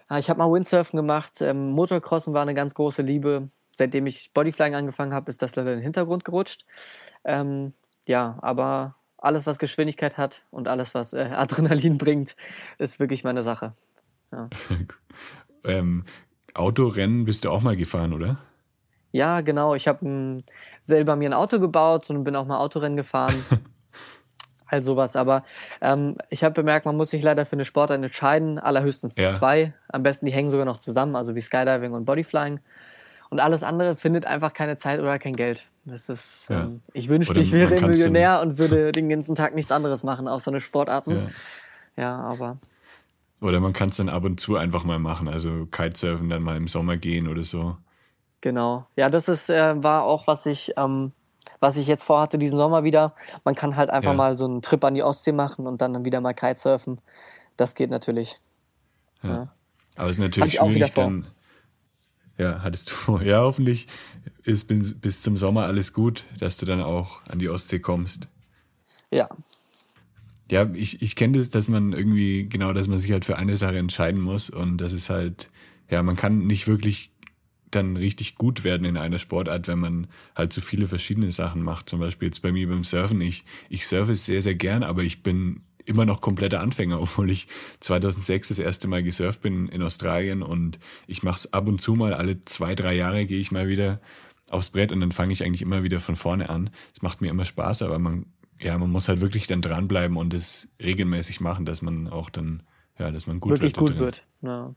Ah, 0.07 0.19
ich 0.19 0.29
habe 0.29 0.39
mal 0.39 0.51
Windsurfen 0.51 0.97
gemacht. 0.97 1.41
Ähm, 1.41 1.71
Motocrossen 1.71 2.33
war 2.33 2.41
eine 2.41 2.53
ganz 2.53 2.73
große 2.73 3.01
Liebe. 3.01 3.49
Seitdem 3.71 4.05
ich 4.07 4.33
Bodyflying 4.33 4.75
angefangen 4.75 5.13
habe, 5.13 5.29
ist 5.29 5.41
das 5.41 5.55
leider 5.55 5.71
in 5.71 5.79
den 5.79 5.83
Hintergrund 5.83 6.25
gerutscht. 6.25 6.65
Ähm, 7.23 7.73
ja, 8.05 8.37
aber 8.41 8.95
alles, 9.17 9.47
was 9.47 9.57
Geschwindigkeit 9.57 10.17
hat 10.17 10.43
und 10.51 10.67
alles, 10.67 10.93
was 10.93 11.13
äh, 11.13 11.29
Adrenalin 11.33 11.97
bringt, 11.97 12.35
ist 12.77 12.99
wirklich 12.99 13.23
meine 13.23 13.41
Sache. 13.41 13.73
Ja. 14.31 14.49
ähm, 15.63 16.03
Autorennen 16.53 17.25
bist 17.25 17.45
du 17.45 17.49
auch 17.49 17.61
mal 17.61 17.77
gefahren, 17.77 18.13
oder? 18.13 18.39
Ja, 19.11 19.41
genau. 19.41 19.75
Ich 19.75 19.87
habe 19.87 20.01
hm, 20.01 20.37
selber 20.79 21.15
mir 21.15 21.29
ein 21.29 21.33
Auto 21.33 21.59
gebaut 21.59 22.09
und 22.09 22.23
bin 22.23 22.35
auch 22.35 22.45
mal 22.45 22.57
Autorennen 22.57 22.97
gefahren. 22.97 23.45
all 24.71 24.81
sowas. 24.81 25.15
Aber 25.15 25.43
ähm, 25.81 26.17
ich 26.29 26.43
habe 26.43 26.53
bemerkt, 26.53 26.85
man 26.85 26.97
muss 26.97 27.09
sich 27.11 27.21
leider 27.21 27.45
für 27.45 27.55
eine 27.55 27.65
Sportart 27.65 28.01
entscheiden. 28.01 28.57
Allerhöchstens 28.57 29.15
ja. 29.15 29.33
zwei. 29.33 29.73
Am 29.89 30.03
besten 30.03 30.25
die 30.25 30.31
hängen 30.31 30.49
sogar 30.49 30.65
noch 30.65 30.77
zusammen, 30.77 31.15
also 31.15 31.35
wie 31.35 31.41
Skydiving 31.41 31.93
und 31.93 32.05
Bodyflying. 32.05 32.59
Und 33.29 33.39
alles 33.39 33.63
andere 33.63 33.95
findet 33.95 34.25
einfach 34.25 34.53
keine 34.53 34.75
Zeit 34.75 34.99
oder 34.99 35.17
kein 35.19 35.35
Geld. 35.35 35.63
Das 35.85 36.09
ist, 36.09 36.47
ja. 36.49 36.63
ähm, 36.63 36.81
ich 36.93 37.09
wünschte, 37.09 37.39
ich 37.39 37.51
wäre 37.51 37.73
Millionär 37.87 38.41
und 38.41 38.57
würde 38.57 38.91
den 38.91 39.09
ganzen 39.09 39.35
Tag 39.35 39.55
nichts 39.55 39.71
anderes 39.71 40.03
machen, 40.03 40.27
außer 40.27 40.51
eine 40.51 40.61
Sportarten. 40.61 41.29
Ja, 41.95 42.03
ja 42.03 42.19
aber. 42.19 42.57
Oder 43.39 43.59
man 43.59 43.73
kann 43.73 43.89
es 43.89 43.97
dann 43.97 44.09
ab 44.09 44.23
und 44.23 44.39
zu 44.39 44.57
einfach 44.57 44.83
mal 44.83 44.99
machen, 44.99 45.27
also 45.27 45.65
Kitesurfen 45.65 46.29
dann 46.29 46.43
mal 46.43 46.57
im 46.57 46.67
Sommer 46.67 46.97
gehen 46.97 47.27
oder 47.27 47.43
so. 47.43 47.77
Genau. 48.41 48.87
Ja, 48.95 49.09
das 49.09 49.27
ist, 49.27 49.49
äh, 49.49 49.81
war 49.83 50.03
auch, 50.03 50.27
was 50.27 50.45
ich, 50.45 50.73
ähm, 50.77 51.11
was 51.59 51.77
ich 51.77 51.87
jetzt 51.87 52.03
vorhatte 52.03 52.37
diesen 52.37 52.57
Sommer 52.57 52.83
wieder. 52.83 53.15
Man 53.45 53.55
kann 53.55 53.75
halt 53.75 53.91
einfach 53.91 54.11
ja. 54.11 54.17
mal 54.17 54.37
so 54.37 54.45
einen 54.45 54.61
Trip 54.61 54.83
an 54.83 54.95
die 54.95 55.03
Ostsee 55.03 55.31
machen 55.31 55.67
und 55.67 55.79
dann 55.81 56.03
wieder 56.03 56.19
mal 56.19 56.33
Kitesurfen. 56.33 56.99
Das 57.55 57.75
geht 57.75 57.91
natürlich. 57.91 58.39
Ja. 59.23 59.29
ja. 59.29 59.53
Aber 59.95 60.09
es 60.09 60.17
ist 60.17 60.21
natürlich 60.21 60.55
schwierig 60.55 60.91
dann. 60.93 61.27
Ja, 62.37 62.63
hattest 62.63 62.89
du 62.89 62.93
vor. 62.93 63.21
Ja, 63.23 63.41
hoffentlich 63.41 63.87
ist 64.43 64.67
bis, 64.67 64.99
bis 64.99 65.21
zum 65.21 65.37
Sommer 65.37 65.65
alles 65.65 65.93
gut, 65.93 66.25
dass 66.39 66.57
du 66.57 66.65
dann 66.65 66.81
auch 66.81 67.21
an 67.29 67.37
die 67.37 67.49
Ostsee 67.49 67.79
kommst. 67.79 68.29
Ja. 69.11 69.29
Ja, 70.49 70.67
ich, 70.73 71.01
ich 71.01 71.15
kenne 71.15 71.37
das, 71.37 71.49
dass 71.49 71.67
man 71.67 71.93
irgendwie, 71.93 72.49
genau, 72.49 72.73
dass 72.73 72.87
man 72.87 72.97
sich 72.97 73.11
halt 73.11 73.23
für 73.23 73.37
eine 73.37 73.55
Sache 73.55 73.77
entscheiden 73.77 74.19
muss 74.19 74.49
und 74.49 74.77
das 74.77 74.91
ist 74.91 75.09
halt, 75.09 75.49
ja, 75.89 76.01
man 76.03 76.15
kann 76.15 76.47
nicht 76.47 76.67
wirklich 76.67 77.10
dann 77.71 77.97
richtig 77.97 78.35
gut 78.35 78.63
werden 78.63 78.85
in 78.85 78.97
einer 78.97 79.17
Sportart, 79.17 79.67
wenn 79.67 79.79
man 79.79 80.07
halt 80.35 80.53
so 80.53 80.61
viele 80.61 80.87
verschiedene 80.87 81.31
Sachen 81.31 81.63
macht. 81.63 81.89
Zum 81.89 81.99
Beispiel 81.99 82.27
jetzt 82.27 82.41
bei 82.41 82.51
mir 82.51 82.67
beim 82.67 82.83
Surfen. 82.83 83.21
Ich, 83.21 83.43
ich 83.69 83.87
surfe 83.87 84.15
sehr, 84.15 84.41
sehr 84.41 84.55
gern, 84.55 84.83
aber 84.83 85.03
ich 85.03 85.23
bin 85.23 85.61
immer 85.85 86.05
noch 86.05 86.21
kompletter 86.21 86.61
Anfänger, 86.61 87.01
obwohl 87.01 87.29
ich 87.31 87.47
2006 87.79 88.49
das 88.49 88.59
erste 88.59 88.87
Mal 88.87 89.03
gesurft 89.03 89.41
bin 89.41 89.67
in 89.69 89.81
Australien 89.81 90.43
und 90.43 90.79
ich 91.07 91.23
mache 91.23 91.37
es 91.37 91.53
ab 91.53 91.67
und 91.67 91.81
zu 91.81 91.95
mal, 91.95 92.13
alle 92.13 92.41
zwei, 92.41 92.75
drei 92.75 92.95
Jahre 92.95 93.25
gehe 93.25 93.39
ich 93.39 93.51
mal 93.51 93.67
wieder 93.67 93.99
aufs 94.49 94.69
Brett 94.69 94.91
und 94.91 94.99
dann 94.99 95.11
fange 95.11 95.33
ich 95.33 95.43
eigentlich 95.43 95.61
immer 95.61 95.83
wieder 95.83 95.99
von 95.99 96.15
vorne 96.15 96.49
an. 96.49 96.69
Es 96.93 97.01
macht 97.01 97.21
mir 97.21 97.29
immer 97.29 97.45
Spaß, 97.45 97.83
aber 97.83 97.99
man, 97.99 98.25
ja, 98.59 98.77
man 98.77 98.89
muss 98.89 99.07
halt 99.07 99.21
wirklich 99.21 99.47
dann 99.47 99.61
dranbleiben 99.61 100.17
und 100.17 100.33
es 100.33 100.69
regelmäßig 100.81 101.39
machen, 101.39 101.65
dass 101.65 101.81
man 101.81 102.07
auch 102.07 102.29
dann, 102.29 102.63
ja, 102.99 103.11
dass 103.11 103.27
man 103.27 103.39
gut 103.39 103.53
wirklich 103.53 103.75
wird. 103.75 103.81
Wirklich 103.81 103.97
gut 103.97 104.05
wird. 104.05 104.25
Ja. 104.41 104.75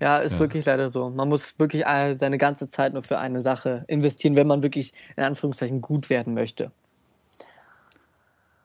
Ja, 0.00 0.18
ist 0.18 0.34
ja. 0.34 0.38
wirklich 0.38 0.64
leider 0.64 0.88
so. 0.88 1.10
Man 1.10 1.28
muss 1.28 1.58
wirklich 1.58 1.84
seine 2.14 2.38
ganze 2.38 2.68
Zeit 2.68 2.92
nur 2.92 3.02
für 3.02 3.18
eine 3.18 3.40
Sache 3.40 3.84
investieren, 3.88 4.36
wenn 4.36 4.46
man 4.46 4.62
wirklich 4.62 4.92
in 5.16 5.24
Anführungszeichen 5.24 5.80
gut 5.80 6.10
werden 6.10 6.34
möchte. 6.34 6.70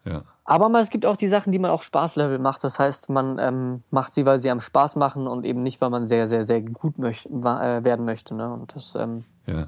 Ja. 0.06 0.24
Aber 0.46 0.70
es 0.82 0.90
gibt 0.90 1.06
auch 1.06 1.16
die 1.16 1.30
Sachen, 1.30 1.52
die 1.52 1.60
man 1.60 1.72
auf 1.72 1.84
Spaßlevel 1.84 2.38
macht. 2.40 2.64
Das 2.64 2.78
heißt, 2.78 3.10
man 3.10 3.40
ähm, 3.40 3.84
macht 3.92 4.14
sie, 4.14 4.26
weil 4.26 4.40
sie 4.40 4.50
am 4.50 4.60
Spaß 4.60 4.98
machen 4.98 5.28
und 5.28 5.46
eben 5.46 5.64
nicht, 5.64 5.80
weil 5.80 5.90
man 5.90 6.06
sehr, 6.06 6.28
sehr, 6.28 6.44
sehr 6.44 6.62
gut 6.62 6.98
möcht 6.98 7.28
äh, 7.28 7.84
werden 7.84 8.06
möchte. 8.06 8.36
Ne? 8.36 8.52
Und 8.52 8.76
das 8.76 8.96
ähm, 8.96 9.24
ja. 9.48 9.68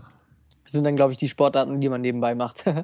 sind 0.66 0.84
dann, 0.84 0.98
glaube 0.98 1.14
ich, 1.14 1.18
die 1.18 1.30
Sportarten, 1.30 1.80
die 1.80 1.88
man 1.88 2.02
nebenbei 2.02 2.36
macht. 2.36 2.66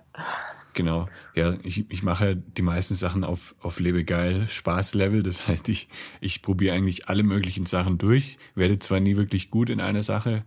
Genau. 0.74 1.08
Ja, 1.36 1.56
ich, 1.64 1.90
ich 1.90 2.04
mache 2.04 2.36
die 2.36 2.62
meisten 2.62 2.96
Sachen 2.96 3.24
auf, 3.24 3.56
auf 3.60 3.80
Lebegeil 3.80 4.48
Spaßlevel. 4.48 5.24
Das 5.24 5.48
heißt, 5.48 5.70
ich, 5.70 5.90
ich 6.20 6.42
probiere 6.42 6.76
eigentlich 6.76 7.10
alle 7.10 7.24
möglichen 7.24 7.66
Sachen 7.66 7.98
durch, 7.98 8.38
werde 8.56 8.80
zwar 8.80 9.00
nie 9.00 9.18
wirklich 9.18 9.50
gut 9.50 9.70
in 9.70 9.82
einer 9.82 10.04
Sache, 10.04 10.44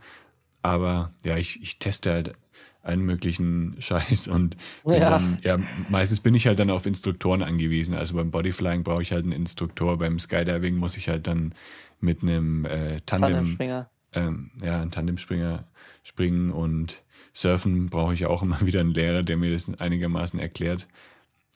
aber 0.62 1.12
ja, 1.24 1.36
ich, 1.36 1.62
ich 1.62 1.78
teste 1.78 2.10
halt 2.10 2.34
allen 2.82 3.00
möglichen 3.00 3.76
Scheiß 3.78 4.28
und 4.28 4.56
ja. 4.84 5.10
Dann, 5.10 5.38
ja, 5.42 5.58
meistens 5.88 6.20
bin 6.20 6.34
ich 6.34 6.46
halt 6.46 6.58
dann 6.58 6.70
auf 6.70 6.86
Instruktoren 6.86 7.42
angewiesen. 7.42 7.94
Also 7.94 8.14
beim 8.14 8.30
Bodyflying 8.30 8.84
brauche 8.84 9.02
ich 9.02 9.12
halt 9.12 9.24
einen 9.24 9.32
Instruktor, 9.32 9.98
beim 9.98 10.18
Skydiving 10.18 10.76
muss 10.76 10.96
ich 10.96 11.08
halt 11.08 11.26
dann 11.26 11.54
mit 12.00 12.22
einem 12.22 12.66
äh, 12.66 13.00
Tandem, 13.06 13.32
Tandemspringer. 13.32 13.90
Ähm, 14.12 14.50
ja, 14.62 14.80
ein 14.82 14.90
Tandemspringer 14.90 15.64
springen 16.02 16.50
und 16.50 17.02
Surfen 17.34 17.90
brauche 17.90 18.14
ich 18.14 18.24
auch 18.26 18.42
immer 18.42 18.60
wieder 18.64 18.80
einen 18.80 18.94
Lehrer, 18.94 19.22
der 19.22 19.36
mir 19.36 19.52
das 19.52 19.68
einigermaßen 19.78 20.38
erklärt. 20.38 20.86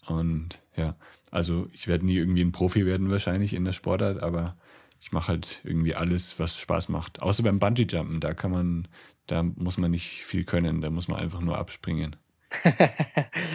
Und 0.06 0.60
ja, 0.76 0.96
also 1.30 1.68
ich 1.72 1.88
werde 1.88 2.04
nie 2.04 2.16
irgendwie 2.16 2.42
ein 2.42 2.52
Profi 2.52 2.84
werden 2.84 3.10
wahrscheinlich 3.10 3.54
in 3.54 3.64
der 3.64 3.72
Sportart, 3.72 4.22
aber 4.22 4.56
ich 5.00 5.12
mache 5.12 5.28
halt 5.28 5.60
irgendwie 5.64 5.94
alles, 5.94 6.38
was 6.38 6.58
Spaß 6.58 6.88
macht. 6.88 7.22
Außer 7.22 7.42
beim 7.42 7.58
Bungee-Jumpen, 7.58 8.20
da 8.20 8.34
kann 8.34 8.50
man, 8.50 8.88
da 9.26 9.42
muss 9.42 9.78
man 9.78 9.90
nicht 9.90 10.24
viel 10.24 10.44
können, 10.44 10.80
da 10.80 10.90
muss 10.90 11.08
man 11.08 11.20
einfach 11.20 11.40
nur 11.40 11.56
abspringen. 11.56 12.16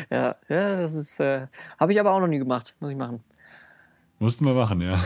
ja, 0.10 0.36
ja, 0.48 0.78
das 0.78 0.94
ist, 0.94 1.20
äh, 1.20 1.48
habe 1.80 1.92
ich 1.92 2.00
aber 2.00 2.12
auch 2.12 2.20
noch 2.20 2.28
nie 2.28 2.38
gemacht, 2.38 2.76
muss 2.80 2.92
ich 2.92 2.98
machen. 2.98 3.24
Mussten 4.20 4.46
wir 4.46 4.54
machen, 4.54 4.80
ja. 4.82 5.04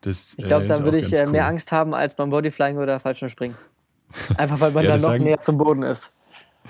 Das, 0.00 0.34
ich 0.38 0.44
glaube, 0.44 0.66
äh, 0.66 0.68
da 0.68 0.84
würde 0.84 0.98
ich 0.98 1.12
äh, 1.12 1.26
mehr 1.26 1.46
Angst 1.46 1.72
haben 1.72 1.92
als 1.92 2.14
beim 2.14 2.30
Bodyflying 2.30 2.78
oder 2.78 3.00
Fallschirmspringen. 3.00 3.56
Einfach 4.36 4.60
weil 4.60 4.72
man 4.72 4.84
ja, 4.84 4.90
dann 4.92 5.00
noch 5.00 5.08
sagen, 5.08 5.24
näher 5.24 5.42
zum 5.42 5.58
Boden 5.58 5.82
ist. 5.82 6.12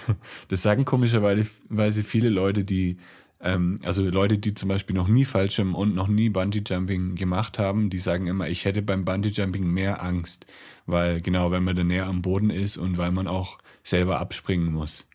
Das 0.48 0.62
sagen 0.62 0.84
komischerweise 0.84 2.02
viele 2.02 2.28
Leute, 2.28 2.64
die, 2.64 2.98
ähm, 3.40 3.78
also 3.84 4.02
Leute, 4.02 4.38
die 4.38 4.54
zum 4.54 4.68
Beispiel 4.68 4.96
noch 4.96 5.06
nie 5.06 5.24
Fallschirm 5.24 5.74
und 5.74 5.94
noch 5.94 6.08
nie 6.08 6.30
Bungee-Jumping 6.30 7.14
gemacht 7.14 7.58
haben, 7.58 7.90
die 7.90 8.00
sagen 8.00 8.26
immer, 8.26 8.48
ich 8.48 8.64
hätte 8.64 8.82
beim 8.82 9.04
Bungee-Jumping 9.04 9.64
mehr 9.64 10.02
Angst, 10.02 10.46
weil 10.86 11.20
genau, 11.20 11.52
wenn 11.52 11.62
man 11.62 11.76
dann 11.76 11.86
näher 11.86 12.06
am 12.06 12.22
Boden 12.22 12.50
ist 12.50 12.76
und 12.76 12.98
weil 12.98 13.12
man 13.12 13.28
auch 13.28 13.58
selber 13.84 14.18
abspringen 14.18 14.72
muss. 14.72 15.08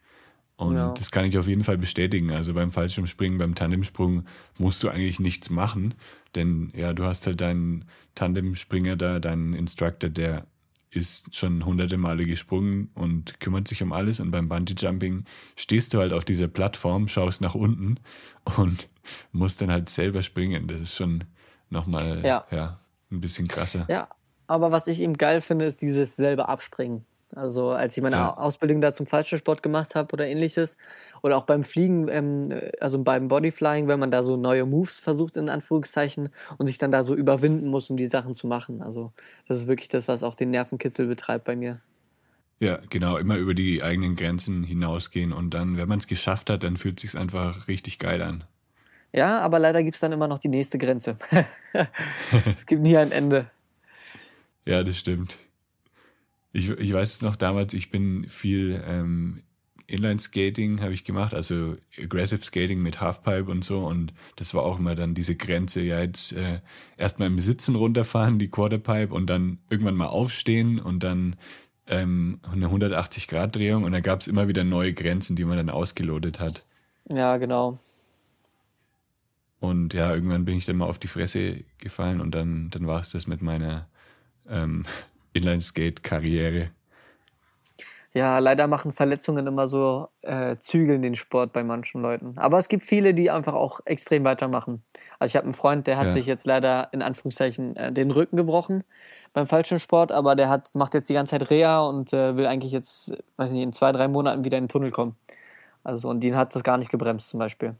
Und 0.59 0.75
ja. 0.75 0.93
das 0.93 1.11
kann 1.11 1.25
ich 1.25 1.37
auf 1.37 1.47
jeden 1.47 1.63
Fall 1.63 1.77
bestätigen. 1.77 2.31
Also 2.31 2.53
beim 2.53 2.71
Fallschirmspringen, 2.71 3.37
beim 3.37 3.55
Tandemsprung 3.55 4.25
musst 4.57 4.83
du 4.83 4.89
eigentlich 4.89 5.19
nichts 5.19 5.49
machen, 5.49 5.93
denn 6.35 6.71
ja, 6.75 6.93
du 6.93 7.05
hast 7.05 7.25
halt 7.27 7.39
deinen 7.39 7.85
Tandemspringer 8.15 8.97
da, 8.97 9.19
deinen 9.19 9.53
Instructor, 9.53 10.09
der 10.09 10.45
ist 10.91 11.35
schon 11.35 11.65
hunderte 11.65 11.97
Male 11.97 12.25
gesprungen 12.25 12.89
und 12.95 13.39
kümmert 13.39 13.67
sich 13.67 13.83
um 13.83 13.93
alles. 13.93 14.19
Und 14.19 14.31
beim 14.31 14.49
Bungee 14.49 14.73
Jumping 14.77 15.25
stehst 15.55 15.93
du 15.93 15.99
halt 15.99 16.13
auf 16.13 16.25
dieser 16.25 16.47
Plattform, 16.47 17.07
schaust 17.07 17.41
nach 17.41 17.55
unten 17.55 17.99
und 18.57 18.87
musst 19.31 19.61
dann 19.61 19.71
halt 19.71 19.89
selber 19.89 20.23
springen. 20.23 20.67
Das 20.67 20.79
ist 20.79 20.95
schon 20.95 21.25
nochmal 21.69 22.23
ja. 22.25 22.45
ja, 22.51 22.79
ein 23.11 23.21
bisschen 23.21 23.47
krasser. 23.47 23.85
Ja, 23.87 24.09
aber 24.47 24.71
was 24.71 24.87
ich 24.87 24.99
eben 24.99 25.17
geil 25.17 25.41
finde, 25.41 25.65
ist 25.65 25.81
dieses 25.81 26.15
selber 26.15 26.49
Abspringen. 26.49 27.05
Also 27.35 27.69
als 27.69 27.95
ich 27.95 28.03
meine 28.03 28.15
ja. 28.15 28.37
Ausbildung 28.37 28.81
da 28.81 28.91
zum 28.91 29.05
Fallschirmsport 29.05 29.61
gemacht 29.61 29.95
habe 29.95 30.13
oder 30.13 30.27
ähnliches. 30.27 30.77
Oder 31.21 31.37
auch 31.37 31.43
beim 31.43 31.63
Fliegen, 31.63 32.07
ähm, 32.09 32.61
also 32.79 33.01
beim 33.03 33.27
Bodyflying, 33.27 33.87
wenn 33.87 33.99
man 33.99 34.11
da 34.11 34.23
so 34.23 34.35
neue 34.35 34.65
Moves 34.65 34.99
versucht, 34.99 35.37
in 35.37 35.49
Anführungszeichen, 35.49 36.29
und 36.57 36.65
sich 36.65 36.77
dann 36.77 36.91
da 36.91 37.03
so 37.03 37.15
überwinden 37.15 37.69
muss, 37.69 37.89
um 37.89 37.97
die 37.97 38.07
Sachen 38.07 38.33
zu 38.33 38.47
machen. 38.47 38.81
Also 38.81 39.11
das 39.47 39.57
ist 39.57 39.67
wirklich 39.67 39.89
das, 39.89 40.07
was 40.07 40.23
auch 40.23 40.35
den 40.35 40.49
Nervenkitzel 40.49 41.07
betreibt 41.07 41.45
bei 41.45 41.55
mir. 41.55 41.81
Ja, 42.59 42.79
genau, 42.89 43.17
immer 43.17 43.37
über 43.37 43.53
die 43.53 43.83
eigenen 43.83 44.15
Grenzen 44.15 44.63
hinausgehen 44.63 45.31
und 45.31 45.53
dann, 45.53 45.77
wenn 45.77 45.87
man 45.87 45.99
es 45.99 46.07
geschafft 46.07 46.49
hat, 46.49 46.63
dann 46.63 46.75
fühlt 46.75 46.97
es 46.97 47.11
sich 47.11 47.19
einfach 47.19 47.69
richtig 47.69 47.99
geil 47.99 48.21
an. 48.21 48.43
Ja, 49.13 49.39
aber 49.39 49.59
leider 49.59 49.81
gibt 49.81 49.95
es 49.95 50.01
dann 50.01 50.11
immer 50.11 50.27
noch 50.27 50.39
die 50.39 50.49
nächste 50.49 50.77
Grenze. 50.77 51.17
es 52.57 52.65
gibt 52.65 52.81
nie 52.81 52.97
ein 52.97 53.11
Ende. 53.11 53.49
Ja, 54.65 54.83
das 54.83 54.97
stimmt. 54.99 55.35
Ich, 56.51 56.69
ich 56.69 56.93
weiß 56.93 57.13
es 57.13 57.21
noch 57.21 57.35
damals, 57.35 57.73
ich 57.73 57.91
bin 57.91 58.27
viel 58.27 58.83
ähm, 58.85 59.43
Inline-Skating 59.89 60.81
habe 60.81 60.93
ich 60.93 61.03
gemacht, 61.03 61.33
also 61.33 61.75
Aggressive 61.97 62.43
Skating 62.43 62.81
mit 62.81 63.01
Halfpipe 63.01 63.49
und 63.49 63.63
so. 63.63 63.79
Und 63.85 64.13
das 64.35 64.53
war 64.53 64.63
auch 64.63 64.79
immer 64.79 64.95
dann 64.95 65.15
diese 65.15 65.35
Grenze, 65.35 65.81
ja, 65.81 66.01
jetzt 66.01 66.31
äh, 66.33 66.61
erstmal 66.97 67.27
im 67.27 67.39
Sitzen 67.39 67.75
runterfahren, 67.75 68.39
die 68.39 68.49
Quarterpipe 68.49 69.13
und 69.13 69.27
dann 69.27 69.59
irgendwann 69.69 69.95
mal 69.95 70.07
aufstehen 70.07 70.79
und 70.79 71.03
dann 71.03 71.35
ähm, 71.87 72.39
eine 72.49 72.67
180-Grad-Drehung 72.67 73.83
und 73.83 73.91
da 73.91 73.99
gab 73.99 74.21
es 74.21 74.27
immer 74.27 74.47
wieder 74.47 74.63
neue 74.63 74.93
Grenzen, 74.93 75.35
die 75.35 75.45
man 75.45 75.57
dann 75.57 75.69
ausgelotet 75.69 76.39
hat. 76.39 76.65
Ja, 77.11 77.37
genau. 77.37 77.79
Und 79.59 79.93
ja, 79.93 80.13
irgendwann 80.13 80.45
bin 80.45 80.55
ich 80.55 80.65
dann 80.65 80.77
mal 80.77 80.85
auf 80.85 80.99
die 80.99 81.07
Fresse 81.07 81.63
gefallen 81.79 82.21
und 82.21 82.33
dann, 82.33 82.69
dann 82.69 82.87
war 82.87 83.01
es 83.01 83.09
das 83.09 83.27
mit 83.27 83.41
meiner 83.41 83.87
ähm, 84.47 84.85
Inline-Skate-Karriere. 85.33 86.71
Ja, 88.11 88.39
leider 88.39 88.65
machen 88.65 88.91
Verletzungen 88.91 89.45
immer 89.45 89.67
so 89.67 90.07
äh, 90.23 90.55
Zügeln 90.55 91.03
den 91.03 91.13
Sport 91.13 91.53
bei 91.53 91.63
manchen 91.63 92.01
Leuten. 92.01 92.33
Aber 92.37 92.57
es 92.57 92.67
gibt 92.67 92.83
viele, 92.83 93.13
die 93.13 93.29
einfach 93.29 93.53
auch 93.53 93.81
extrem 93.85 94.23
weitermachen. 94.23 94.83
Also 95.19 95.31
ich 95.31 95.35
habe 95.35 95.45
einen 95.45 95.53
Freund, 95.53 95.85
der 95.85 95.97
hat 95.97 96.07
ja. 96.07 96.11
sich 96.13 96.25
jetzt 96.25 96.45
leider 96.47 96.89
in 96.91 97.03
Anführungszeichen 97.03 97.75
äh, 97.75 97.93
den 97.93 98.09
Rücken 98.09 98.35
gebrochen 98.35 98.83
beim 99.33 99.45
Fallschirmsport, 99.45 100.11
aber 100.11 100.35
der 100.35 100.49
hat, 100.49 100.73
macht 100.73 100.95
jetzt 100.95 101.07
die 101.07 101.13
ganze 101.13 101.31
Zeit 101.31 101.51
Reha 101.51 101.81
und 101.81 102.11
äh, 102.11 102.35
will 102.35 102.47
eigentlich 102.47 102.71
jetzt, 102.71 103.15
weiß 103.37 103.51
nicht, 103.51 103.61
in 103.61 103.73
zwei, 103.73 103.91
drei 103.91 104.07
Monaten 104.07 104.43
wieder 104.43 104.57
in 104.57 104.63
den 104.63 104.69
Tunnel 104.69 104.89
kommen. 104.89 105.15
Also 105.83 106.09
und 106.09 106.21
den 106.21 106.35
hat 106.35 106.55
das 106.55 106.63
gar 106.63 106.79
nicht 106.79 106.89
gebremst 106.89 107.29
zum 107.29 107.39
Beispiel. 107.39 107.75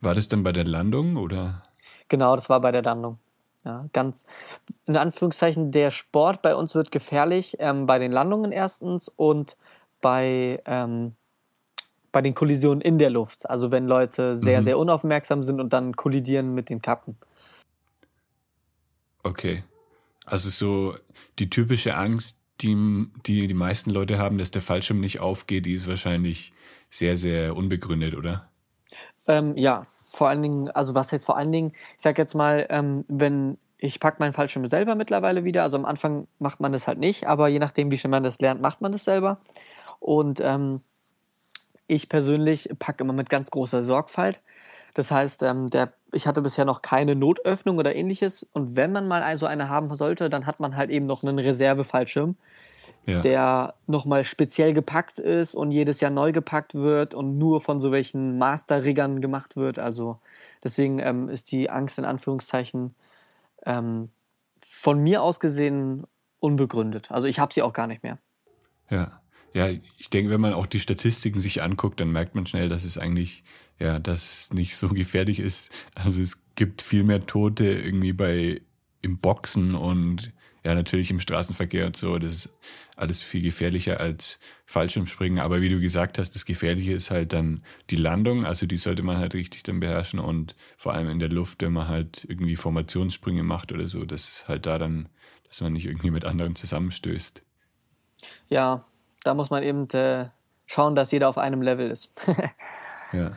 War 0.00 0.14
das 0.14 0.26
dann 0.26 0.42
bei 0.42 0.52
der 0.52 0.64
Landung 0.64 1.16
oder? 1.16 1.62
Genau, 2.08 2.34
das 2.34 2.48
war 2.50 2.60
bei 2.60 2.72
der 2.72 2.82
Landung. 2.82 3.18
Ja, 3.64 3.88
ganz 3.92 4.26
in 4.86 4.96
Anführungszeichen, 4.96 5.72
der 5.72 5.90
Sport 5.90 6.42
bei 6.42 6.54
uns 6.54 6.74
wird 6.74 6.92
gefährlich 6.92 7.56
ähm, 7.60 7.86
bei 7.86 7.98
den 7.98 8.12
Landungen 8.12 8.52
erstens 8.52 9.08
und 9.08 9.56
bei, 10.02 10.62
ähm, 10.66 11.14
bei 12.12 12.20
den 12.20 12.34
Kollisionen 12.34 12.82
in 12.82 12.98
der 12.98 13.08
Luft. 13.08 13.48
Also 13.48 13.70
wenn 13.70 13.86
Leute 13.86 14.36
sehr, 14.36 14.60
mhm. 14.60 14.64
sehr 14.64 14.78
unaufmerksam 14.78 15.42
sind 15.42 15.60
und 15.60 15.72
dann 15.72 15.96
kollidieren 15.96 16.54
mit 16.54 16.68
den 16.68 16.82
Kappen. 16.82 17.16
Okay. 19.22 19.64
Also 20.26 20.50
so 20.50 20.96
die 21.38 21.48
typische 21.48 21.96
Angst, 21.96 22.38
die, 22.60 23.08
die 23.26 23.46
die 23.46 23.54
meisten 23.54 23.90
Leute 23.90 24.18
haben, 24.18 24.36
dass 24.36 24.50
der 24.50 24.62
Fallschirm 24.62 25.00
nicht 25.00 25.20
aufgeht, 25.20 25.64
die 25.64 25.74
ist 25.74 25.88
wahrscheinlich 25.88 26.52
sehr, 26.90 27.16
sehr 27.16 27.56
unbegründet, 27.56 28.14
oder? 28.14 28.48
Ähm, 29.26 29.56
ja, 29.56 29.86
vor 30.14 30.28
allen 30.28 30.42
Dingen, 30.42 30.70
also 30.70 30.94
was 30.94 31.12
heißt 31.12 31.26
vor 31.26 31.36
allen 31.36 31.52
Dingen, 31.52 31.72
ich 31.96 32.02
sag 32.02 32.18
jetzt 32.18 32.34
mal, 32.34 32.66
ähm, 32.70 33.04
wenn 33.08 33.58
ich 33.78 34.00
packe 34.00 34.16
meinen 34.20 34.32
Fallschirm 34.32 34.66
selber 34.66 34.94
mittlerweile 34.94 35.44
wieder, 35.44 35.62
also 35.62 35.76
am 35.76 35.84
Anfang 35.84 36.28
macht 36.38 36.60
man 36.60 36.72
das 36.72 36.86
halt 36.86 36.98
nicht, 36.98 37.26
aber 37.26 37.48
je 37.48 37.58
nachdem, 37.58 37.90
wie 37.90 37.98
schnell 37.98 38.12
man 38.12 38.22
das 38.22 38.40
lernt, 38.40 38.62
macht 38.62 38.80
man 38.80 38.92
das 38.92 39.04
selber. 39.04 39.38
Und 39.98 40.40
ähm, 40.40 40.80
ich 41.86 42.08
persönlich 42.08 42.70
packe 42.78 43.04
immer 43.04 43.12
mit 43.12 43.28
ganz 43.28 43.50
großer 43.50 43.82
Sorgfalt. 43.82 44.40
Das 44.94 45.10
heißt, 45.10 45.42
ähm, 45.42 45.70
der, 45.70 45.92
ich 46.12 46.26
hatte 46.26 46.40
bisher 46.40 46.64
noch 46.64 46.80
keine 46.80 47.16
Notöffnung 47.16 47.78
oder 47.78 47.94
ähnliches. 47.94 48.46
Und 48.52 48.76
wenn 48.76 48.92
man 48.92 49.08
mal 49.08 49.36
so 49.36 49.46
eine 49.46 49.68
haben 49.68 49.94
sollte, 49.96 50.30
dann 50.30 50.46
hat 50.46 50.60
man 50.60 50.76
halt 50.76 50.90
eben 50.90 51.06
noch 51.06 51.22
einen 51.22 51.38
Reservefallschirm, 51.38 52.36
ja. 53.06 53.20
der 53.20 53.74
nochmal 53.86 54.24
speziell 54.24 54.72
gepackt 54.72 55.18
ist 55.18 55.54
und 55.54 55.72
jedes 55.72 56.00
Jahr 56.00 56.10
neu 56.10 56.32
gepackt 56.32 56.74
wird 56.74 57.14
und 57.14 57.38
nur 57.38 57.60
von 57.60 57.80
so 57.80 57.92
welchen 57.92 58.38
Master-Riggern 58.38 59.20
gemacht 59.20 59.56
wird. 59.56 59.78
Also 59.78 60.18
deswegen 60.62 60.98
ähm, 60.98 61.28
ist 61.28 61.52
die 61.52 61.70
Angst 61.70 61.98
in 61.98 62.04
Anführungszeichen 62.04 62.94
ähm, 63.66 64.10
von 64.66 65.02
mir 65.02 65.22
aus 65.22 65.40
gesehen 65.40 66.04
unbegründet. 66.40 67.10
Also 67.10 67.26
ich 67.26 67.38
habe 67.38 67.52
sie 67.52 67.62
auch 67.62 67.72
gar 67.72 67.86
nicht 67.86 68.02
mehr. 68.02 68.18
Ja. 68.90 69.20
Ja, 69.52 69.68
ich 69.68 70.10
denke, 70.10 70.32
wenn 70.32 70.40
man 70.40 70.52
auch 70.52 70.66
die 70.66 70.80
Statistiken 70.80 71.38
sich 71.38 71.62
anguckt, 71.62 72.00
dann 72.00 72.10
merkt 72.10 72.34
man 72.34 72.44
schnell, 72.44 72.68
dass 72.68 72.82
es 72.82 72.98
eigentlich 72.98 73.44
ja, 73.78 74.00
das 74.00 74.52
nicht 74.52 74.76
so 74.76 74.88
gefährlich 74.88 75.38
ist. 75.38 75.70
Also 75.94 76.20
es 76.20 76.42
gibt 76.56 76.82
viel 76.82 77.04
mehr 77.04 77.24
Tote 77.24 77.64
irgendwie 77.64 78.12
bei 78.12 78.60
im 79.00 79.18
Boxen 79.18 79.76
und 79.76 80.32
ja, 80.64 80.74
natürlich 80.74 81.10
im 81.10 81.20
Straßenverkehr 81.20 81.86
und 81.86 81.96
so. 81.96 82.18
Das 82.18 82.32
ist 82.32 82.58
alles 82.96 83.22
viel 83.22 83.42
gefährlicher 83.42 84.00
als 84.00 84.38
Fallschirmspringen. 84.64 85.38
Aber 85.38 85.60
wie 85.60 85.68
du 85.68 85.78
gesagt 85.78 86.18
hast, 86.18 86.34
das 86.34 86.46
Gefährliche 86.46 86.92
ist 86.92 87.10
halt 87.10 87.34
dann 87.34 87.62
die 87.90 87.96
Landung. 87.96 88.46
Also 88.46 88.66
die 88.66 88.78
sollte 88.78 89.02
man 89.02 89.18
halt 89.18 89.34
richtig 89.34 89.62
dann 89.62 89.80
beherrschen 89.80 90.18
und 90.18 90.56
vor 90.78 90.94
allem 90.94 91.10
in 91.10 91.18
der 91.18 91.28
Luft, 91.28 91.60
wenn 91.60 91.72
man 91.74 91.88
halt 91.88 92.24
irgendwie 92.26 92.56
Formationssprünge 92.56 93.42
macht 93.42 93.72
oder 93.72 93.88
so, 93.88 94.06
dass 94.06 94.48
halt 94.48 94.64
da 94.64 94.78
dann, 94.78 95.10
dass 95.46 95.60
man 95.60 95.74
nicht 95.74 95.84
irgendwie 95.84 96.10
mit 96.10 96.24
anderen 96.24 96.56
zusammenstößt. 96.56 97.42
Ja, 98.48 98.86
da 99.22 99.34
muss 99.34 99.50
man 99.50 99.62
eben 99.62 99.88
äh, 99.90 100.30
schauen, 100.64 100.96
dass 100.96 101.10
jeder 101.10 101.28
auf 101.28 101.36
einem 101.36 101.60
Level 101.60 101.90
ist. 101.90 102.10
ja. 103.12 103.36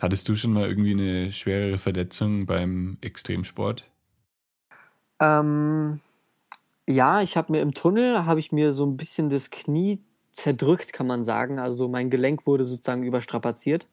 Hattest 0.00 0.28
du 0.28 0.36
schon 0.36 0.52
mal 0.52 0.68
irgendwie 0.68 0.92
eine 0.92 1.32
schwerere 1.32 1.78
Verletzung 1.78 2.46
beim 2.46 2.98
Extremsport? 3.00 3.90
Ähm, 5.20 6.00
ja, 6.88 7.22
ich 7.22 7.36
habe 7.36 7.52
mir 7.52 7.62
im 7.62 7.74
Tunnel 7.74 8.26
habe 8.26 8.40
ich 8.40 8.52
mir 8.52 8.72
so 8.72 8.84
ein 8.84 8.96
bisschen 8.96 9.30
das 9.30 9.50
Knie 9.50 10.00
zerdrückt, 10.32 10.92
kann 10.92 11.06
man 11.06 11.24
sagen. 11.24 11.58
Also 11.58 11.88
mein 11.88 12.10
Gelenk 12.10 12.46
wurde 12.46 12.64
sozusagen 12.64 13.02
überstrapaziert. 13.02 13.86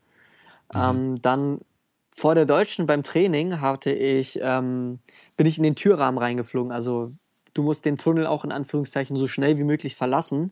Mhm. 0.74 0.80
Ähm, 0.80 1.22
dann 1.22 1.60
vor 2.16 2.36
der 2.36 2.46
Deutschen 2.46 2.88
beim 2.88 3.04
Training 3.04 3.62
hatte 3.62 3.92
ich, 3.92 4.40
ähm, 4.42 5.00
bin 5.38 5.48
ich 5.48 5.58
in 5.58 5.64
den 5.64 5.76
Türrahmen 5.76 6.18
reingeflogen. 6.18 6.72
Also 6.72 7.14
du 7.54 7.64
musst 7.64 7.86
den 7.86 7.98
Tunnel 7.98 8.28
auch 8.28 8.44
in 8.44 8.52
Anführungszeichen 8.52 9.16
so 9.16 9.28
schnell 9.28 9.58
wie 9.58 9.64
möglich 9.64 9.96
verlassen. 9.96 10.52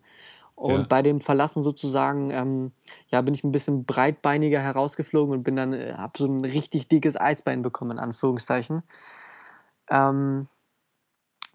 Und 0.55 0.79
ja. 0.79 0.85
bei 0.89 1.01
dem 1.01 1.21
Verlassen 1.21 1.63
sozusagen, 1.63 2.31
ähm, 2.31 2.71
ja, 3.07 3.21
bin 3.21 3.33
ich 3.33 3.45
ein 3.45 3.53
bisschen 3.53 3.85
breitbeiniger 3.85 4.59
herausgeflogen 4.59 5.33
und 5.33 5.43
bin 5.43 5.55
dann, 5.55 5.73
äh, 5.73 5.93
habe 5.93 6.17
so 6.17 6.25
ein 6.25 6.43
richtig 6.43 6.89
dickes 6.89 7.15
Eisbein 7.15 7.61
bekommen, 7.61 7.91
in 7.91 7.99
Anführungszeichen. 7.99 8.83
Ähm, 9.89 10.47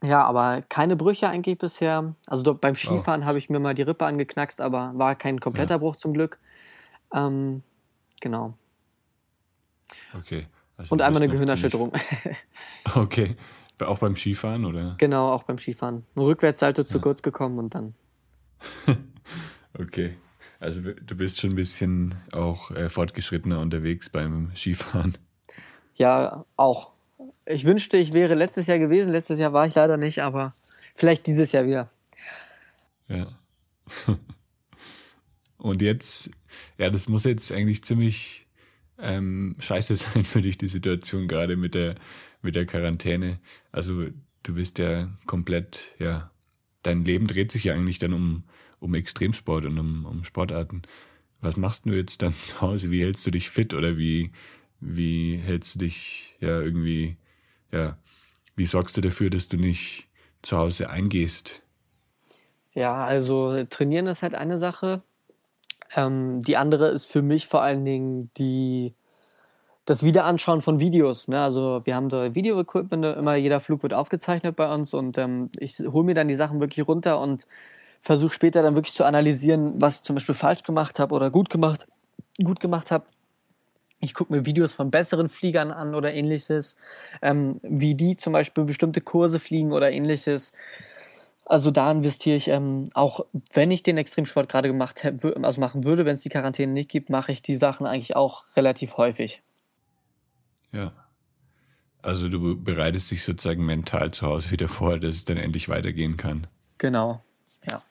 ja, 0.05 0.23
aber 0.23 0.63
keine 0.69 0.97
Brüche 0.97 1.29
eigentlich 1.29 1.59
bisher. 1.59 2.15
Also 2.27 2.55
beim 2.55 2.75
Skifahren 2.75 3.23
oh. 3.23 3.25
habe 3.25 3.39
ich 3.39 3.49
mir 3.49 3.59
mal 3.59 3.75
die 3.75 3.83
Rippe 3.83 4.05
angeknackst, 4.05 4.61
aber 4.61 4.93
war 4.95 5.15
kein 5.15 5.41
kompletter 5.41 5.75
ja. 5.75 5.79
Bruch 5.79 5.97
zum 5.97 6.13
Glück. 6.13 6.39
Ähm, 7.13 7.63
genau. 8.21 8.55
Okay. 10.19 10.47
Also 10.77 10.93
und 10.93 11.03
einmal 11.03 11.23
eine 11.23 11.33
Gehirnerschütterung. 11.33 11.93
okay. 12.95 13.37
Auch 13.81 13.99
beim 13.99 14.17
Skifahren, 14.17 14.65
oder? 14.65 14.95
Genau, 14.99 15.33
auch 15.33 15.43
beim 15.43 15.59
Skifahren. 15.59 16.05
Ein 16.15 16.23
Rückwärtssalto 16.23 16.83
ja. 16.83 16.87
zu 16.87 17.01
kurz 17.01 17.23
gekommen 17.23 17.59
und 17.59 17.75
dann. 17.75 17.95
okay. 19.79 20.17
Also 20.61 20.81
du 20.81 21.17
bist 21.17 21.41
schon 21.41 21.51
ein 21.51 21.57
bisschen 21.57 22.15
auch 22.33 22.71
äh, 22.71 22.89
fortgeschrittener 22.89 23.61
unterwegs 23.61 24.09
beim 24.09 24.53
Skifahren. 24.55 25.19
Ja, 25.97 26.45
auch. 26.57 26.94
Ich 27.47 27.65
wünschte, 27.65 27.97
ich 27.99 28.13
wäre 28.13 28.35
letztes 28.35 28.67
Jahr 28.67 28.79
gewesen. 28.79 29.13
Letztes 29.13 29.39
Jahr 29.39 29.53
war 29.53 29.67
ich 29.67 29.75
leider 29.75 29.97
nicht, 29.97 30.23
aber 30.23 30.55
vielleicht 30.95 31.27
dieses 31.27 31.53
Jahr 31.53 31.67
wieder. 31.67 31.91
Ja. 33.09 33.39
Und 35.59 35.83
jetzt, 35.83 36.31
ja, 36.79 36.91
das 36.91 37.09
muss 37.09 37.25
jetzt 37.25 37.53
eigentlich 37.53 37.85
ziemlich 37.85 38.47
ähm, 38.99 39.57
scheiße 39.59 39.97
sein 39.97 40.25
für 40.25 40.43
dich, 40.43 40.59
die 40.59 40.69
Situation 40.69 41.29
gerade 41.29 41.57
mit 41.57 41.75
der, 41.75 41.97
mit 42.43 42.55
der 42.55 42.67
Quarantäne. 42.67 43.39
Also 43.73 44.07
du 44.43 44.55
bist 44.55 44.79
ja 44.79 45.09
komplett, 45.27 45.95
ja, 45.99 46.31
dein 46.83 47.05
Leben 47.05 47.27
dreht 47.27 47.51
sich 47.51 47.65
ja 47.65 47.75
eigentlich 47.75 47.99
dann 47.99 48.13
um, 48.13 48.45
um 48.79 48.95
Extremsport 48.95 49.65
und 49.67 49.79
um, 49.79 50.07
um 50.07 50.25
Sportarten. 50.25 50.83
Was 51.41 51.57
machst 51.57 51.87
du 51.87 51.91
jetzt 51.91 52.23
dann 52.23 52.35
zu 52.43 52.61
Hause? 52.61 52.91
Wie 52.91 53.03
hältst 53.03 53.27
du 53.27 53.31
dich 53.31 53.51
fit 53.51 53.75
oder 53.75 53.99
wie, 53.99 54.33
wie 54.81 55.37
hältst 55.37 55.75
du 55.75 55.79
dich 55.81 56.35
ja 56.41 56.61
irgendwie, 56.61 57.17
ja, 57.75 57.99
wie 58.57 58.67
sorgst 58.67 58.97
du 58.97 59.01
dafür, 59.01 59.31
dass 59.31 59.49
du 59.49 59.57
nicht 59.57 60.09
zu 60.43 60.57
Hause 60.57 60.91
eingehst? 60.91 61.63
Ja, 62.73 63.05
also 63.05 63.65
trainieren 63.65 64.07
ist 64.07 64.23
halt 64.23 64.35
eine 64.35 64.59
Sache. 64.59 65.03
Ähm, 65.95 66.43
die 66.43 66.57
andere 66.57 66.89
ist 66.89 67.05
für 67.05 67.23
mich 67.23 67.47
vor 67.47 67.63
allen 67.63 67.85
Dingen 67.85 68.31
die 68.37 68.95
das 69.85 70.03
Wiederanschauen 70.03 70.63
von 70.63 70.81
Videos. 70.81 71.29
Ne? 71.29 71.43
Also 71.43 71.81
wir 71.85 71.95
haben 71.95 72.09
so 72.09 72.35
Video-Equipment, 72.35 73.05
immer 73.19 73.35
jeder 73.35 73.61
Flug 73.61 73.83
wird 73.83 73.93
aufgezeichnet 73.93 74.57
bei 74.57 74.73
uns 74.73 74.95
und 74.95 75.19
ähm, 75.19 75.51
ich 75.59 75.79
hole 75.81 76.05
mir 76.05 76.15
dann 76.15 76.29
die 76.29 76.35
Sachen 76.35 76.61
wirklich 76.61 76.87
runter 76.89 77.21
und 77.21 77.47
versuche 78.01 78.33
später 78.33 78.63
dann 78.63 78.77
wirklich 78.77 78.95
zu 78.95 79.05
analysieren, 79.05 79.81
was 79.81 79.97
ich 79.97 80.03
zum 80.03 80.15
Beispiel 80.17 80.35
falsch 80.35 80.63
gemacht 80.63 80.99
habe 80.99 81.15
oder 81.15 81.31
gut 81.31 81.51
gemacht, 81.51 81.87
gut 82.43 82.61
gemacht 82.61 82.91
habe. 82.91 83.05
Ich 84.05 84.15
gucke 84.15 84.33
mir 84.33 84.47
Videos 84.47 84.75
von 84.75 84.91
besseren 84.91 85.29
Fliegern 85.29 85.71
an 85.71 85.95
oder 85.95 86.13
ähnliches, 86.13 86.77
ähm, 87.23 87.59
wie 87.63 87.95
die 87.95 88.17
zum 88.17 88.33
Beispiel 88.33 88.65
bestimmte 88.65 89.01
Kurse 89.01 89.39
fliegen 89.39 89.73
oder 89.73 89.91
ähnliches. 89.91 90.53
Also 91.47 91.71
da 91.71 91.91
investiere 91.91 92.37
ich 92.37 92.49
ähm, 92.49 92.89
auch, 92.95 93.27
wenn 93.53 93.71
ich 93.71 93.83
den 93.83 93.99
Extremsport 93.99 94.49
gerade 94.49 94.69
gemacht 94.69 95.03
hätte, 95.03 95.37
also 95.43 95.61
machen 95.61 95.85
würde, 95.85 96.05
wenn 96.05 96.15
es 96.15 96.23
die 96.23 96.31
Quarantäne 96.31 96.73
nicht 96.73 96.91
gibt, 96.91 97.11
mache 97.11 97.33
ich 97.33 97.43
die 97.43 97.57
Sachen 97.57 97.87
eigentlich 97.87 98.17
auch 98.17 98.45
relativ 98.57 98.97
häufig. 98.97 99.43
Ja. 100.73 100.93
Also 102.01 102.29
du 102.29 102.63
bereitest 102.63 103.11
dich 103.11 103.23
sozusagen 103.23 103.65
mental 103.65 104.11
zu 104.11 104.27
Hause 104.27 104.51
wieder 104.51 104.69
vor, 104.69 104.99
dass 104.99 105.15
es 105.17 105.25
dann 105.25 105.39
endlich 105.39 105.69
weitergehen 105.69 106.17
kann. 106.17 106.47
Genau, 106.79 107.23
ja. 107.67 107.83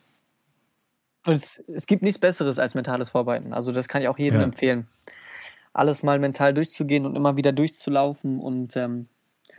Und 1.25 1.35
es, 1.35 1.63
es 1.67 1.87
gibt 1.87 2.03
nichts 2.03 2.19
Besseres 2.19 2.59
als 2.59 2.75
mentales 2.75 3.09
Vorbereiten. 3.09 3.53
Also 3.53 3.71
das 3.71 3.87
kann 3.87 4.01
ich 4.01 4.07
auch 4.07 4.19
jedem 4.19 4.41
ja. 4.41 4.45
empfehlen. 4.45 4.87
Alles 5.73 6.03
mal 6.03 6.19
mental 6.19 6.53
durchzugehen 6.53 7.05
und 7.05 7.15
immer 7.15 7.35
wieder 7.35 7.51
durchzulaufen. 7.51 8.39
Und 8.39 8.75
ähm, 8.75 9.07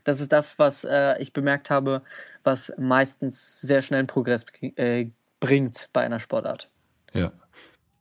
das 0.05 0.21
ist 0.21 0.33
das, 0.33 0.59
was 0.59 0.85
äh, 0.85 1.21
ich 1.21 1.33
bemerkt 1.33 1.71
habe, 1.71 2.03
was 2.43 2.73
meistens 2.79 3.61
sehr 3.61 3.83
schnell 3.83 3.99
einen 3.99 4.07
Progress 4.07 4.47
äh, 4.61 5.07
bringt 5.41 5.89
bei 5.93 6.03
einer 6.03 6.21
Sportart. 6.21 6.71
Ja. 7.13 7.33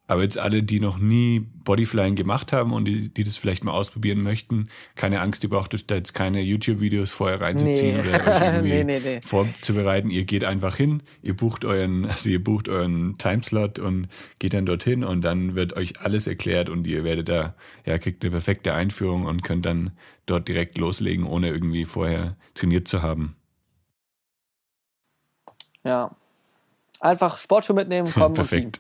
Aber 0.06 0.22
jetzt 0.22 0.38
alle, 0.38 0.64
die 0.64 0.82
noch 0.82 0.98
nie 0.98 1.40
Bodyflying 1.40 2.16
gemacht 2.16 2.52
haben 2.52 2.74
und 2.74 2.86
die, 2.86 3.08
die 3.08 3.24
das 3.24 3.38
vielleicht 3.38 3.64
mal 3.64 3.72
ausprobieren 3.72 4.22
möchten, 4.22 4.68
keine 4.96 5.22
Angst, 5.22 5.44
ihr 5.44 5.50
braucht 5.50 5.90
da 5.90 5.96
jetzt 5.96 6.14
keine 6.14 6.42
YouTube-Videos 6.42 7.12
vorher 7.12 7.40
reinzuziehen 7.40 8.02
nee. 8.02 8.10
oder 8.10 8.20
euch 8.20 8.42
irgendwie 8.54 8.84
nee, 8.84 9.00
nee, 9.00 9.22
vorzubereiten. 9.24 10.10
Ihr 10.10 10.26
geht 10.26 10.44
einfach 10.44 10.76
hin, 10.76 11.04
ihr 11.22 11.36
bucht 11.36 11.64
euren, 11.64 12.06
also 12.06 12.30
ihr 12.30 12.44
bucht 12.44 12.68
euren 12.68 13.18
Timeslot 13.18 13.80
und 13.80 14.10
geht 14.40 14.54
dann 14.54 14.66
dorthin 14.66 15.06
und 15.06 15.22
dann 15.22 15.56
wird 15.56 15.74
euch 15.78 16.02
alles 16.02 16.28
erklärt 16.28 16.68
und 16.68 16.86
ihr 16.86 17.06
werdet 17.06 17.30
da, 17.30 17.56
ja, 17.86 17.98
kriegt 17.98 18.24
eine 18.24 18.32
perfekte 18.32 18.74
Einführung 18.74 19.26
und 19.26 19.44
könnt 19.44 19.66
dann 19.66 19.92
dort 20.26 20.50
direkt 20.50 20.78
loslegen, 20.78 21.26
ohne 21.26 21.48
irgendwie 21.48 21.86
vorher 21.86 22.36
trainiert 22.56 22.90
zu 22.90 23.02
haben. 23.02 23.38
Ja. 25.86 26.12
Einfach 27.00 27.38
Sportschuhe 27.38 27.76
mitnehmen, 27.76 28.12
kommen 28.12 28.34
Perfekt. 28.34 28.80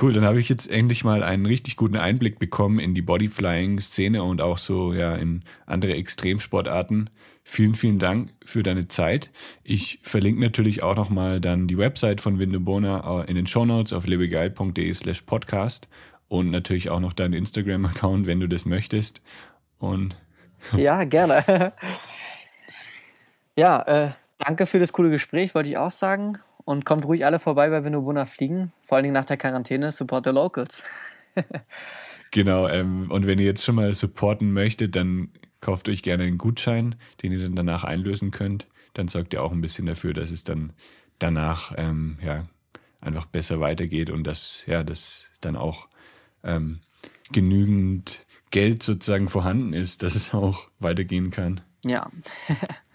Cool, 0.00 0.12
dann 0.12 0.24
habe 0.24 0.40
ich 0.40 0.48
jetzt 0.48 0.68
endlich 0.68 1.04
mal 1.04 1.22
einen 1.22 1.46
richtig 1.46 1.76
guten 1.76 1.96
Einblick 1.96 2.40
bekommen 2.40 2.80
in 2.80 2.94
die 2.94 3.02
Bodyflying-Szene 3.02 4.24
und 4.24 4.40
auch 4.40 4.58
so 4.58 4.92
ja 4.92 5.14
in 5.14 5.44
andere 5.66 5.94
Extremsportarten. 5.94 7.10
Vielen, 7.44 7.76
vielen 7.76 8.00
Dank 8.00 8.32
für 8.44 8.64
deine 8.64 8.88
Zeit. 8.88 9.30
Ich 9.62 10.00
verlinke 10.02 10.40
natürlich 10.40 10.82
auch 10.82 10.96
nochmal 10.96 11.40
dann 11.40 11.68
die 11.68 11.78
Website 11.78 12.20
von 12.20 12.40
Windebona 12.40 13.22
äh, 13.22 13.30
in 13.30 13.36
den 13.36 13.46
Shownotes 13.46 13.92
auf 13.92 14.06
lebegeil.de 14.06 14.92
slash 14.94 15.22
podcast 15.22 15.88
und 16.26 16.50
natürlich 16.50 16.90
auch 16.90 17.00
noch 17.00 17.12
deinen 17.12 17.34
Instagram-Account, 17.34 18.26
wenn 18.26 18.40
du 18.40 18.48
das 18.48 18.64
möchtest. 18.64 19.22
Und 19.78 20.16
ja, 20.76 21.04
gerne. 21.04 21.72
ja, 23.56 23.82
äh, 23.82 24.10
danke 24.38 24.66
für 24.66 24.80
das 24.80 24.92
coole 24.92 25.10
Gespräch, 25.10 25.54
wollte 25.54 25.68
ich 25.68 25.76
auch 25.76 25.92
sagen. 25.92 26.38
Und 26.64 26.84
kommt 26.84 27.04
ruhig 27.04 27.26
alle 27.26 27.38
vorbei 27.38 27.68
bei 27.68 27.84
Winobuna 27.84 28.24
Fliegen. 28.24 28.72
Vor 28.82 28.96
allen 28.96 29.04
Dingen 29.04 29.14
nach 29.14 29.26
der 29.26 29.36
Quarantäne. 29.36 29.92
Support 29.92 30.24
the 30.24 30.30
Locals. 30.30 30.82
genau. 32.30 32.68
Ähm, 32.68 33.10
und 33.10 33.26
wenn 33.26 33.38
ihr 33.38 33.44
jetzt 33.44 33.64
schon 33.64 33.74
mal 33.74 33.92
supporten 33.92 34.52
möchtet, 34.52 34.96
dann 34.96 35.30
kauft 35.60 35.88
euch 35.88 36.02
gerne 36.02 36.24
einen 36.24 36.38
Gutschein, 36.38 36.94
den 37.22 37.32
ihr 37.32 37.40
dann 37.40 37.56
danach 37.56 37.84
einlösen 37.84 38.30
könnt. 38.30 38.66
Dann 38.94 39.08
sorgt 39.08 39.32
ihr 39.32 39.42
auch 39.42 39.52
ein 39.52 39.60
bisschen 39.60 39.86
dafür, 39.86 40.14
dass 40.14 40.30
es 40.30 40.44
dann 40.44 40.72
danach 41.18 41.74
ähm, 41.76 42.18
ja 42.24 42.46
einfach 43.00 43.26
besser 43.26 43.60
weitergeht 43.60 44.10
und 44.10 44.24
dass 44.24 44.64
ja 44.66 44.82
das 44.82 45.30
dann 45.40 45.56
auch 45.56 45.88
ähm, 46.42 46.80
genügend 47.32 48.24
Geld 48.50 48.82
sozusagen 48.82 49.28
vorhanden 49.28 49.72
ist, 49.72 50.02
dass 50.02 50.14
es 50.14 50.32
auch 50.32 50.68
weitergehen 50.78 51.30
kann. 51.30 51.60
Ja. 51.84 52.10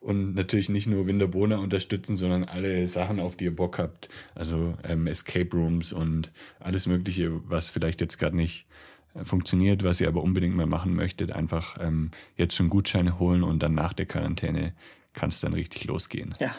und 0.00 0.34
natürlich 0.34 0.70
nicht 0.70 0.86
nur 0.86 1.06
Winterbona 1.06 1.58
unterstützen, 1.58 2.16
sondern 2.16 2.44
alle 2.44 2.86
Sachen, 2.86 3.20
auf 3.20 3.36
die 3.36 3.44
ihr 3.44 3.54
Bock 3.54 3.78
habt. 3.78 4.08
Also 4.34 4.74
ähm, 4.82 5.06
Escape 5.06 5.54
Rooms 5.54 5.92
und 5.92 6.30
alles 6.58 6.86
Mögliche, 6.86 7.30
was 7.48 7.68
vielleicht 7.68 8.00
jetzt 8.00 8.18
gerade 8.18 8.36
nicht 8.36 8.66
äh, 9.14 9.24
funktioniert, 9.24 9.84
was 9.84 10.00
ihr 10.00 10.08
aber 10.08 10.22
unbedingt 10.22 10.56
mal 10.56 10.66
machen 10.66 10.94
möchtet, 10.94 11.32
einfach 11.32 11.76
ähm, 11.80 12.10
jetzt 12.36 12.54
schon 12.54 12.70
Gutscheine 12.70 13.18
holen 13.18 13.42
und 13.42 13.62
dann 13.62 13.74
nach 13.74 13.92
der 13.92 14.06
Quarantäne 14.06 14.72
kann 15.12 15.28
es 15.28 15.40
dann 15.40 15.52
richtig 15.52 15.84
losgehen. 15.84 16.32
Ja. 16.40 16.54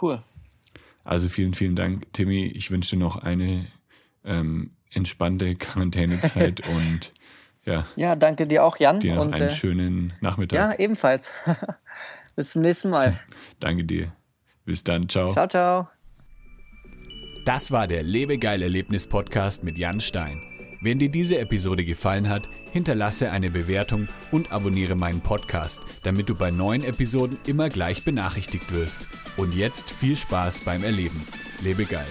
Cool. 0.00 0.22
Also 1.04 1.28
vielen, 1.28 1.54
vielen 1.54 1.74
Dank, 1.74 2.12
Timmy. 2.12 2.46
Ich 2.46 2.70
wünsche 2.70 2.96
dir 2.96 3.00
noch 3.00 3.16
eine 3.16 3.66
ähm, 4.24 4.70
entspannte 4.92 5.54
Quarantänezeit 5.56 6.66
und 6.76 7.12
ja. 7.64 7.86
Ja, 7.96 8.16
danke 8.16 8.46
dir 8.46 8.64
auch, 8.64 8.76
Jan. 8.78 9.00
Dir 9.00 9.14
noch 9.14 9.26
und, 9.26 9.34
einen 9.34 9.48
äh, 9.48 9.50
schönen 9.50 10.12
Nachmittag. 10.20 10.56
Ja, 10.56 10.74
ebenfalls. 10.78 11.30
Bis 12.36 12.50
zum 12.50 12.62
nächsten 12.62 12.90
Mal. 12.90 13.18
danke 13.60 13.84
dir. 13.84 14.12
Bis 14.64 14.84
dann. 14.84 15.08
Ciao. 15.08 15.32
Ciao, 15.32 15.48
ciao. 15.48 15.88
Das 17.44 17.72
war 17.72 17.88
der 17.88 18.02
Lebegeil 18.02 18.62
Erlebnis 18.62 19.08
Podcast 19.08 19.64
mit 19.64 19.76
Jan 19.76 20.00
Stein. 20.00 20.40
Wenn 20.80 20.98
dir 20.98 21.10
diese 21.10 21.38
Episode 21.38 21.84
gefallen 21.84 22.28
hat, 22.28 22.48
hinterlasse 22.72 23.30
eine 23.30 23.50
Bewertung 23.50 24.08
und 24.30 24.50
abonniere 24.50 24.96
meinen 24.96 25.20
Podcast, 25.20 25.80
damit 26.02 26.28
du 26.28 26.34
bei 26.34 26.50
neuen 26.50 26.82
Episoden 26.82 27.38
immer 27.46 27.68
gleich 27.68 28.04
benachrichtigt 28.04 28.72
wirst. 28.72 29.06
Und 29.36 29.54
jetzt 29.54 29.90
viel 29.90 30.16
Spaß 30.16 30.62
beim 30.62 30.82
Erleben. 30.82 31.20
Lebe 31.62 31.84
geil. 31.84 32.06